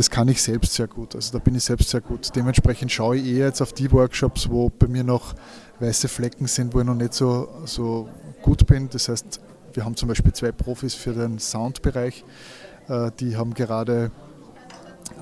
das 0.00 0.08
kann 0.08 0.28
ich 0.28 0.40
selbst 0.40 0.72
sehr 0.72 0.86
gut. 0.86 1.14
Also 1.14 1.36
da 1.36 1.44
bin 1.44 1.54
ich 1.54 1.64
selbst 1.64 1.90
sehr 1.90 2.00
gut. 2.00 2.34
Dementsprechend 2.34 2.90
schaue 2.90 3.18
ich 3.18 3.26
eher 3.26 3.48
jetzt 3.48 3.60
auf 3.60 3.74
die 3.74 3.92
Workshops, 3.92 4.48
wo 4.48 4.70
bei 4.70 4.86
mir 4.86 5.04
noch 5.04 5.34
weiße 5.78 6.08
Flecken 6.08 6.46
sind, 6.46 6.72
wo 6.72 6.80
ich 6.80 6.86
noch 6.86 6.94
nicht 6.94 7.12
so, 7.12 7.50
so 7.66 8.08
gut 8.40 8.66
bin. 8.66 8.88
Das 8.88 9.10
heißt, 9.10 9.42
wir 9.74 9.84
haben 9.84 9.96
zum 9.96 10.08
Beispiel 10.08 10.32
zwei 10.32 10.52
Profis 10.52 10.94
für 10.94 11.12
den 11.12 11.38
Soundbereich. 11.38 12.24
Äh, 12.88 13.10
die 13.20 13.36
haben 13.36 13.52
gerade 13.52 14.10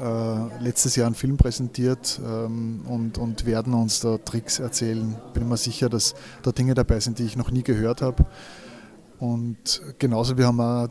äh, 0.01 0.63
letztes 0.63 0.95
Jahr 0.95 1.07
einen 1.07 1.17
Film 1.17 1.39
präsentiert 1.39 2.21
ähm, 2.25 2.83
und, 2.87 3.19
und 3.19 3.47
werden 3.47 3.75
uns 3.75 3.99
da 3.99 4.19
Tricks 4.19 4.61
erzählen. 4.61 5.17
Bin 5.35 5.49
mir 5.49 5.57
sicher, 5.57 5.89
dass 5.89 6.15
da 6.45 6.53
Dinge 6.53 6.75
dabei 6.75 7.01
sind, 7.01 7.19
die 7.19 7.25
ich 7.25 7.35
noch 7.35 7.51
nie 7.51 7.65
gehört 7.65 8.01
habe. 8.01 8.27
Und 9.19 9.83
genauso, 9.99 10.39
wir 10.39 10.47
haben 10.47 10.61
auch 10.61 10.87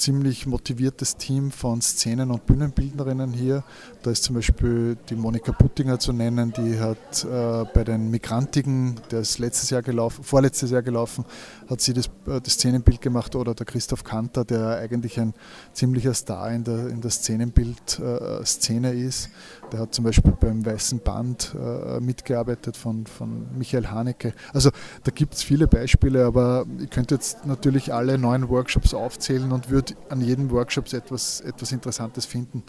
ziemlich 0.00 0.46
motiviertes 0.46 1.16
Team 1.16 1.50
von 1.50 1.80
Szenen- 1.82 2.30
und 2.30 2.46
Bühnenbildnerinnen 2.46 3.32
hier. 3.32 3.62
Da 4.02 4.10
ist 4.10 4.24
zum 4.24 4.34
Beispiel 4.34 4.96
die 5.10 5.14
Monika 5.14 5.52
Puttinger 5.52 5.98
zu 5.98 6.12
nennen, 6.12 6.52
die 6.56 6.80
hat 6.80 7.24
äh, 7.24 7.64
bei 7.74 7.84
den 7.84 8.10
Migrantiken, 8.10 8.98
der 9.10 9.20
ist 9.20 9.38
letztes 9.38 9.68
Jahr 9.70 9.82
gelaufen, 9.82 10.24
vorletztes 10.24 10.70
Jahr 10.70 10.82
gelaufen, 10.82 11.24
hat 11.68 11.82
sie 11.82 11.92
das, 11.92 12.06
äh, 12.26 12.40
das 12.40 12.54
Szenenbild 12.54 13.02
gemacht 13.02 13.36
oder 13.36 13.54
der 13.54 13.66
Christoph 13.66 14.02
Kanter, 14.02 14.44
der 14.44 14.78
eigentlich 14.78 15.20
ein 15.20 15.34
ziemlicher 15.74 16.14
Star 16.14 16.50
in 16.50 16.64
der, 16.64 16.88
in 16.88 17.02
der 17.02 17.10
Szenenbild-Szene 17.10 18.92
äh, 18.92 19.06
ist. 19.06 19.28
Der 19.70 19.80
hat 19.80 19.94
zum 19.94 20.04
Beispiel 20.04 20.32
beim 20.32 20.64
Weißen 20.64 21.00
Band 21.00 21.54
äh, 21.54 22.00
mitgearbeitet 22.00 22.76
von, 22.76 23.06
von 23.06 23.46
Michael 23.56 23.88
Haneke. 23.88 24.32
Also 24.52 24.70
da 25.04 25.10
gibt 25.10 25.34
es 25.34 25.42
viele 25.42 25.66
Beispiele, 25.66 26.24
aber 26.24 26.66
ich 26.82 26.90
könnte 26.90 27.14
jetzt 27.14 27.46
natürlich 27.46 27.92
alle 27.92 28.18
neuen 28.18 28.48
Workshops 28.48 28.94
aufzählen 28.94 29.52
und 29.52 29.70
würde 29.70 29.89
an 30.08 30.20
jedem 30.20 30.50
Workshop 30.50 30.92
etwas, 30.92 31.40
etwas 31.40 31.72
Interessantes 31.72 32.26
finden. 32.26 32.62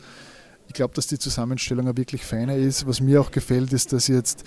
Ich 0.67 0.74
glaube, 0.74 0.93
dass 0.93 1.07
die 1.07 1.19
Zusammenstellung 1.19 1.86
wirklich 1.97 2.24
feiner 2.26 2.55
ist. 2.55 2.88
Was 2.88 3.01
mir 3.01 3.19
auch 3.19 3.32
gefällt, 3.32 3.74
ist, 3.74 3.91
dass 3.93 4.07
jetzt 4.07 4.45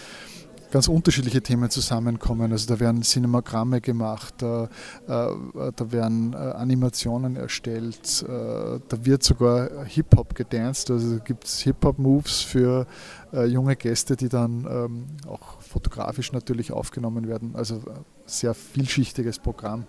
ganz 0.74 0.88
unterschiedliche 0.88 1.40
Themen 1.40 1.70
zusammenkommen. 1.70 2.50
Also 2.50 2.66
da 2.66 2.80
werden 2.80 3.02
Cinemagramme 3.02 3.80
gemacht, 3.80 4.34
da, 4.38 4.64
äh, 5.06 5.72
da 5.76 5.92
werden 5.92 6.32
äh, 6.32 6.36
Animationen 6.36 7.36
erstellt, 7.36 8.24
äh, 8.26 8.80
da 8.88 9.04
wird 9.04 9.22
sogar 9.22 9.84
Hip-Hop 9.84 10.34
gedanced, 10.34 10.90
also 10.90 11.20
gibt 11.20 11.44
es 11.44 11.60
Hip-Hop-Moves 11.60 12.40
für 12.40 12.88
äh, 13.32 13.44
junge 13.44 13.76
Gäste, 13.76 14.16
die 14.16 14.28
dann 14.28 14.66
ähm, 14.68 15.06
auch 15.28 15.60
fotografisch 15.60 16.32
natürlich 16.32 16.72
aufgenommen 16.72 17.28
werden. 17.28 17.54
Also 17.54 17.76
äh, 17.76 17.80
sehr 18.26 18.52
vielschichtiges 18.52 19.38
Programm. 19.38 19.84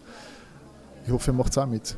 Ich 1.04 1.12
hoffe, 1.12 1.32
ihr 1.32 1.34
macht 1.34 1.52
es 1.52 1.58
auch 1.58 1.66
mit. 1.66 1.98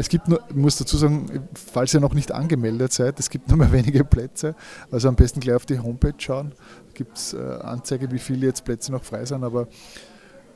Es 0.00 0.08
gibt 0.08 0.28
nur, 0.28 0.40
ich 0.48 0.56
muss 0.56 0.76
dazu 0.76 0.96
sagen, 0.96 1.48
falls 1.54 1.92
ihr 1.92 2.00
noch 2.00 2.14
nicht 2.14 2.32
angemeldet 2.32 2.92
seid, 2.92 3.20
es 3.20 3.28
gibt 3.28 3.48
nur 3.48 3.58
mehr 3.58 3.70
wenige 3.78 4.02
Plätze. 4.04 4.54
Also 4.90 5.08
am 5.08 5.14
besten 5.14 5.40
gleich 5.40 5.56
auf 5.56 5.66
die 5.66 5.78
Homepage 5.78 6.14
schauen. 6.16 6.54
Da 6.86 6.92
gibt 6.94 7.18
es 7.18 7.34
äh, 7.34 7.38
Anzeige, 7.38 8.10
wie 8.10 8.18
viele 8.18 8.46
jetzt 8.46 8.64
Plätze 8.64 8.92
noch 8.92 9.04
frei 9.04 9.24
sind. 9.24 9.44
Aber 9.44 9.68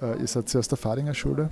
Äh, 0.01 0.21
ihr 0.21 0.27
seid 0.27 0.53
ja 0.53 0.61
aus 0.61 0.69
der 0.69 0.79
Fadinger 0.79 1.15
Schule. 1.15 1.51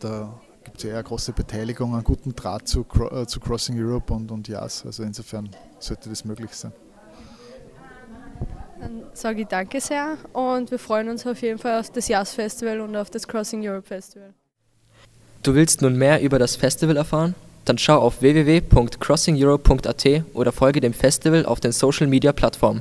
Da 0.00 0.40
gibt 0.64 0.78
es 0.78 0.84
ja 0.84 0.90
eher 0.90 1.02
große 1.02 1.32
Beteiligung, 1.32 1.94
einen 1.94 2.04
guten 2.04 2.34
Draht 2.34 2.68
zu, 2.68 2.86
äh, 3.10 3.26
zu 3.26 3.40
Crossing 3.40 3.76
Europe 3.78 4.12
und, 4.12 4.30
und 4.30 4.48
JAS. 4.48 4.86
Also 4.86 5.02
insofern 5.02 5.50
sollte 5.78 6.08
das 6.08 6.24
möglich 6.24 6.52
sein. 6.52 6.72
Dann 8.80 9.04
sage 9.12 9.42
ich 9.42 9.48
danke 9.48 9.80
sehr 9.80 10.16
und 10.32 10.70
wir 10.70 10.78
freuen 10.78 11.08
uns 11.08 11.26
auf 11.26 11.40
jeden 11.42 11.58
Fall 11.58 11.80
auf 11.80 11.90
das 11.90 12.08
JAS 12.08 12.34
Festival 12.34 12.80
und 12.80 12.96
auf 12.96 13.10
das 13.10 13.26
Crossing 13.26 13.66
Europe 13.66 13.86
Festival. 13.86 14.34
Du 15.44 15.54
willst 15.54 15.82
nun 15.82 15.96
mehr 15.96 16.22
über 16.22 16.38
das 16.38 16.56
Festival 16.56 16.96
erfahren? 16.96 17.34
Dann 17.66 17.76
schau 17.76 17.98
auf 17.98 18.22
www.crossingeurope.at 18.22 20.06
oder 20.32 20.52
folge 20.52 20.80
dem 20.80 20.94
Festival 20.94 21.44
auf 21.44 21.60
den 21.60 21.72
Social 21.72 22.06
Media 22.06 22.32
Plattformen. 22.32 22.80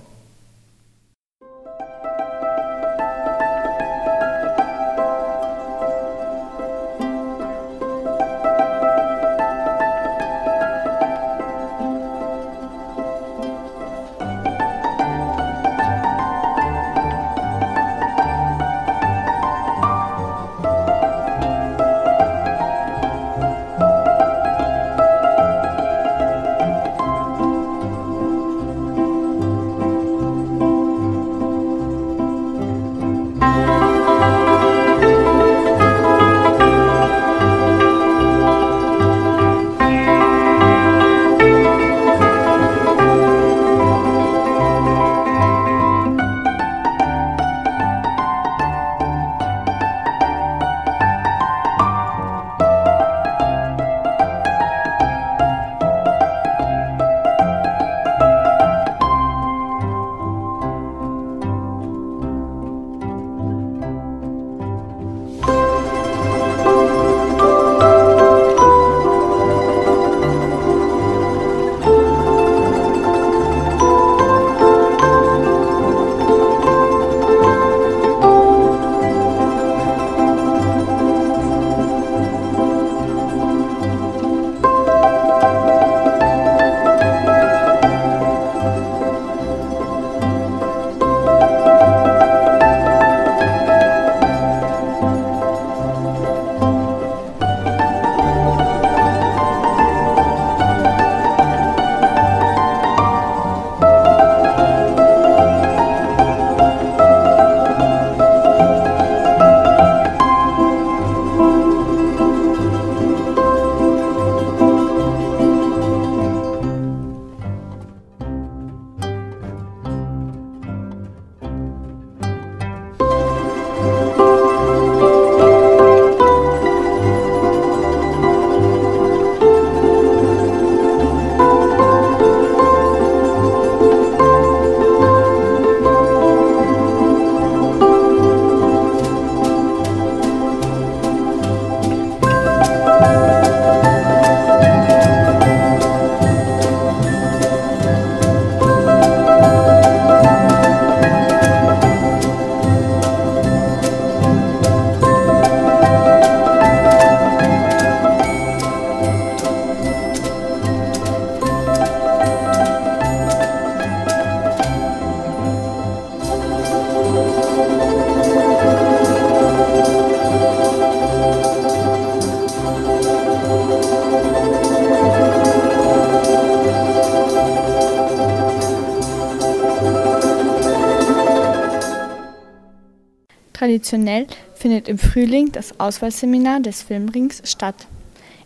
Traditionell 183.74 184.28
findet 184.54 184.88
im 184.88 185.00
Frühling 185.00 185.52
das 185.52 185.80
Auswahlseminar 185.80 186.60
des 186.60 186.84
Filmrings 186.84 187.42
statt. 187.44 187.88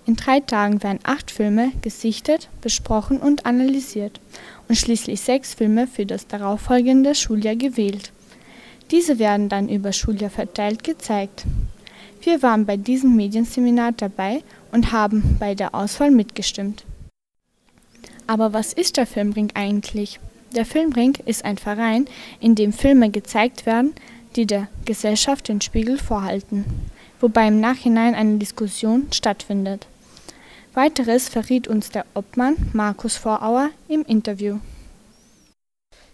In 0.06 0.16
drei 0.16 0.40
Tagen 0.40 0.82
werden 0.84 1.00
acht 1.04 1.32
Filme 1.32 1.74
gesichtet, 1.82 2.48
besprochen 2.62 3.18
und 3.18 3.46
analysiert 3.46 4.22
und 4.70 4.78
schließlich 4.78 5.20
sechs 5.20 5.54
Filme 5.54 5.86
für 5.86 6.06
das 6.06 6.28
darauffolgende 6.28 7.14
Schuljahr 7.14 7.58
gewählt. 7.58 8.14
Diese 8.90 9.20
werden 9.20 9.50
dann 9.50 9.68
über 9.68 9.92
Schuljahr 9.92 10.30
verteilt 10.30 10.86
gezeigt. 10.86 11.44
Wir 12.22 12.42
waren 12.42 12.66
bei 12.66 12.78
diesem 12.78 13.18
Medienseminar 13.18 13.92
dabei 13.92 14.44
und 14.72 14.94
haben 14.94 15.36
bei 15.42 15.56
der 15.56 15.76
Auswahl 15.76 16.12
mitgestimmt. 16.12 16.86
Aber 18.28 18.54
was 18.54 18.72
ist 18.72 18.96
der 18.96 19.06
Filmring 19.06 19.50
eigentlich? 19.56 20.22
Der 20.56 20.66
Filmring 20.66 21.16
ist 21.26 21.44
ein 21.44 21.58
Verein, 21.58 22.06
in 22.40 22.56
dem 22.56 22.72
Filme 22.72 23.10
gezeigt 23.10 23.66
werden, 23.66 23.94
die 24.38 24.46
der 24.46 24.68
Gesellschaft 24.86 25.48
den 25.50 25.60
Spiegel 25.62 25.98
vorhalten, 25.98 26.64
wobei 27.20 27.48
im 27.48 27.60
Nachhinein 27.60 28.16
eine 28.16 28.38
Diskussion 28.38 29.08
stattfindet. 29.12 29.88
Weiteres 30.74 31.28
verriet 31.28 31.68
uns 31.68 31.90
der 31.90 32.06
Obmann 32.14 32.56
Markus 32.72 33.18
Vorauer 33.18 33.72
im 33.88 34.04
Interview. 34.04 34.60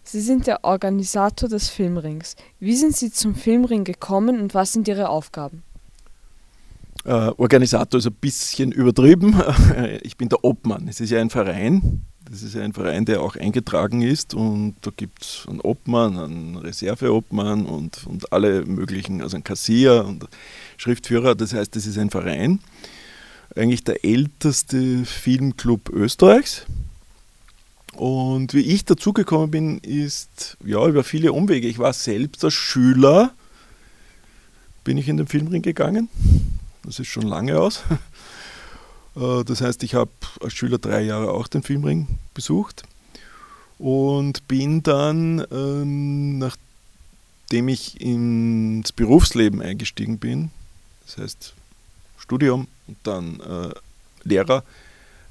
Sie 0.05 0.21
sind 0.21 0.47
der 0.47 0.63
Organisator 0.63 1.49
des 1.49 1.69
Filmrings. 1.69 2.35
Wie 2.59 2.75
sind 2.75 2.95
Sie 2.95 3.11
zum 3.11 3.35
Filmring 3.35 3.83
gekommen 3.83 4.39
und 4.41 4.53
was 4.53 4.73
sind 4.73 4.87
Ihre 4.87 5.09
Aufgaben? 5.09 5.63
Äh, 7.05 7.31
Organisator 7.37 7.97
ist 7.97 8.07
ein 8.07 8.13
bisschen 8.13 8.71
übertrieben. 8.71 9.35
Ich 10.03 10.17
bin 10.17 10.29
der 10.29 10.43
Obmann. 10.43 10.87
Es 10.87 10.99
ist 10.99 11.09
ja 11.09 11.19
ein 11.19 11.29
Verein, 11.29 12.05
das 12.29 12.41
ist 12.41 12.55
ein 12.55 12.73
Verein, 12.73 13.05
der 13.05 13.21
auch 13.21 13.35
eingetragen 13.35 14.01
ist 14.01 14.33
und 14.33 14.75
da 14.81 14.91
gibt 14.95 15.23
es 15.23 15.45
einen 15.47 15.59
Obmann, 15.61 16.17
einen 16.17 16.55
Reserveobmann 16.55 17.65
und, 17.65 18.05
und 18.07 18.31
alle 18.31 18.65
möglichen, 18.65 19.21
also 19.21 19.35
einen 19.35 19.43
Kassier 19.43 20.05
und 20.05 20.27
Schriftführer. 20.77 21.35
Das 21.35 21.53
heißt, 21.53 21.75
das 21.75 21.85
ist 21.85 21.97
ein 21.97 22.09
Verein, 22.09 22.59
eigentlich 23.55 23.83
der 23.83 24.03
älteste 24.05 25.05
Filmclub 25.05 25.89
Österreichs. 25.89 26.65
Und 27.93 28.53
wie 28.53 28.61
ich 28.61 28.85
dazugekommen 28.85 29.51
bin, 29.51 29.77
ist 29.79 30.57
ja 30.65 30.85
über 30.87 31.03
viele 31.03 31.31
Umwege. 31.31 31.67
Ich 31.67 31.77
war 31.77 31.93
selbst 31.93 32.43
als 32.43 32.53
Schüler, 32.53 33.33
bin 34.83 34.97
ich 34.97 35.07
in 35.07 35.17
den 35.17 35.27
Filmring 35.27 35.61
gegangen. 35.61 36.09
Das 36.83 36.99
ist 36.99 37.07
schon 37.07 37.23
lange 37.23 37.59
aus. 37.59 37.83
Äh, 39.15 39.43
das 39.43 39.61
heißt, 39.61 39.83
ich 39.83 39.95
habe 39.95 40.11
als 40.41 40.53
Schüler 40.53 40.77
drei 40.77 41.01
Jahre 41.01 41.31
auch 41.31 41.47
den 41.47 41.63
Filmring 41.63 42.07
besucht 42.33 42.83
und 43.79 44.47
bin 44.47 44.83
dann 44.83 45.45
ähm, 45.51 46.37
nach 46.37 46.57
nachdem 47.53 47.67
ich 47.67 48.01
ins 48.01 48.91
Berufsleben 48.91 49.61
eingestiegen 49.61 50.17
bin, 50.17 50.49
das 51.05 51.19
heißt 51.19 51.53
Studium 52.17 52.67
und 52.87 52.97
dann 53.03 53.39
äh, 53.41 53.69
Lehrer, 54.23 54.63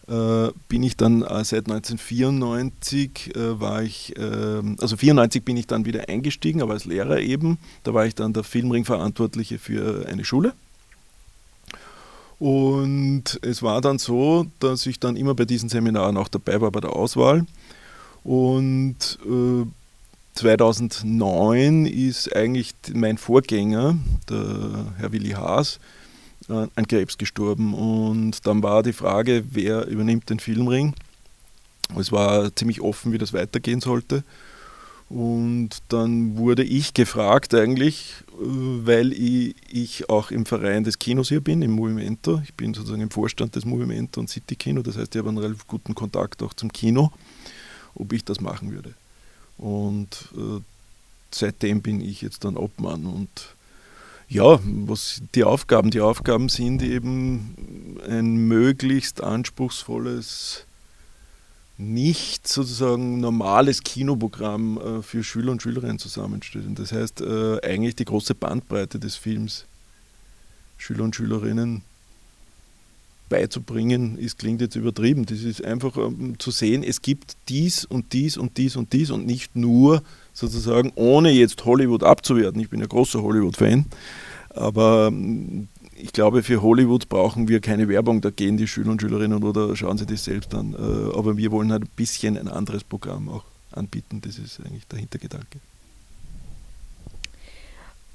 äh, 0.07 0.53
bin 0.69 0.85
ich 0.85 0.97
dann 0.97 1.23
seit 1.43 1.69
1994 1.69 3.35
äh, 3.35 3.61
war 3.61 3.83
ich, 3.83 4.15
ähm, 4.17 4.77
also 4.81 4.97
94 4.97 5.45
bin 5.45 5.57
ich 5.57 5.67
dann 5.67 5.85
wieder 5.85 6.09
eingestiegen, 6.09 6.63
aber 6.63 6.75
als 6.75 6.85
Lehrer 6.85 7.19
eben. 7.19 7.59
Da 7.83 7.93
war 7.93 8.07
ich 8.07 8.15
dann 8.15 8.33
der 8.33 8.45
Filmring-Verantwortliche 8.45 9.59
für 9.59 10.07
eine 10.07 10.25
Schule. 10.25 10.55
Und 12.43 13.39
es 13.43 13.63
war 13.63 13.81
dann 13.81 14.01
so, 14.01 14.47
dass 14.59 14.87
ich 14.87 14.99
dann 14.99 15.15
immer 15.15 15.33
bei 15.33 15.45
diesen 15.45 15.69
Seminaren 15.69 16.17
auch 16.17 16.27
dabei 16.27 16.61
war 16.61 16.73
bei 16.73 16.81
der 16.81 16.91
Auswahl. 16.91 17.47
Und 18.25 18.97
äh, 19.25 19.65
2009 20.35 21.87
ist 21.87 22.35
eigentlich 22.35 22.75
mein 22.95 23.17
Vorgänger, 23.17 23.97
der 24.29 24.93
Herr 24.99 25.13
Willi 25.13 25.31
Haas, 25.31 25.79
äh, 26.49 26.67
an 26.75 26.89
Krebs 26.89 27.17
gestorben. 27.17 27.75
Und 27.75 28.45
dann 28.45 28.61
war 28.61 28.83
die 28.83 28.93
Frage, 28.93 29.45
wer 29.53 29.87
übernimmt 29.87 30.29
den 30.29 30.41
Filmring. 30.41 30.95
Es 31.97 32.11
war 32.11 32.53
ziemlich 32.57 32.81
offen, 32.81 33.13
wie 33.13 33.19
das 33.19 33.33
weitergehen 33.33 33.81
sollte. 33.81 34.25
Und 35.13 35.83
dann 35.89 36.39
wurde 36.39 36.65
ich 36.65 36.95
gefragt 36.95 37.53
eigentlich, 37.55 38.15
äh, 38.31 38.87
weil 38.87 39.13
ich, 39.13 40.09
auch 40.09 40.31
im 40.31 40.47
Verein 40.47 40.85
des 40.85 40.99
Kinos 40.99 41.29
hier 41.29 41.43
bin, 41.43 41.61
im 41.61 41.73
Movimento. 41.73 42.41
Ich 42.45 42.55
bin 42.55 42.73
sozusagen 42.73 43.03
im 43.03 43.11
Vorstand 43.11 43.55
des 43.55 43.67
Movimento 43.67 44.21
und 44.21 44.31
City 44.31 44.57
Kino, 44.57 44.81
das 44.81 44.97
heißt, 44.97 45.15
ich 45.15 45.19
habe 45.19 45.29
einen 45.29 45.37
relativ 45.37 45.67
guten 45.67 45.95
Kontakt 45.95 46.43
auch 46.43 46.55
zum 46.55 46.73
Kino, 46.73 47.13
ob 47.95 48.15
ich 48.15 48.25
das 48.25 48.41
machen 48.41 48.73
würde. 48.73 48.95
Und 49.59 50.31
äh, 50.35 50.61
seitdem 51.31 51.83
bin 51.83 52.01
ich 52.01 52.23
jetzt 52.23 52.45
dann 52.45 52.57
Obmann 52.57 53.05
und 53.05 53.55
ja, 54.31 54.61
was 54.65 55.21
die 55.35 55.45
Aufgaben? 55.45 55.91
Die 55.91 56.01
Aufgaben 56.01 56.49
sind 56.49 56.83
eben 56.83 57.99
ein 58.09 58.49
möglichst 58.49 59.23
anspruchsvolles, 59.23 60.65
nicht 61.83 62.49
sozusagen 62.49 63.21
normales 63.21 63.83
Kinoprogramm 63.83 64.79
äh, 64.79 65.03
für 65.03 65.25
Schüler 65.25 65.53
und 65.53 65.63
Schülerinnen 65.63 65.99
zusammenstellen. 65.99 66.75
Das 66.75 66.93
heißt, 66.93 67.21
äh, 67.21 67.61
eigentlich 67.63 67.97
die 67.97 68.05
große 68.05 68.35
Bandbreite 68.35 68.99
des 68.99 69.17
Films 69.17 69.67
Schüler 70.79 71.05
und 71.05 71.15
Schülerinnen 71.15 71.83
beizubringen, 73.29 74.19
ist, 74.19 74.39
klingt 74.39 74.61
jetzt 74.61 74.77
übertrieben. 74.77 75.25
Das 75.25 75.43
ist 75.43 75.65
einfach 75.65 75.97
um, 75.97 76.39
zu 76.39 76.51
sehen, 76.51 76.83
es 76.83 77.01
gibt 77.01 77.37
dies 77.49 77.85
und 77.85 78.13
dies 78.13 78.37
und 78.37 78.59
dies 78.59 78.77
und 78.77 78.93
dies 78.93 79.11
und 79.11 79.27
nicht 79.27 79.57
nur 79.57 80.03
sozusagen, 80.35 80.93
ohne 80.97 81.31
jetzt 81.31 81.65
Hollywood 81.65 82.03
abzuwerten. 82.03 82.61
Ich 82.61 82.69
bin 82.69 82.83
ein 82.83 82.89
großer 82.89 83.23
Hollywood-Fan, 83.23 83.87
aber 84.51 85.09
ähm, 85.09 85.69
ich 86.03 86.13
glaube, 86.13 86.43
für 86.43 86.63
Hollywood 86.63 87.09
brauchen 87.09 87.47
wir 87.47 87.61
keine 87.61 87.89
Werbung, 87.89 88.21
da 88.21 88.31
gehen 88.31 88.57
die 88.57 88.67
Schüler 88.67 88.91
und 88.91 89.01
Schülerinnen 89.01 89.45
oder 89.45 89.77
schauen 89.77 89.99
sie 89.99 90.07
das 90.07 90.25
selbst 90.25 90.53
an. 90.53 90.75
Äh, 90.75 91.17
aber 91.17 91.37
wir 91.37 91.53
wollen 91.53 91.71
halt 91.71 91.85
ein 91.85 91.91
bisschen 91.95 92.37
ein 92.37 92.49
anderes 92.49 92.83
Programm 92.83 93.29
auch 93.29 93.45
anbieten, 93.71 94.21
das 94.21 94.37
ist 94.39 94.61
eigentlich 94.61 94.87
der 94.89 94.99
Hintergedanke. 94.99 95.61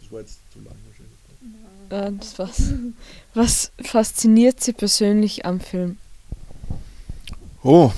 Das 0.02 0.12
war 0.12 0.20
jetzt 0.20 0.40
zu 0.52 0.60
lang 0.60 0.76
wahrscheinlich. 1.90 2.18
Äh, 2.18 2.20
das 2.20 2.38
war's. 2.38 2.74
Was 3.34 3.72
fasziniert 3.82 4.62
Sie 4.62 4.74
persönlich 4.74 5.46
am 5.46 5.62
Film? 5.62 5.98
Oh, 7.64 7.92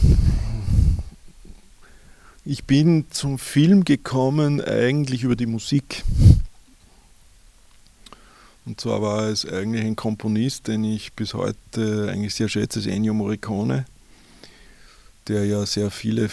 ich 2.46 2.64
bin 2.64 3.06
zum 3.10 3.40
Film 3.40 3.86
gekommen 3.86 4.62
eigentlich 4.62 5.24
über 5.24 5.36
die 5.36 5.48
Musik. 5.48 6.04
Und 8.70 8.80
zwar 8.80 9.02
war 9.02 9.24
es 9.24 9.48
eigentlich 9.48 9.84
ein 9.84 9.96
Komponist, 9.96 10.68
den 10.68 10.84
ich 10.84 11.14
bis 11.14 11.34
heute 11.34 12.08
eigentlich 12.12 12.36
sehr 12.36 12.48
schätze, 12.50 12.78
ist 12.78 12.86
Ennio 12.86 13.16
Morricone, 13.16 13.86
der 15.28 15.44
ja 15.46 15.66
sehr 15.66 15.90
viele, 15.90 16.30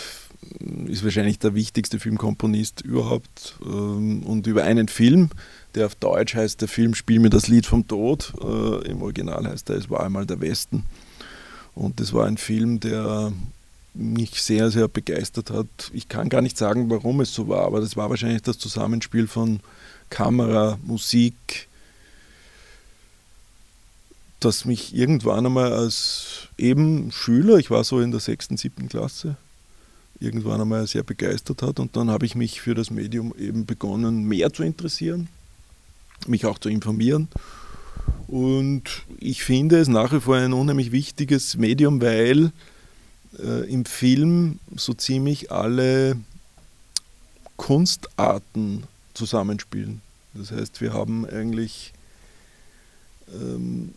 ist 0.86 1.02
wahrscheinlich 1.02 1.38
der 1.38 1.54
wichtigste 1.54 1.98
Filmkomponist 1.98 2.82
überhaupt. 2.82 3.54
Ähm, 3.64 4.22
und 4.24 4.46
über 4.46 4.64
einen 4.64 4.88
Film, 4.88 5.30
der 5.74 5.86
auf 5.86 5.94
Deutsch 5.94 6.34
heißt, 6.34 6.60
der 6.60 6.68
Film 6.68 6.94
Spiel 6.94 7.20
mir 7.20 7.30
das 7.30 7.48
Lied 7.48 7.64
vom 7.64 7.88
Tod, 7.88 8.34
äh, 8.38 8.86
im 8.86 9.00
Original 9.00 9.46
heißt 9.48 9.70
er, 9.70 9.76
es 9.76 9.88
war 9.88 10.04
einmal 10.04 10.26
der 10.26 10.42
Westen. 10.42 10.84
Und 11.74 12.00
das 12.00 12.12
war 12.12 12.26
ein 12.26 12.36
Film, 12.36 12.80
der 12.80 13.32
mich 13.94 14.42
sehr, 14.42 14.70
sehr 14.70 14.88
begeistert 14.88 15.50
hat. 15.50 15.90
Ich 15.94 16.10
kann 16.10 16.28
gar 16.28 16.42
nicht 16.42 16.58
sagen, 16.58 16.90
warum 16.90 17.22
es 17.22 17.32
so 17.32 17.48
war, 17.48 17.64
aber 17.64 17.80
das 17.80 17.96
war 17.96 18.10
wahrscheinlich 18.10 18.42
das 18.42 18.58
Zusammenspiel 18.58 19.26
von 19.26 19.60
Kamera, 20.10 20.78
Musik, 20.84 21.68
das 24.40 24.64
mich 24.64 24.94
irgendwann 24.94 25.46
einmal 25.46 25.72
als 25.72 26.48
eben 26.58 27.10
Schüler, 27.10 27.56
ich 27.56 27.70
war 27.70 27.84
so 27.84 28.00
in 28.00 28.10
der 28.10 28.20
sechsten, 28.20 28.56
siebten 28.56 28.88
Klasse, 28.88 29.36
irgendwann 30.20 30.60
einmal 30.60 30.86
sehr 30.86 31.02
begeistert 31.02 31.62
hat. 31.62 31.80
Und 31.80 31.96
dann 31.96 32.10
habe 32.10 32.26
ich 32.26 32.34
mich 32.34 32.60
für 32.60 32.74
das 32.74 32.90
Medium 32.90 33.34
eben 33.38 33.66
begonnen, 33.66 34.24
mehr 34.24 34.52
zu 34.52 34.62
interessieren, 34.62 35.28
mich 36.26 36.46
auch 36.46 36.58
zu 36.58 36.68
informieren. 36.68 37.28
Und 38.28 39.04
ich 39.18 39.44
finde 39.44 39.78
es 39.78 39.88
nach 39.88 40.12
wie 40.12 40.20
vor 40.20 40.36
ein 40.36 40.52
unheimlich 40.52 40.92
wichtiges 40.92 41.56
Medium, 41.56 42.00
weil 42.00 42.52
äh, 43.38 43.70
im 43.70 43.84
Film 43.84 44.58
so 44.74 44.94
ziemlich 44.94 45.52
alle 45.52 46.16
Kunstarten 47.56 48.84
zusammenspielen. 49.14 50.02
Das 50.34 50.50
heißt, 50.50 50.80
wir 50.80 50.92
haben 50.92 51.24
eigentlich 51.26 51.92
ähm, 53.32 53.94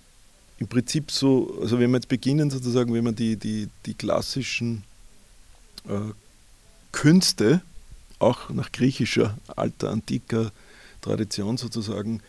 im 0.59 0.67
Prinzip 0.67 1.09
so, 1.11 1.57
also 1.61 1.79
wenn 1.79 1.89
wir 1.91 1.97
jetzt 1.97 2.09
beginnen 2.09 2.49
sozusagen, 2.49 2.93
wenn 2.93 3.03
man 3.03 3.15
die, 3.15 3.37
die, 3.37 3.69
die 3.85 3.93
klassischen 3.93 4.83
äh, 5.87 6.13
Künste, 6.91 7.61
auch 8.19 8.49
nach 8.49 8.71
griechischer, 8.71 9.37
alter, 9.55 9.89
antiker 9.89 10.51
Tradition 11.01 11.57
sozusagen, 11.57 12.21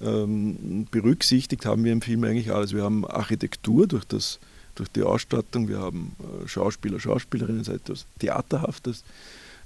ähm, 0.00 0.88
berücksichtigt, 0.90 1.64
haben 1.64 1.84
wir 1.84 1.92
im 1.92 2.02
Film 2.02 2.24
eigentlich 2.24 2.52
alles. 2.52 2.72
Wir 2.72 2.82
haben 2.82 3.06
Architektur 3.06 3.86
durch 3.86 4.04
das 4.04 4.40
durch 4.74 4.88
die 4.88 5.02
Ausstattung. 5.02 5.68
Wir 5.68 5.78
haben 5.78 6.16
äh, 6.20 6.48
Schauspieler, 6.48 6.98
Schauspielerinnen, 6.98 7.66
etwas 7.66 8.06
Theaterhaftes. 8.18 9.04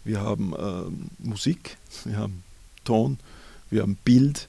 Wir 0.02 0.20
haben 0.20 0.52
äh, 0.52 1.26
Musik, 1.26 1.76
wir 2.04 2.16
haben 2.16 2.42
Ton, 2.84 3.18
wir 3.70 3.82
haben 3.82 3.96
Bild 4.04 4.48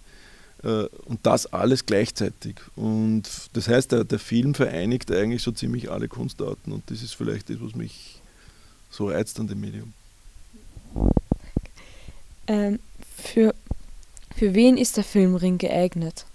und 0.66 1.20
das 1.24 1.46
alles 1.54 1.86
gleichzeitig. 1.86 2.56
Und 2.76 3.24
das 3.54 3.68
heißt, 3.68 3.92
der, 3.92 4.04
der 4.04 4.20
Film 4.20 4.56
vereinigt 4.56 5.12
eigentlich 5.12 5.44
so 5.44 5.52
ziemlich 5.52 5.92
alle 5.92 6.08
Kunstarten 6.08 6.74
und 6.74 6.90
das 6.90 7.04
ist 7.04 7.14
vielleicht 7.14 7.50
das, 7.50 7.58
was 7.62 7.76
mich 7.76 8.22
so 8.90 9.10
reizt 9.10 9.40
an 9.40 9.48
dem 9.48 9.62
Medium. 9.62 9.94
Ähm, 12.48 12.80
für, 13.16 13.54
für 14.36 14.54
wen 14.54 14.78
ist 14.78 14.98
der 14.98 15.04
Filmring 15.04 15.58
geeignet? 15.58 16.26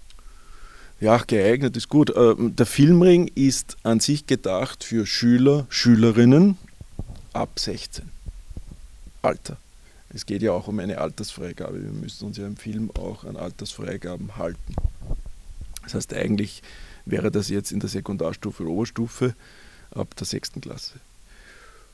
Ja, 0.99 1.17
geeignet 1.17 1.75
ist 1.75 1.89
gut. 1.89 2.13
Ähm, 2.15 2.55
der 2.55 2.65
Filmring 2.65 3.31
ist 3.33 3.77
an 3.83 3.99
sich 3.99 4.27
gedacht 4.27 4.83
für 4.83 5.05
Schüler, 5.05 5.65
Schülerinnen 5.69 6.57
ab 7.33 7.59
16. 7.59 8.09
Alter. 9.21 9.57
Es 10.13 10.25
geht 10.25 10.41
ja 10.41 10.51
auch 10.51 10.67
um 10.67 10.79
eine 10.79 10.97
Altersfreigabe. 10.97 11.81
Wir 11.81 11.91
müssen 11.91 12.25
uns 12.25 12.37
ja 12.37 12.45
im 12.45 12.57
Film 12.57 12.91
auch 12.91 13.23
an 13.23 13.37
Altersfreigaben 13.37 14.37
halten. 14.37 14.75
Das 15.83 15.93
heißt, 15.93 16.13
eigentlich 16.13 16.61
wäre 17.05 17.31
das 17.31 17.49
jetzt 17.49 17.71
in 17.71 17.79
der 17.79 17.89
Sekundarstufe 17.89 18.63
oder 18.63 18.71
Oberstufe 18.71 19.35
ab 19.91 20.15
der 20.15 20.27
6. 20.27 20.53
Klasse. 20.61 20.99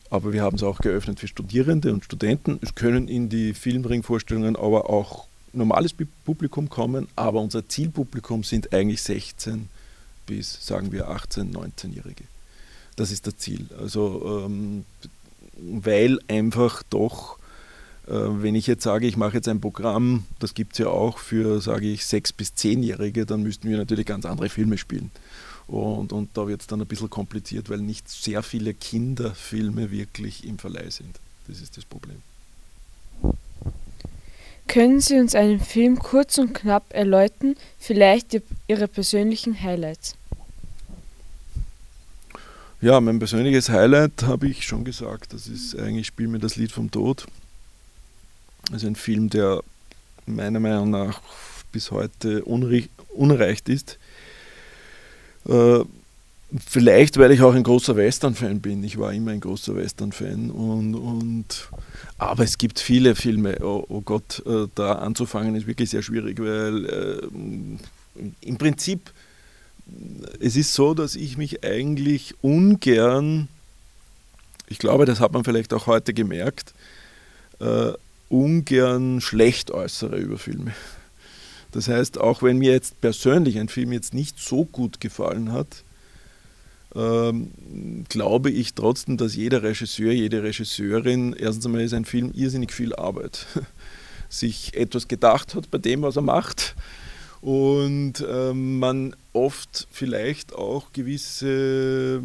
Aber 0.09 0.33
wir 0.33 0.41
haben 0.41 0.55
es 0.55 0.63
auch 0.63 0.79
geöffnet 0.79 1.19
für 1.19 1.27
Studierende 1.27 1.93
und 1.93 2.05
Studenten. 2.05 2.59
Es 2.61 2.75
können 2.75 3.07
in 3.07 3.29
die 3.29 3.53
Filmring-Vorstellungen 3.53 4.55
aber 4.55 4.89
auch 4.89 5.27
normales 5.53 5.93
Publikum 6.25 6.69
kommen, 6.69 7.07
aber 7.15 7.41
unser 7.41 7.67
Zielpublikum 7.67 8.43
sind 8.43 8.73
eigentlich 8.73 9.01
16 9.01 9.69
bis, 10.25 10.65
sagen 10.65 10.91
wir, 10.91 11.09
18, 11.09 11.53
19-Jährige. 11.53 12.23
Das 12.95 13.11
ist 13.11 13.27
das 13.27 13.37
Ziel. 13.37 13.67
Also, 13.79 14.43
ähm, 14.45 14.85
weil 15.57 16.19
einfach 16.27 16.83
doch, 16.83 17.39
wenn 18.07 18.55
ich 18.55 18.67
jetzt 18.67 18.83
sage, 18.83 19.05
ich 19.05 19.17
mache 19.17 19.35
jetzt 19.35 19.47
ein 19.47 19.59
Programm, 19.59 20.25
das 20.39 20.53
gibt 20.53 20.73
es 20.73 20.79
ja 20.79 20.87
auch 20.87 21.17
für, 21.17 21.59
sage 21.59 21.87
ich, 21.87 22.01
6- 22.01 22.33
bis 22.37 22.53
10-Jährige, 22.53 23.25
dann 23.25 23.43
müssten 23.43 23.69
wir 23.69 23.77
natürlich 23.77 24.05
ganz 24.05 24.25
andere 24.25 24.49
Filme 24.49 24.77
spielen. 24.77 25.11
Und, 25.67 26.13
und 26.13 26.29
da 26.37 26.47
wird 26.47 26.61
es 26.61 26.67
dann 26.67 26.81
ein 26.81 26.87
bisschen 26.87 27.09
kompliziert, 27.09 27.69
weil 27.69 27.79
nicht 27.79 28.09
sehr 28.09 28.41
viele 28.41 28.73
Kinderfilme 28.73 29.91
wirklich 29.91 30.45
im 30.45 30.57
Verleih 30.57 30.89
sind. 30.89 31.19
Das 31.47 31.59
ist 31.59 31.75
das 31.75 31.83
Problem. 31.83 32.21
Können 34.67 35.01
Sie 35.01 35.19
uns 35.19 35.35
einen 35.35 35.59
Film 35.59 35.99
kurz 35.99 36.37
und 36.37 36.53
knapp 36.53 36.93
erläutern, 36.93 37.55
vielleicht 37.79 38.41
Ihre 38.67 38.87
persönlichen 38.87 39.61
Highlights? 39.61 40.15
Ja, 42.79 43.01
mein 43.01 43.17
persönliches 43.17 43.69
Highlight 43.69 44.23
habe 44.23 44.47
ich 44.47 44.65
schon 44.65 44.85
gesagt, 44.85 45.33
das 45.33 45.47
ist 45.47 45.77
eigentlich 45.77 46.07
Spiel 46.07 46.27
mir 46.27 46.39
das 46.39 46.57
Lied 46.57 46.71
vom 46.71 46.91
Tod. 46.91 47.25
Ist 48.73 48.85
ein 48.85 48.95
Film, 48.95 49.29
der 49.29 49.61
meiner 50.25 50.59
Meinung 50.59 50.89
nach 50.89 51.21
bis 51.71 51.91
heute 51.91 52.43
unerreicht 52.43 53.69
ist. 53.69 53.97
Äh, 55.47 55.79
vielleicht, 56.65 57.17
weil 57.17 57.31
ich 57.31 57.41
auch 57.41 57.53
ein 57.53 57.63
großer 57.63 57.95
Western-Fan 57.95 58.61
bin. 58.61 58.83
Ich 58.83 58.97
war 58.97 59.13
immer 59.13 59.31
ein 59.31 59.39
großer 59.39 59.75
Western-Fan. 59.75 60.51
Und, 60.51 60.95
und, 60.95 61.69
aber 62.17 62.43
es 62.43 62.57
gibt 62.57 62.79
viele 62.79 63.15
Filme. 63.15 63.57
Oh, 63.61 63.85
oh 63.87 64.01
Gott, 64.01 64.43
äh, 64.45 64.67
da 64.75 64.93
anzufangen 64.93 65.55
ist 65.55 65.67
wirklich 65.67 65.89
sehr 65.89 66.01
schwierig, 66.01 66.39
weil 66.39 66.85
äh, 66.85 67.27
im 68.41 68.57
Prinzip 68.57 69.11
es 70.39 70.55
ist 70.55 70.73
so, 70.73 70.93
dass 70.93 71.15
ich 71.15 71.37
mich 71.37 71.63
eigentlich 71.63 72.35
ungern, 72.41 73.47
ich 74.67 74.79
glaube, 74.79 75.05
das 75.05 75.19
hat 75.19 75.33
man 75.33 75.43
vielleicht 75.43 75.73
auch 75.73 75.87
heute 75.87 76.13
gemerkt, 76.13 76.73
äh, 77.59 77.93
ungern 78.29 79.21
schlecht 79.21 79.71
äußere 79.71 80.17
über 80.17 80.37
Filme. 80.37 80.73
Das 81.71 81.87
heißt, 81.87 82.19
auch 82.19 82.41
wenn 82.41 82.57
mir 82.57 82.71
jetzt 82.71 82.99
persönlich 83.01 83.59
ein 83.59 83.69
Film 83.69 83.91
jetzt 83.91 84.13
nicht 84.13 84.39
so 84.39 84.65
gut 84.65 84.99
gefallen 84.99 85.51
hat, 85.51 85.83
ähm, 86.95 87.51
glaube 88.09 88.49
ich 88.49 88.73
trotzdem, 88.73 89.17
dass 89.17 89.35
jeder 89.35 89.63
Regisseur, 89.63 90.11
jede 90.11 90.43
Regisseurin, 90.43 91.33
erstens 91.33 91.65
einmal 91.65 91.81
ist 91.81 91.93
ein 91.93 92.05
Film 92.05 92.31
irrsinnig 92.33 92.71
viel 92.71 92.95
Arbeit, 92.95 93.45
sich 94.29 94.73
etwas 94.75 95.07
gedacht 95.07 95.55
hat 95.55 95.69
bei 95.69 95.77
dem, 95.77 96.01
was 96.01 96.15
er 96.15 96.21
macht 96.21 96.75
und 97.41 98.25
ähm, 98.27 98.79
man 98.79 99.15
oft 99.33 99.87
vielleicht 99.91 100.53
auch 100.53 100.91
gewisse, 100.91 102.21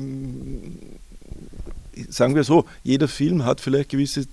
sagen 2.08 2.34
wir 2.34 2.44
so, 2.44 2.64
jeder 2.82 3.08
Film 3.08 3.44
hat 3.44 3.60
vielleicht 3.60 3.90
gewisse 3.90 4.26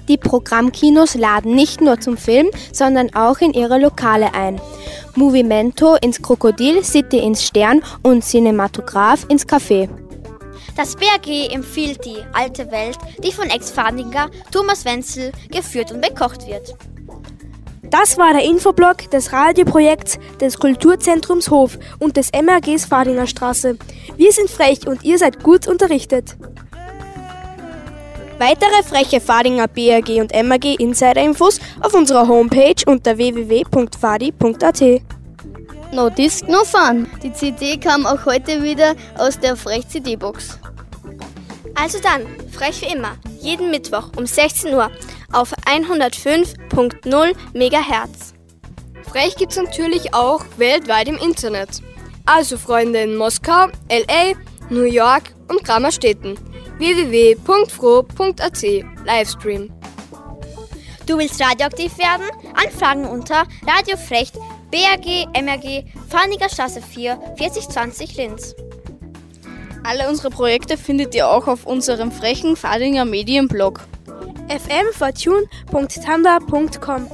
Die 0.09 0.17
Programmkinos 0.17 1.15
laden 1.15 1.55
nicht 1.55 1.83
nur 1.83 2.01
zum 2.01 2.17
Film, 2.17 2.49
sondern 2.73 3.15
auch 3.15 3.41
in 3.41 3.53
ihre 3.53 3.79
Lokale 3.79 4.33
ein. 4.33 4.59
Movimento 5.17 5.97
ins 5.97 6.23
Krokodil, 6.23 6.83
City 6.83 7.19
ins 7.19 7.45
Stern 7.45 7.83
und 8.03 8.25
Cinematograph 8.25 9.27
ins 9.29 9.47
Café. 9.47 9.91
Das 10.79 10.95
BRG 10.95 11.53
empfiehlt 11.53 12.05
die 12.05 12.19
alte 12.33 12.71
Welt, 12.71 12.97
die 13.19 13.33
von 13.33 13.51
Ex-Fadinger 13.51 14.31
Thomas 14.53 14.85
Wenzel 14.85 15.33
geführt 15.51 15.91
und 15.91 16.01
bekocht 16.01 16.47
wird. 16.47 16.77
Das 17.83 18.17
war 18.17 18.33
der 18.33 18.45
Infoblog 18.45 19.11
des 19.11 19.33
Radioprojekts 19.33 20.21
des 20.41 20.57
Kulturzentrums 20.57 21.51
Hof 21.51 21.77
und 21.99 22.17
des 22.17 22.31
MRGs 22.33 22.85
Fadinger 22.85 23.27
Straße. 23.27 23.77
Wir 24.17 24.31
sind 24.31 24.49
frech 24.49 24.87
und 24.87 25.03
ihr 25.03 25.19
seid 25.19 25.43
gut 25.43 25.67
unterrichtet. 25.67 26.37
Weitere 28.39 28.85
freche 28.85 29.21
Fadinger 29.21 29.67
BRG 29.67 30.21
und 30.21 30.33
MRG 30.33 30.77
Insider-Infos 30.79 31.59
auf 31.81 31.93
unserer 31.93 32.29
Homepage 32.29 32.85
unter 32.87 33.19
www.fadi.at. 33.19 35.03
No 35.91 36.11
Disc, 36.11 36.47
no 36.47 36.65
Fun. 36.65 37.07
Die 37.23 37.33
CD 37.33 37.79
kam 37.79 38.05
auch 38.05 38.27
heute 38.27 38.63
wieder 38.63 38.95
aus 39.17 39.39
der 39.41 39.57
Frech 39.57 39.89
CD-Box. 39.89 40.59
Also 41.75 41.99
dann, 42.01 42.27
frech 42.53 42.83
wie 42.83 42.93
immer, 42.93 43.17
jeden 43.41 43.71
Mittwoch 43.71 44.11
um 44.17 44.27
16 44.27 44.75
Uhr 44.75 44.91
auf 45.33 45.55
105.0 45.65 47.35
MHz. 47.55 48.35
Frech 49.11 49.37
gibt's 49.37 49.57
natürlich 49.57 50.13
auch 50.13 50.45
weltweit 50.59 51.09
im 51.09 51.17
Internet. 51.17 51.81
Also 52.27 52.59
Freunde 52.59 53.01
in 53.01 53.17
Moskau, 53.17 53.69
LA, 53.91 54.35
New 54.69 54.83
York 54.83 55.33
und 55.49 55.65
Grammerstädten. 55.65 56.39
www.fro.at 56.77 58.63
Livestream. 59.07 59.73
Du 61.07 61.17
willst 61.17 61.41
radioaktiv 61.41 61.97
werden? 61.97 62.27
Anfragen 62.55 63.07
unter 63.07 63.45
Radiofrecht 63.67 64.35
BRG 64.71 65.27
MRG 65.41 65.85
Farniger 66.09 66.49
Straße 66.49 66.83
4 66.83 67.19
4020 67.37 68.17
Linz. 68.17 68.55
Alle 69.85 70.09
unsere 70.09 70.31
Projekte 70.31 70.77
findet 70.77 71.15
ihr 71.15 71.29
auch 71.29 71.47
auf 71.47 71.65
unserem 71.67 72.11
frechen 72.13 72.57
Fadinger 72.57 73.05
Medienblog 73.05 73.87
fmfortune.tanda.com 74.49 77.09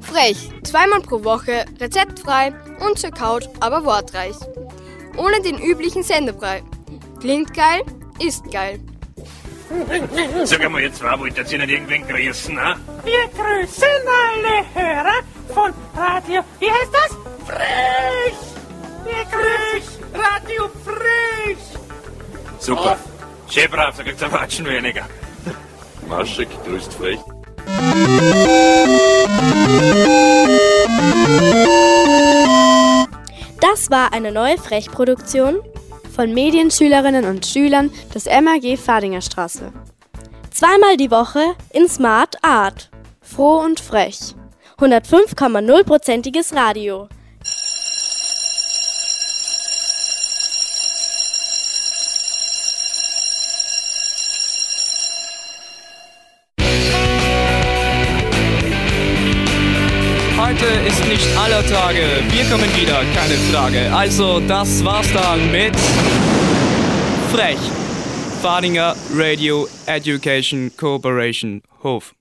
Frech, 0.00 0.50
zweimal 0.62 1.00
pro 1.00 1.24
Woche, 1.24 1.64
rezeptfrei 1.80 2.54
und 2.86 2.98
zur 2.98 3.10
Couch, 3.10 3.46
aber 3.60 3.84
wortreich. 3.84 4.36
Ohne 5.16 5.40
den 5.42 5.58
üblichen 5.58 6.02
Sendebrei. 6.02 6.62
Klingt 7.20 7.54
geil, 7.54 7.82
ist 8.24 8.50
geil. 8.50 8.80
Sag 10.44 10.60
einmal, 10.60 10.82
ihr 10.82 10.92
zwei 10.92 11.18
wollt 11.18 11.36
ihr 11.36 11.58
nicht 11.58 11.70
irgendwen 11.70 12.06
grüßen, 12.06 12.54
ne? 12.54 12.76
Wir 13.04 13.28
grüßen 13.28 13.88
alle 14.06 14.64
Hörer 14.74 15.22
von 15.54 15.72
Radio, 15.96 16.42
wie 16.60 16.70
heißt 16.70 16.92
das? 16.92 17.16
Frech! 17.46 18.34
Wir 19.04 19.24
grüßen 19.30 20.04
Radio 20.14 20.70
Frech! 20.84 21.58
Super. 22.58 22.96
Schön 23.48 23.70
brav, 23.70 23.96
da 23.96 24.02
kriegt's 24.02 24.22
ein 24.22 24.32
Watschen 24.32 24.66
weniger. 24.66 25.06
Maschek 26.08 26.48
grüßt 26.64 26.94
frech. 26.94 27.20
Das 33.60 33.90
war 33.90 34.12
eine 34.12 34.32
neue 34.32 34.58
Frechproduktion 34.58 35.56
von 36.14 36.32
Medienschülerinnen 36.32 37.24
und 37.24 37.44
Schülern 37.44 37.90
des 38.14 38.26
MAG 38.26 38.78
Fadinger 38.78 39.20
Straße. 39.20 39.72
Zweimal 40.50 40.96
die 40.96 41.10
Woche 41.10 41.40
in 41.72 41.88
Smart 41.88 42.36
Art. 42.42 42.90
Froh 43.20 43.58
und 43.58 43.80
frech. 43.80 44.34
105,0%iges 44.78 46.54
Radio. 46.54 47.08
Aller 61.54 61.66
Tage. 61.66 62.02
Wir 62.30 62.44
kommen 62.46 62.68
wieder, 62.76 63.02
keine 63.14 63.34
Frage. 63.52 63.94
Also, 63.94 64.40
das 64.40 64.84
war's 64.84 65.12
dann 65.12 65.52
mit 65.52 65.76
Frech. 67.32 67.58
Fadinger 68.42 68.94
Radio 69.14 69.68
Education 69.86 70.72
Cooperation 70.76 71.62
Hof. 71.82 72.14